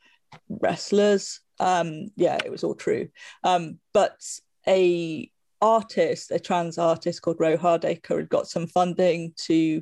wrestlers, 0.47 1.41
um, 1.59 2.07
yeah, 2.15 2.37
it 2.45 2.51
was 2.51 2.63
all 2.63 2.75
true. 2.75 3.09
Um, 3.43 3.79
but 3.93 4.21
a 4.65 5.29
artist, 5.61 6.31
a 6.31 6.39
trans 6.39 6.77
artist 6.77 7.21
called 7.21 7.39
Ro 7.39 7.57
Hardacre, 7.57 8.17
had 8.17 8.29
got 8.29 8.47
some 8.47 8.67
funding 8.67 9.33
to 9.47 9.81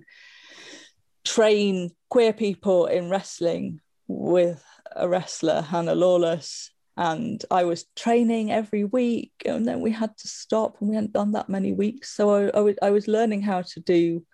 train 1.25 1.91
queer 2.09 2.33
people 2.33 2.85
in 2.85 3.09
wrestling 3.09 3.81
with 4.07 4.63
a 4.95 5.07
wrestler, 5.07 5.61
Hannah 5.61 5.95
Lawless. 5.95 6.71
And 6.95 7.43
I 7.51 7.65
was 7.65 7.85
training 7.95 8.51
every 8.51 8.83
week, 8.83 9.31
and 9.45 9.67
then 9.67 9.81
we 9.81 9.91
had 9.91 10.17
to 10.17 10.27
stop, 10.27 10.77
and 10.79 10.89
we 10.89 10.95
hadn't 10.95 11.13
done 11.13 11.33
that 11.33 11.49
many 11.49 11.71
weeks. 11.71 12.15
So 12.15 12.49
I, 12.81 12.89
was 12.89 13.07
learning 13.07 13.43
how 13.43 13.61
to 13.61 13.79
do 13.79 14.25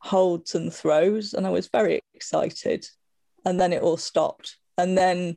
holds 0.00 0.54
and 0.54 0.72
throws, 0.72 1.32
and 1.32 1.46
I 1.46 1.50
was 1.50 1.68
very 1.68 2.02
excited. 2.12 2.86
And 3.46 3.58
then 3.58 3.72
it 3.72 3.80
all 3.80 3.96
stopped. 3.96 4.58
And 4.76 4.98
then 4.98 5.36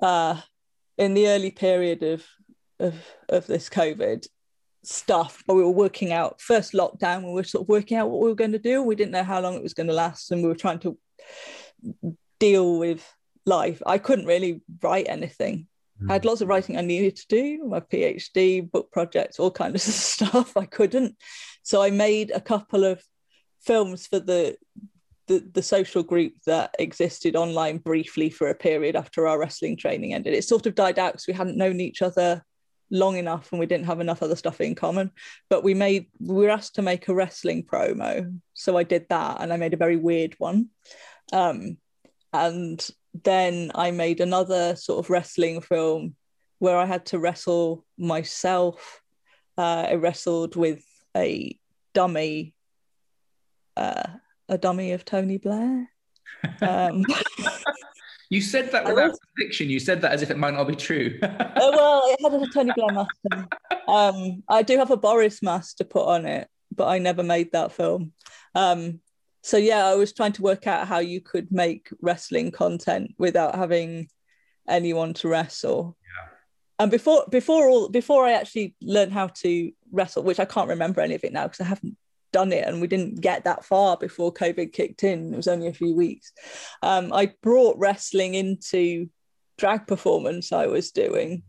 uh, 0.00 0.40
in 0.96 1.12
the 1.12 1.28
early 1.28 1.50
period 1.50 2.02
of 2.02 2.24
of, 2.80 2.94
of 3.28 3.46
this 3.46 3.68
COVID, 3.68 4.26
stuff 4.88 5.42
but 5.46 5.54
we 5.54 5.62
were 5.62 5.70
working 5.70 6.12
out 6.12 6.40
first 6.40 6.72
lockdown 6.72 7.22
we 7.22 7.32
were 7.32 7.44
sort 7.44 7.62
of 7.62 7.68
working 7.68 7.98
out 7.98 8.08
what 8.08 8.20
we 8.20 8.28
were 8.28 8.34
going 8.34 8.52
to 8.52 8.58
do 8.58 8.82
we 8.82 8.94
didn't 8.94 9.12
know 9.12 9.22
how 9.22 9.38
long 9.38 9.54
it 9.54 9.62
was 9.62 9.74
going 9.74 9.86
to 9.86 9.92
last 9.92 10.30
and 10.30 10.42
we 10.42 10.48
were 10.48 10.54
trying 10.54 10.78
to 10.78 10.96
deal 12.40 12.78
with 12.78 13.06
life 13.44 13.82
i 13.84 13.98
couldn't 13.98 14.24
really 14.24 14.62
write 14.82 15.06
anything 15.08 15.66
mm. 16.02 16.10
i 16.10 16.14
had 16.14 16.24
lots 16.24 16.40
of 16.40 16.48
writing 16.48 16.78
i 16.78 16.80
needed 16.80 17.16
to 17.16 17.26
do 17.28 17.62
my 17.64 17.80
phd 17.80 18.70
book 18.70 18.90
projects 18.90 19.38
all 19.38 19.50
kinds 19.50 19.86
of 19.86 19.94
stuff 19.94 20.56
i 20.56 20.64
couldn't 20.64 21.14
so 21.62 21.82
i 21.82 21.90
made 21.90 22.30
a 22.30 22.40
couple 22.40 22.84
of 22.84 23.02
films 23.60 24.06
for 24.06 24.18
the 24.18 24.56
the, 25.26 25.46
the 25.52 25.62
social 25.62 26.02
group 26.02 26.32
that 26.46 26.74
existed 26.78 27.36
online 27.36 27.76
briefly 27.76 28.30
for 28.30 28.48
a 28.48 28.54
period 28.54 28.96
after 28.96 29.28
our 29.28 29.38
wrestling 29.38 29.76
training 29.76 30.14
ended. 30.14 30.32
It 30.32 30.44
sort 30.44 30.64
of 30.64 30.74
died 30.74 30.98
out 30.98 31.12
because 31.12 31.26
we 31.26 31.34
hadn't 31.34 31.58
known 31.58 31.80
each 31.80 32.00
other 32.00 32.42
long 32.90 33.16
enough 33.16 33.50
and 33.52 33.60
we 33.60 33.66
didn't 33.66 33.86
have 33.86 34.00
enough 34.00 34.22
other 34.22 34.36
stuff 34.36 34.60
in 34.60 34.74
common. 34.74 35.10
But 35.48 35.62
we 35.64 35.74
made 35.74 36.06
we 36.20 36.34
were 36.34 36.50
asked 36.50 36.76
to 36.76 36.82
make 36.82 37.08
a 37.08 37.14
wrestling 37.14 37.64
promo. 37.64 38.38
So 38.54 38.76
i 38.76 38.82
did 38.82 39.06
that 39.10 39.40
and 39.40 39.52
i 39.52 39.56
made 39.56 39.74
a 39.74 39.78
very 39.78 39.96
weird 39.96 40.34
one. 40.38 40.68
Um, 41.32 41.78
and 42.32 42.86
then 43.24 43.70
i 43.74 43.90
made 43.90 44.20
another 44.20 44.76
sort 44.76 45.04
of 45.04 45.10
wrestling 45.10 45.60
film 45.60 46.14
where 46.58 46.76
i 46.76 46.86
had 46.86 47.06
to 47.06 47.18
wrestle 47.18 47.84
myself. 47.96 49.02
Uh, 49.56 49.86
i 49.90 49.94
wrestled 49.94 50.56
with 50.56 50.84
a 51.16 51.58
dummy 51.94 52.54
uh, 53.76 54.08
a 54.48 54.58
dummy 54.58 54.92
of 54.92 55.04
tony 55.04 55.38
blair. 55.38 55.88
Um, 56.60 57.04
You 58.30 58.42
said 58.42 58.70
that 58.72 58.84
without 58.84 59.10
was... 59.10 59.20
conviction. 59.34 59.70
You 59.70 59.80
said 59.80 60.02
that 60.02 60.12
as 60.12 60.22
if 60.22 60.30
it 60.30 60.36
might 60.36 60.54
not 60.54 60.68
be 60.68 60.76
true. 60.76 61.18
uh, 61.22 61.28
well, 61.56 62.02
it 62.04 62.18
had 62.22 62.42
a 62.42 62.46
Tony 62.52 62.72
Blair 62.76 62.92
mask. 62.92 63.16
Um, 63.88 64.42
I 64.48 64.62
do 64.62 64.76
have 64.76 64.90
a 64.90 64.96
Boris 64.96 65.42
mask 65.42 65.78
to 65.78 65.84
put 65.84 66.06
on 66.06 66.26
it, 66.26 66.48
but 66.74 66.88
I 66.88 66.98
never 66.98 67.22
made 67.22 67.52
that 67.52 67.72
film. 67.72 68.12
Um, 68.54 69.00
so 69.42 69.56
yeah, 69.56 69.86
I 69.86 69.94
was 69.94 70.12
trying 70.12 70.32
to 70.32 70.42
work 70.42 70.66
out 70.66 70.86
how 70.86 70.98
you 70.98 71.20
could 71.20 71.50
make 71.50 71.88
wrestling 72.02 72.50
content 72.50 73.14
without 73.18 73.54
having 73.54 74.08
anyone 74.68 75.14
to 75.14 75.28
wrestle. 75.28 75.96
Yeah. 76.02 76.28
And 76.80 76.90
before 76.90 77.24
before 77.30 77.68
all 77.68 77.88
before 77.88 78.26
I 78.26 78.32
actually 78.32 78.74
learned 78.82 79.12
how 79.12 79.28
to 79.28 79.72
wrestle, 79.90 80.22
which 80.22 80.38
I 80.38 80.44
can't 80.44 80.68
remember 80.68 81.00
any 81.00 81.14
of 81.14 81.24
it 81.24 81.32
now 81.32 81.44
because 81.44 81.60
I 81.60 81.64
haven't 81.64 81.96
done 82.32 82.52
it 82.52 82.66
and 82.66 82.80
we 82.80 82.86
didn't 82.86 83.20
get 83.20 83.44
that 83.44 83.64
far 83.64 83.96
before 83.96 84.32
covid 84.32 84.72
kicked 84.72 85.04
in. 85.04 85.32
It 85.32 85.36
was 85.36 85.48
only 85.48 85.68
a 85.68 85.72
few 85.72 85.94
weeks. 85.94 86.32
Um, 86.82 87.12
i 87.12 87.32
brought 87.42 87.78
wrestling 87.78 88.34
into 88.34 89.08
drag 89.56 89.86
performance 89.86 90.52
i 90.52 90.66
was 90.66 90.90
doing. 90.90 91.42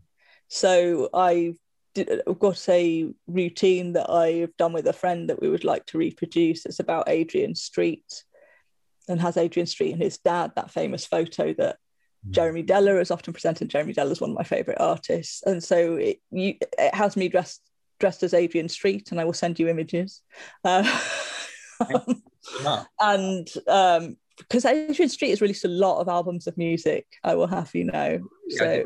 So 0.48 1.08
i 1.14 1.54
did, 1.94 2.22
i've 2.26 2.38
got 2.38 2.68
a 2.68 3.12
routine 3.26 3.92
that 3.94 4.10
i've 4.10 4.56
done 4.56 4.72
with 4.72 4.86
a 4.86 4.92
friend 4.92 5.28
that 5.28 5.40
we 5.40 5.48
would 5.48 5.64
like 5.64 5.86
to 5.86 5.98
reproduce. 5.98 6.66
It's 6.66 6.80
about 6.80 7.08
adrian 7.08 7.54
street 7.54 8.24
and 9.08 9.20
has 9.20 9.36
adrian 9.36 9.66
street 9.66 9.92
and 9.92 10.02
his 10.02 10.18
dad 10.18 10.52
that 10.56 10.70
famous 10.70 11.04
photo 11.04 11.52
that 11.54 11.76
mm. 12.26 12.30
Jeremy 12.30 12.62
Deller 12.62 13.00
is 13.00 13.10
often 13.10 13.32
presented. 13.32 13.70
Jeremy 13.70 13.94
Deller 13.94 14.12
is 14.12 14.20
one 14.20 14.30
of 14.30 14.36
my 14.36 14.44
favorite 14.44 14.80
artists, 14.80 15.42
and 15.44 15.62
so 15.62 15.96
it 15.96 16.20
you, 16.30 16.54
it 16.78 16.94
has 16.94 17.16
me 17.16 17.28
dressed 17.28 17.62
dressed 18.00 18.22
as 18.22 18.34
Adrian 18.34 18.68
Street, 18.68 19.10
and 19.10 19.20
I 19.20 19.24
will 19.24 19.32
send 19.32 19.58
you 19.58 19.68
images. 19.68 20.22
Uh, 20.64 21.00
and 23.00 23.48
um, 23.68 24.16
because 24.38 24.64
Adrian 24.64 25.08
Street 25.08 25.30
has 25.30 25.40
released 25.40 25.64
a 25.64 25.68
lot 25.68 26.00
of 26.00 26.08
albums 26.08 26.46
of 26.46 26.56
music, 26.56 27.06
I 27.22 27.34
will 27.34 27.46
have 27.46 27.72
you 27.74 27.84
know. 27.84 28.20
So 28.48 28.84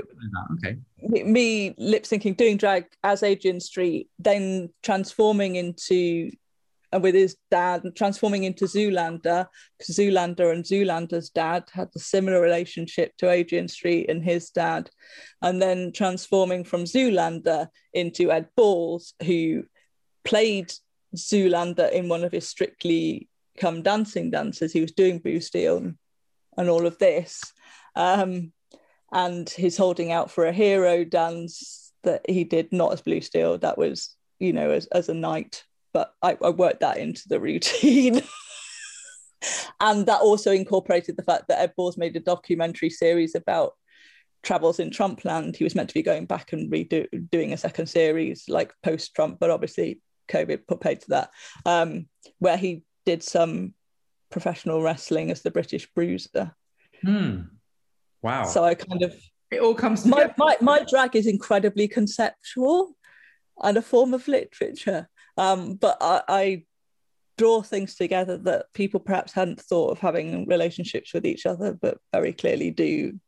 okay. 0.54 0.76
Me 1.02 1.74
lip 1.78 2.04
syncing, 2.04 2.36
doing 2.36 2.56
drag 2.56 2.86
as 3.02 3.22
Adrian 3.22 3.60
Street, 3.60 4.10
then 4.18 4.70
transforming 4.82 5.56
into 5.56 6.30
and 6.94 7.02
with 7.02 7.16
his 7.16 7.36
dad 7.50 7.82
transforming 7.96 8.44
into 8.44 8.66
Zoolander, 8.66 9.48
because 9.76 9.96
Zoolander 9.96 10.52
and 10.52 10.62
Zoolander's 10.62 11.28
dad 11.28 11.64
had 11.72 11.88
a 11.96 11.98
similar 11.98 12.40
relationship 12.40 13.16
to 13.16 13.30
Adrian 13.30 13.66
Street 13.66 14.08
and 14.08 14.22
his 14.22 14.50
dad, 14.50 14.88
and 15.42 15.60
then 15.60 15.90
transforming 15.90 16.62
from 16.62 16.84
Zoolander 16.84 17.66
into 17.92 18.30
Ed 18.30 18.48
Balls, 18.56 19.14
who 19.24 19.64
played 20.24 20.72
Zoolander 21.16 21.90
in 21.90 22.08
one 22.08 22.22
of 22.22 22.30
his 22.30 22.48
Strictly 22.48 23.28
Come 23.58 23.82
Dancing 23.82 24.30
dances. 24.30 24.72
He 24.72 24.80
was 24.80 24.92
doing 24.92 25.18
Blue 25.18 25.40
Steel 25.40 25.94
and, 26.56 26.70
all 26.70 26.86
of 26.86 26.98
this. 26.98 27.42
Um, 27.96 28.52
and 29.12 29.50
he's 29.50 29.76
holding 29.76 30.12
out 30.12 30.30
for 30.30 30.46
a 30.46 30.52
hero 30.52 31.02
dance 31.02 31.92
that 32.04 32.24
he 32.30 32.44
did 32.44 32.72
not 32.72 32.92
as 32.92 33.02
Blue 33.02 33.20
Steel, 33.20 33.58
that 33.58 33.78
was, 33.78 34.14
you 34.38 34.52
know, 34.52 34.70
as, 34.70 34.86
as 34.86 35.08
a 35.08 35.14
knight 35.14 35.64
but 35.94 36.12
I, 36.20 36.36
I 36.42 36.50
worked 36.50 36.80
that 36.80 36.98
into 36.98 37.26
the 37.28 37.40
routine. 37.40 38.20
and 39.80 40.04
that 40.06 40.20
also 40.20 40.50
incorporated 40.50 41.16
the 41.16 41.22
fact 41.22 41.44
that 41.48 41.60
Ed 41.60 41.72
Balls 41.76 41.96
made 41.96 42.16
a 42.16 42.20
documentary 42.20 42.90
series 42.90 43.34
about 43.34 43.72
travels 44.42 44.80
in 44.80 44.90
Trumpland. 44.90 45.56
He 45.56 45.64
was 45.64 45.74
meant 45.74 45.88
to 45.88 45.94
be 45.94 46.02
going 46.02 46.26
back 46.26 46.52
and 46.52 46.70
redo 46.70 47.06
doing 47.30 47.52
a 47.52 47.56
second 47.56 47.86
series 47.86 48.44
like 48.48 48.74
post 48.82 49.14
Trump, 49.14 49.38
but 49.40 49.50
obviously 49.50 50.00
COVID 50.28 50.66
put 50.66 50.80
paid 50.80 51.00
to 51.02 51.10
that, 51.10 51.30
um, 51.64 52.08
where 52.40 52.56
he 52.56 52.82
did 53.06 53.22
some 53.22 53.74
professional 54.30 54.82
wrestling 54.82 55.30
as 55.30 55.42
the 55.42 55.50
British 55.50 55.88
Bruiser. 55.94 56.54
Hmm. 57.02 57.42
Wow. 58.20 58.44
So 58.44 58.64
I 58.64 58.74
kind 58.74 59.02
of 59.02 59.14
it 59.50 59.60
all 59.60 59.74
comes 59.74 60.04
my, 60.04 60.32
my 60.36 60.56
my 60.60 60.84
drag 60.88 61.14
is 61.14 61.26
incredibly 61.26 61.86
conceptual 61.86 62.96
and 63.62 63.76
a 63.76 63.82
form 63.82 64.14
of 64.14 64.26
literature. 64.26 65.08
Um, 65.36 65.74
but 65.74 65.98
I, 66.00 66.22
I 66.28 66.64
draw 67.36 67.62
things 67.62 67.94
together 67.96 68.38
that 68.38 68.66
people 68.74 69.00
perhaps 69.00 69.32
hadn't 69.32 69.60
thought 69.60 69.90
of 69.90 69.98
having 69.98 70.46
relationships 70.46 71.12
with 71.12 71.26
each 71.26 71.46
other, 71.46 71.72
but 71.72 71.98
very 72.12 72.32
clearly 72.32 72.70
do 72.70 73.18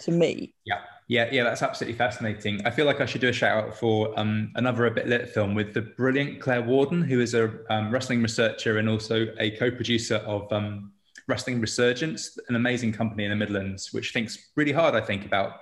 to 0.00 0.10
me. 0.10 0.54
Yeah, 0.64 0.80
yeah, 1.08 1.28
yeah. 1.30 1.44
That's 1.44 1.62
absolutely 1.62 1.96
fascinating. 1.96 2.60
I 2.66 2.70
feel 2.70 2.86
like 2.86 3.00
I 3.00 3.06
should 3.06 3.20
do 3.20 3.28
a 3.28 3.32
shout 3.32 3.64
out 3.64 3.76
for 3.76 4.18
um, 4.18 4.52
another 4.54 4.86
a 4.86 4.90
bit 4.90 5.06
lit 5.06 5.28
film 5.28 5.54
with 5.54 5.74
the 5.74 5.82
brilliant 5.82 6.40
Claire 6.40 6.62
Warden, 6.62 7.02
who 7.02 7.20
is 7.20 7.34
a 7.34 7.52
um, 7.70 7.90
wrestling 7.90 8.22
researcher 8.22 8.78
and 8.78 8.88
also 8.88 9.26
a 9.38 9.50
co-producer 9.52 10.16
of 10.16 10.50
um, 10.52 10.92
Wrestling 11.26 11.60
Resurgence, 11.60 12.38
an 12.48 12.56
amazing 12.56 12.92
company 12.92 13.24
in 13.24 13.30
the 13.30 13.36
Midlands, 13.36 13.92
which 13.92 14.12
thinks 14.12 14.50
really 14.56 14.72
hard, 14.72 14.94
I 14.94 15.00
think, 15.00 15.24
about 15.24 15.52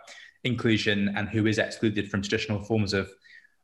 inclusion 0.44 1.12
and 1.16 1.28
who 1.28 1.46
is 1.46 1.58
excluded 1.58 2.10
from 2.10 2.20
traditional 2.20 2.62
forms 2.64 2.92
of 2.92 3.10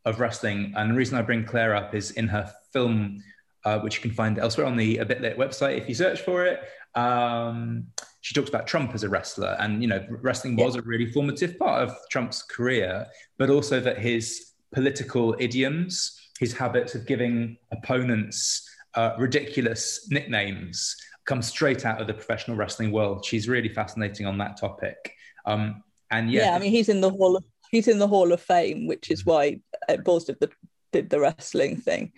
of 0.08 0.20
wrestling. 0.20 0.72
And 0.76 0.90
the 0.90 0.94
reason 0.94 1.18
I 1.18 1.22
bring 1.22 1.44
Claire 1.44 1.74
up 1.76 1.94
is 1.94 2.12
in 2.12 2.28
her 2.28 2.52
film, 2.72 3.22
uh, 3.64 3.78
which 3.80 3.96
you 3.96 4.02
can 4.02 4.10
find 4.10 4.38
elsewhere 4.38 4.66
on 4.66 4.76
the 4.76 4.98
A 4.98 5.04
Bit 5.04 5.20
Lit 5.20 5.38
website 5.38 5.76
if 5.76 5.88
you 5.88 5.94
search 5.94 6.22
for 6.22 6.44
it. 6.44 6.60
Um, 6.94 7.88
she 8.20 8.34
talks 8.34 8.48
about 8.48 8.66
Trump 8.66 8.94
as 8.94 9.04
a 9.04 9.08
wrestler, 9.08 9.56
and 9.60 9.82
you 9.82 9.88
know, 9.88 10.04
wrestling 10.22 10.56
was 10.56 10.74
yeah. 10.74 10.80
a 10.80 10.84
really 10.84 11.06
formative 11.06 11.58
part 11.58 11.82
of 11.82 11.96
Trump's 12.10 12.42
career, 12.42 13.06
but 13.36 13.50
also 13.50 13.78
that 13.80 13.98
his 13.98 14.52
political 14.72 15.36
idioms, 15.38 16.18
his 16.40 16.52
habits 16.52 16.94
of 16.94 17.06
giving 17.06 17.56
opponents 17.72 18.68
uh, 18.94 19.14
ridiculous 19.18 20.08
nicknames, 20.10 20.96
come 21.26 21.42
straight 21.42 21.86
out 21.86 22.00
of 22.00 22.06
the 22.06 22.14
professional 22.14 22.56
wrestling 22.56 22.90
world. 22.90 23.24
She's 23.24 23.48
really 23.48 23.68
fascinating 23.68 24.26
on 24.26 24.38
that 24.38 24.58
topic. 24.58 25.12
Um, 25.46 25.84
and 26.10 26.30
yeah, 26.30 26.46
yeah, 26.46 26.56
I 26.56 26.58
mean, 26.58 26.72
he's 26.72 26.88
in 26.88 27.00
the 27.00 27.10
Hall 27.10 27.36
of 27.36 27.44
he's 27.70 27.88
in 27.88 27.98
the 27.98 28.08
Hall 28.08 28.32
of 28.32 28.40
Fame, 28.40 28.86
which 28.86 29.10
is 29.10 29.26
why 29.26 29.60
Balls 30.04 30.24
did 30.24 30.40
the 30.40 30.50
did 30.92 31.10
the 31.10 31.20
wrestling 31.20 31.76
thing. 31.76 32.12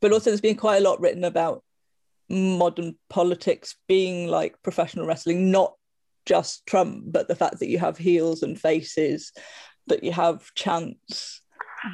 But 0.00 0.12
also, 0.12 0.30
there's 0.30 0.40
been 0.40 0.56
quite 0.56 0.78
a 0.78 0.88
lot 0.88 1.00
written 1.00 1.24
about 1.24 1.62
modern 2.28 2.96
politics 3.08 3.76
being 3.86 4.28
like 4.28 4.62
professional 4.62 5.06
wrestling, 5.06 5.50
not 5.50 5.74
just 6.24 6.66
Trump, 6.66 7.04
but 7.06 7.28
the 7.28 7.36
fact 7.36 7.60
that 7.60 7.68
you 7.68 7.78
have 7.78 7.96
heels 7.96 8.42
and 8.42 8.60
faces, 8.60 9.32
that 9.86 10.02
you 10.02 10.10
have 10.12 10.52
chants, 10.54 11.40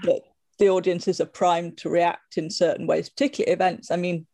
that 0.05 0.23
the 0.59 0.71
audiences 0.71 1.21
are 1.21 1.27
primed 1.27 1.77
to 1.79 1.91
react 1.91 2.39
in 2.39 2.49
certain 2.49 2.87
ways, 2.87 3.11
particularly 3.11 3.53
events. 3.53 3.91
I 3.91 3.97
mean, 3.97 4.27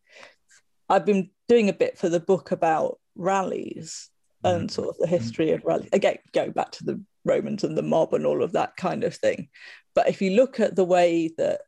I've 0.88 1.04
been 1.04 1.30
doing 1.48 1.68
a 1.68 1.72
bit 1.72 1.98
for 1.98 2.08
the 2.08 2.20
book 2.20 2.52
about 2.52 3.00
rallies 3.16 4.08
and 4.44 4.68
mm-hmm. 4.68 4.68
sort 4.68 4.90
of 4.90 4.98
the 4.98 5.08
history 5.08 5.50
of 5.50 5.64
rallies. 5.64 5.88
Again, 5.92 6.18
going 6.32 6.52
back 6.52 6.70
to 6.72 6.84
the 6.84 7.02
Romans 7.28 7.64
and 7.64 7.76
the 7.76 7.82
mob 7.82 8.14
and 8.14 8.26
all 8.26 8.42
of 8.42 8.52
that 8.52 8.76
kind 8.76 9.04
of 9.04 9.14
thing. 9.14 9.48
But 9.94 10.08
if 10.08 10.20
you 10.22 10.30
look 10.30 10.58
at 10.58 10.76
the 10.76 10.84
way 10.84 11.30
that 11.38 11.60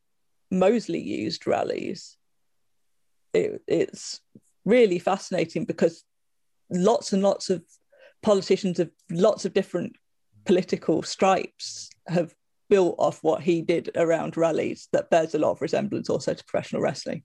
Mosley 0.50 1.00
used 1.00 1.46
rallies, 1.46 2.16
it, 3.32 3.62
it's 3.66 4.20
really 4.64 4.98
fascinating 4.98 5.64
because 5.64 6.04
lots 6.70 7.12
and 7.12 7.22
lots 7.22 7.50
of 7.50 7.62
politicians 8.22 8.78
of 8.78 8.90
lots 9.10 9.44
of 9.44 9.54
different 9.54 9.96
political 10.44 11.02
stripes 11.02 11.90
have 12.06 12.34
built 12.68 12.94
off 12.98 13.18
what 13.22 13.42
he 13.42 13.62
did 13.62 13.90
around 13.96 14.36
rallies 14.36 14.88
that 14.92 15.10
bears 15.10 15.34
a 15.34 15.38
lot 15.38 15.50
of 15.50 15.60
resemblance 15.60 16.08
also 16.08 16.32
to 16.32 16.44
professional 16.44 16.80
wrestling. 16.80 17.22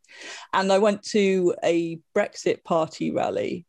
And 0.54 0.72
I 0.72 0.80
went 0.80 1.04
to 1.10 1.54
a 1.64 2.00
Brexit 2.16 2.64
party 2.64 3.12
rally, 3.12 3.66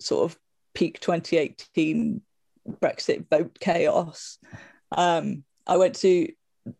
sort 0.00 0.30
of 0.30 0.38
peak 0.74 0.98
2018 1.00 2.20
Brexit 2.68 3.28
vote 3.28 3.58
chaos. 3.60 4.38
Um, 4.90 5.44
I 5.66 5.76
went 5.76 5.96
to 5.96 6.28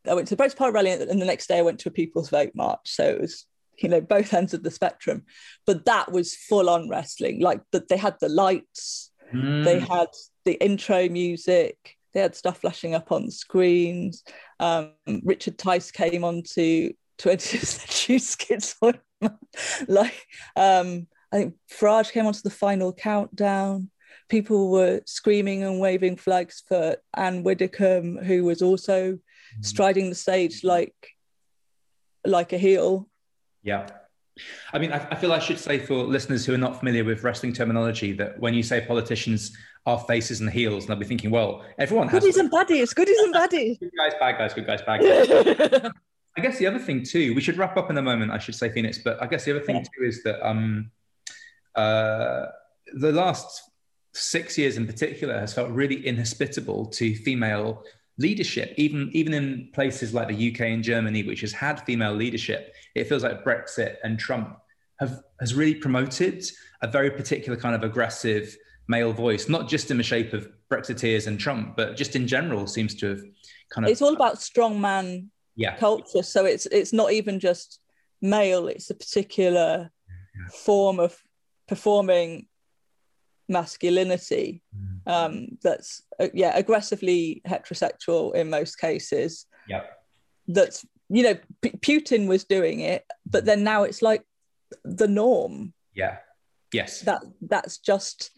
I 0.08 0.14
went 0.14 0.28
to 0.28 0.36
the 0.36 0.42
Brexit 0.42 0.56
Party 0.56 0.72
rally, 0.72 0.92
and 0.92 1.20
the 1.20 1.26
next 1.26 1.48
day 1.48 1.58
I 1.58 1.62
went 1.62 1.80
to 1.80 1.88
a 1.88 1.92
People's 1.92 2.30
Vote 2.30 2.52
march. 2.54 2.80
So 2.84 3.04
it 3.04 3.20
was 3.20 3.46
you 3.78 3.88
know 3.88 4.00
both 4.00 4.32
ends 4.34 4.54
of 4.54 4.62
the 4.62 4.70
spectrum, 4.70 5.24
but 5.66 5.84
that 5.86 6.12
was 6.12 6.34
full 6.34 6.68
on 6.70 6.88
wrestling. 6.88 7.40
Like 7.40 7.62
that, 7.72 7.88
they 7.88 7.96
had 7.96 8.16
the 8.20 8.28
lights, 8.28 9.10
mm. 9.32 9.64
they 9.64 9.80
had 9.80 10.08
the 10.44 10.54
intro 10.62 11.08
music, 11.08 11.96
they 12.12 12.20
had 12.20 12.36
stuff 12.36 12.60
flashing 12.60 12.94
up 12.94 13.10
on 13.10 13.30
screens. 13.30 14.22
Um, 14.60 14.92
Richard 15.24 15.58
Tice 15.58 15.90
came 15.90 16.24
on 16.24 16.42
to 16.54 16.92
20th 17.18 17.64
Century 17.64 18.18
Schizoid. 18.18 19.00
like 19.88 20.26
um, 20.56 21.06
I 21.32 21.36
think 21.36 21.54
Farage 21.70 22.12
came 22.12 22.26
onto 22.26 22.42
the 22.42 22.50
final 22.50 22.92
countdown 22.92 23.90
people 24.32 24.70
were 24.70 25.02
screaming 25.04 25.62
and 25.62 25.78
waving 25.78 26.16
flags 26.16 26.62
for 26.66 26.96
Ann 27.14 27.42
Widdecombe, 27.42 28.16
who 28.16 28.44
was 28.44 28.62
also 28.62 29.12
mm. 29.12 29.18
striding 29.60 30.08
the 30.08 30.14
stage 30.14 30.64
like 30.64 30.94
like 32.24 32.54
a 32.54 32.58
heel. 32.58 33.08
Yeah. 33.62 33.86
I 34.72 34.78
mean, 34.78 34.90
I, 34.90 35.06
I, 35.10 35.14
feel 35.16 35.34
I 35.34 35.38
should 35.38 35.58
say 35.58 35.78
for 35.78 35.96
listeners 36.04 36.46
who 36.46 36.54
are 36.54 36.64
not 36.66 36.78
familiar 36.78 37.04
with 37.04 37.22
wrestling 37.22 37.52
terminology 37.52 38.12
that 38.14 38.40
when 38.40 38.54
you 38.54 38.62
say 38.62 38.80
politicians 38.80 39.54
are 39.84 39.98
faces 39.98 40.40
and 40.40 40.48
heels, 40.48 40.84
and 40.84 40.88
they'll 40.88 40.96
be 40.98 41.04
thinking, 41.04 41.30
well, 41.30 41.62
everyone 41.78 42.08
has 42.08 42.20
goodies 42.20 42.38
and 42.38 42.50
baddies, 42.50 42.94
goodies 42.94 43.18
and 43.18 43.34
baddies. 43.34 43.78
good 43.80 43.90
guys, 43.98 44.14
bad 44.18 44.38
guys, 44.38 44.54
good 44.54 44.66
guys, 44.66 44.80
bad 44.80 45.00
guys. 45.02 45.90
I 46.38 46.40
guess 46.40 46.56
the 46.56 46.66
other 46.66 46.78
thing 46.78 47.02
too, 47.02 47.34
we 47.34 47.42
should 47.42 47.58
wrap 47.58 47.76
up 47.76 47.90
in 47.90 47.98
a 47.98 48.02
moment. 48.02 48.32
I 48.32 48.38
should 48.38 48.54
say 48.54 48.70
Phoenix, 48.70 48.96
but 48.96 49.22
I 49.22 49.26
guess 49.26 49.44
the 49.44 49.50
other 49.50 49.64
thing 49.66 49.76
yeah. 49.76 49.82
too 49.82 50.04
is 50.06 50.22
that 50.22 50.38
um, 50.48 50.90
uh, 51.74 52.46
the 52.94 53.12
last 53.12 53.71
six 54.12 54.58
years 54.58 54.76
in 54.76 54.86
particular 54.86 55.38
has 55.38 55.54
felt 55.54 55.70
really 55.70 56.06
inhospitable 56.06 56.86
to 56.86 57.14
female 57.16 57.84
leadership, 58.18 58.74
even 58.76 59.10
even 59.12 59.34
in 59.34 59.70
places 59.72 60.12
like 60.12 60.28
the 60.28 60.52
UK 60.52 60.60
and 60.62 60.84
Germany, 60.84 61.22
which 61.22 61.40
has 61.40 61.52
had 61.52 61.80
female 61.82 62.12
leadership. 62.12 62.74
It 62.94 63.08
feels 63.08 63.22
like 63.22 63.44
Brexit 63.44 63.96
and 64.04 64.18
Trump 64.18 64.58
have 65.00 65.22
has 65.40 65.54
really 65.54 65.74
promoted 65.74 66.44
a 66.82 66.88
very 66.88 67.10
particular 67.10 67.58
kind 67.58 67.74
of 67.74 67.84
aggressive 67.84 68.56
male 68.88 69.12
voice, 69.12 69.48
not 69.48 69.68
just 69.68 69.90
in 69.90 69.96
the 69.96 70.02
shape 70.02 70.32
of 70.32 70.48
Brexiteers 70.70 71.26
and 71.26 71.38
Trump, 71.38 71.76
but 71.76 71.96
just 71.96 72.16
in 72.16 72.26
general 72.26 72.66
seems 72.66 72.94
to 72.96 73.08
have 73.08 73.22
kind 73.70 73.84
of. 73.84 73.90
It's 73.90 74.02
all 74.02 74.14
about 74.14 74.36
strongman 74.36 75.28
yeah. 75.56 75.76
culture. 75.76 76.22
So 76.22 76.44
it's 76.44 76.66
it's 76.66 76.92
not 76.92 77.12
even 77.12 77.40
just 77.40 77.80
male; 78.20 78.68
it's 78.68 78.90
a 78.90 78.94
particular 78.94 79.90
yeah. 80.34 80.48
form 80.64 81.00
of 81.00 81.16
performing 81.68 82.46
masculinity 83.52 84.62
mm. 84.74 85.12
um, 85.12 85.46
that's 85.62 86.02
uh, 86.18 86.28
yeah 86.34 86.56
aggressively 86.56 87.42
heterosexual 87.46 88.34
in 88.34 88.50
most 88.50 88.76
cases. 88.78 89.46
Yeah 89.68 89.82
that's 90.48 90.84
you 91.08 91.22
know 91.22 91.36
P- 91.60 91.70
putin 91.70 92.26
was 92.26 92.42
doing 92.42 92.80
it 92.80 93.04
but 93.24 93.44
then 93.44 93.62
now 93.62 93.84
it's 93.84 94.02
like 94.02 94.24
the 94.84 95.08
norm. 95.08 95.72
Yeah. 95.94 96.18
Yes. 96.72 97.00
That 97.02 97.22
that's 97.40 97.78
just 97.78 98.30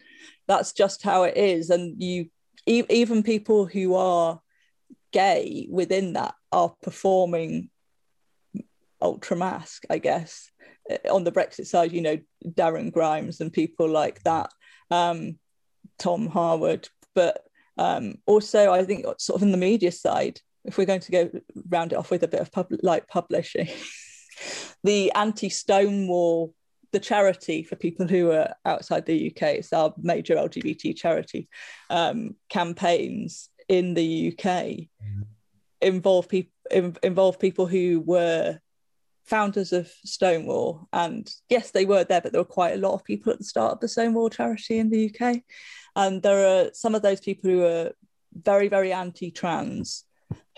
that's 0.47 0.73
just 0.73 1.03
how 1.03 1.23
it 1.23 1.37
is. 1.37 1.69
And 1.69 2.01
you 2.01 2.27
e- 2.65 2.83
even 2.89 3.23
people 3.23 3.65
who 3.65 3.95
are 3.95 4.41
gay 5.11 5.67
within 5.69 6.13
that 6.13 6.35
are 6.51 6.73
performing 6.81 7.69
ultra 9.01 9.37
mask, 9.37 9.85
I 9.89 9.99
guess. 9.99 10.49
On 11.09 11.23
the 11.23 11.31
Brexit 11.31 11.65
side, 11.65 11.93
you 11.93 12.01
know, 12.01 12.19
Darren 12.45 12.91
Grimes 12.91 13.41
and 13.41 13.51
people 13.51 13.89
like 13.89 14.21
that, 14.23 14.51
um, 14.91 15.37
Tom 15.97 16.27
Harwood, 16.27 16.89
but 17.13 17.43
um, 17.77 18.15
also 18.25 18.71
I 18.71 18.83
think 18.83 19.05
sort 19.17 19.37
of 19.37 19.43
in 19.43 19.51
the 19.51 19.57
media 19.57 19.91
side, 19.91 20.39
if 20.63 20.77
we're 20.77 20.85
going 20.85 21.01
to 21.01 21.11
go 21.11 21.29
round 21.69 21.93
it 21.93 21.97
off 21.97 22.11
with 22.11 22.23
a 22.23 22.27
bit 22.27 22.41
of 22.41 22.51
pub- 22.51 22.79
like 22.81 23.07
publishing, 23.07 23.69
the 24.83 25.11
anti-Stonewall, 25.13 26.53
the 26.91 26.99
charity 26.99 27.63
for 27.63 27.75
people 27.75 28.07
who 28.07 28.31
are 28.31 28.53
outside 28.65 29.05
the 29.05 29.27
UK, 29.29 29.43
it's 29.55 29.73
our 29.73 29.93
major 29.97 30.35
LGBT 30.35 30.95
charity 30.95 31.49
um, 31.89 32.35
campaigns 32.49 33.49
in 33.67 33.93
the 33.93 34.29
UK 34.29 34.45
mm-hmm. 34.45 35.21
involve 35.81 36.29
people 36.29 36.51
involve 37.03 37.39
people 37.39 37.67
who 37.67 38.01
were 38.05 38.59
founders 39.25 39.73
of 39.73 39.91
Stonewall. 40.03 40.87
And 40.93 41.29
yes, 41.49 41.71
they 41.71 41.85
were 41.85 42.03
there, 42.03 42.21
but 42.21 42.31
there 42.31 42.41
were 42.41 42.45
quite 42.45 42.75
a 42.75 42.81
lot 42.81 42.93
of 42.93 43.03
people 43.03 43.31
at 43.31 43.39
the 43.39 43.45
start 43.45 43.73
of 43.73 43.79
the 43.79 43.87
Stonewall 43.87 44.29
charity 44.29 44.79
in 44.79 44.89
the 44.89 45.09
UK. 45.09 45.41
And 45.95 46.15
um, 46.15 46.21
there 46.21 46.45
are 46.45 46.69
some 46.73 46.93
of 46.93 47.01
those 47.01 47.21
people 47.21 47.49
who 47.49 47.63
are 47.63 47.91
very, 48.33 48.67
very 48.67 48.91
anti-trans, 48.91 50.03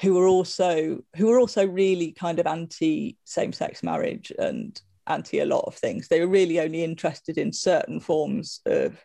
who 0.02 0.18
are 0.20 0.28
also 0.28 1.00
who 1.16 1.32
are 1.32 1.40
also 1.40 1.66
really 1.66 2.12
kind 2.12 2.40
of 2.40 2.48
anti 2.48 3.18
same-sex 3.26 3.84
marriage 3.84 4.32
and 4.38 4.80
anti 5.06 5.40
a 5.40 5.46
lot 5.46 5.66
of 5.68 5.76
things. 5.76 6.08
They 6.08 6.20
were 6.20 6.28
really 6.28 6.60
only 6.60 6.84
interested 6.84 7.38
in 7.38 7.54
certain 7.54 8.00
forms 8.00 8.62
of 8.66 9.00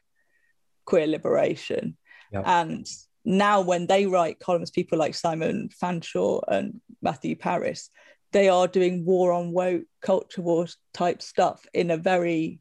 queer 0.87 1.07
liberation. 1.07 1.97
Yep. 2.33 2.45
And 2.47 2.87
now 3.25 3.61
when 3.61 3.87
they 3.87 4.07
write 4.07 4.41
columns, 4.41 4.71
people 4.71 4.99
like 4.99 5.15
Simon 5.15 5.69
Fanshawe 5.81 6.43
and 6.49 6.81
Matthew 7.01 7.37
Parris, 7.37 7.91
they 8.33 8.49
are 8.49 8.66
doing 8.66 9.05
war 9.05 9.33
on 9.33 9.53
woke 9.53 9.85
culture 10.01 10.43
war 10.43 10.66
type 10.93 11.22
stuff 11.22 11.66
in 11.72 11.91
a 11.91 11.97
very 11.97 12.61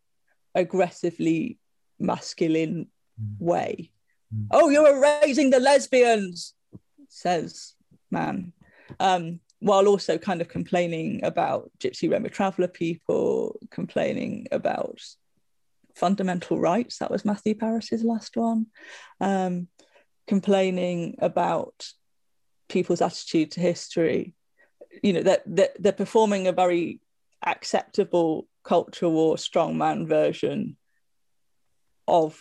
aggressively 0.54 1.58
masculine 2.00 2.88
mm. 3.22 3.36
way. 3.40 3.92
Mm. 4.36 4.48
Oh, 4.52 4.70
you're 4.70 4.98
erasing 4.98 5.50
the 5.50 5.60
lesbians, 5.60 6.54
says 7.08 7.74
man. 8.10 8.54
Um, 9.00 9.40
while 9.60 9.88
also 9.88 10.18
kind 10.18 10.42
of 10.42 10.50
complaining 10.50 11.24
about 11.24 11.72
Gypsy 11.80 12.12
Roma 12.12 12.30
traveller 12.30 12.68
people, 12.68 13.60
complaining 13.70 14.48
about 14.52 15.00
fundamental 15.96 16.60
rights. 16.60 16.98
That 16.98 17.12
was 17.12 17.26
Matthew 17.26 17.56
Parris's 17.56 18.04
last 18.04 18.36
one. 18.36 18.68
Um, 19.20 19.68
complaining 20.28 21.16
about 21.20 21.92
people's 22.70 23.02
attitude 23.02 23.52
to 23.52 23.60
history 23.60 24.34
you 25.04 25.14
know 25.14 25.24
that 25.24 25.44
they're, 25.46 25.70
they're, 25.80 25.92
performing 25.92 26.48
a 26.48 26.52
very 26.52 27.00
acceptable 27.46 28.48
culture 28.64 29.10
war 29.10 29.36
strongman 29.36 30.08
version 30.08 30.78
of 32.08 32.40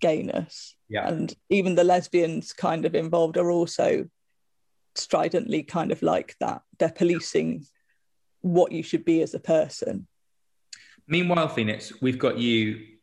gayness. 0.00 0.74
Yeah. 0.88 1.06
and 1.06 1.34
even 1.50 1.74
the 1.74 1.84
lesbians 1.84 2.54
kind 2.54 2.86
of 2.86 2.94
involved 2.94 3.36
are 3.36 3.50
also 3.50 4.08
stridently 4.94 5.62
kind 5.62 5.92
of 5.92 6.00
like 6.02 6.34
that. 6.40 6.62
They're 6.78 6.90
policing 6.90 7.66
what 8.40 8.72
you 8.72 8.82
should 8.82 9.04
be 9.04 9.20
as 9.20 9.34
a 9.34 9.40
person. 9.40 10.06
Meanwhile 11.06 11.48
phoenix 11.48 11.92
we've 12.00 12.18
got 12.18 12.38
you 12.38 12.97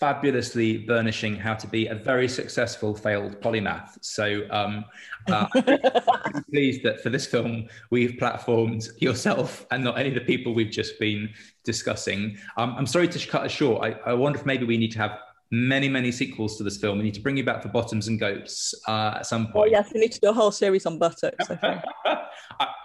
fabulously 0.00 0.78
burnishing 0.78 1.36
how 1.36 1.54
to 1.54 1.66
be 1.66 1.86
a 1.86 1.94
very 1.94 2.28
successful 2.28 2.94
failed 2.94 3.40
polymath. 3.40 3.98
So 4.00 4.42
um, 4.50 4.84
uh, 5.28 5.46
I'm 5.54 6.44
pleased 6.50 6.82
that 6.84 7.00
for 7.02 7.10
this 7.10 7.26
film 7.26 7.68
we've 7.90 8.12
platformed 8.12 8.88
yourself 9.00 9.66
and 9.70 9.82
not 9.84 9.98
any 9.98 10.08
of 10.08 10.14
the 10.14 10.20
people 10.20 10.54
we've 10.54 10.70
just 10.70 10.98
been 10.98 11.30
discussing. 11.64 12.38
Um, 12.56 12.74
I'm 12.76 12.86
sorry 12.86 13.08
to 13.08 13.28
cut 13.28 13.46
it 13.46 13.50
short. 13.50 13.82
I, 13.84 14.10
I, 14.10 14.14
wonder 14.14 14.38
if 14.38 14.46
maybe 14.46 14.64
we 14.64 14.76
need 14.76 14.92
to 14.92 14.98
have 14.98 15.18
many, 15.50 15.88
many 15.88 16.12
sequels 16.12 16.56
to 16.58 16.64
this 16.64 16.76
film. 16.76 16.98
We 16.98 17.04
need 17.04 17.14
to 17.14 17.20
bring 17.20 17.36
you 17.36 17.44
back 17.44 17.62
for 17.62 17.68
Bottoms 17.68 18.08
and 18.08 18.18
Goats 18.18 18.74
uh, 18.88 19.14
at 19.16 19.26
some 19.26 19.46
point. 19.48 19.56
Oh, 19.56 19.64
yes, 19.64 19.90
we 19.92 20.00
need 20.00 20.12
to 20.12 20.20
do 20.20 20.30
a 20.30 20.32
whole 20.32 20.52
series 20.52 20.86
on 20.86 20.98
buttocks. 20.98 21.50
I 21.50 21.82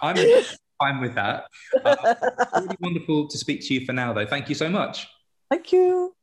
am 0.02 0.44
fine 0.80 1.02
with 1.02 1.16
that. 1.16 1.46
Uh, 1.84 2.16
really 2.56 2.78
wonderful 2.80 3.28
to 3.28 3.38
speak 3.38 3.62
to 3.68 3.74
you 3.74 3.86
for 3.86 3.94
now, 3.94 4.14
though. 4.14 4.26
Thank 4.26 4.50
you 4.50 4.56
so 4.56 4.70
much. 4.70 5.08
Thank 5.50 5.72
you. 5.72 6.16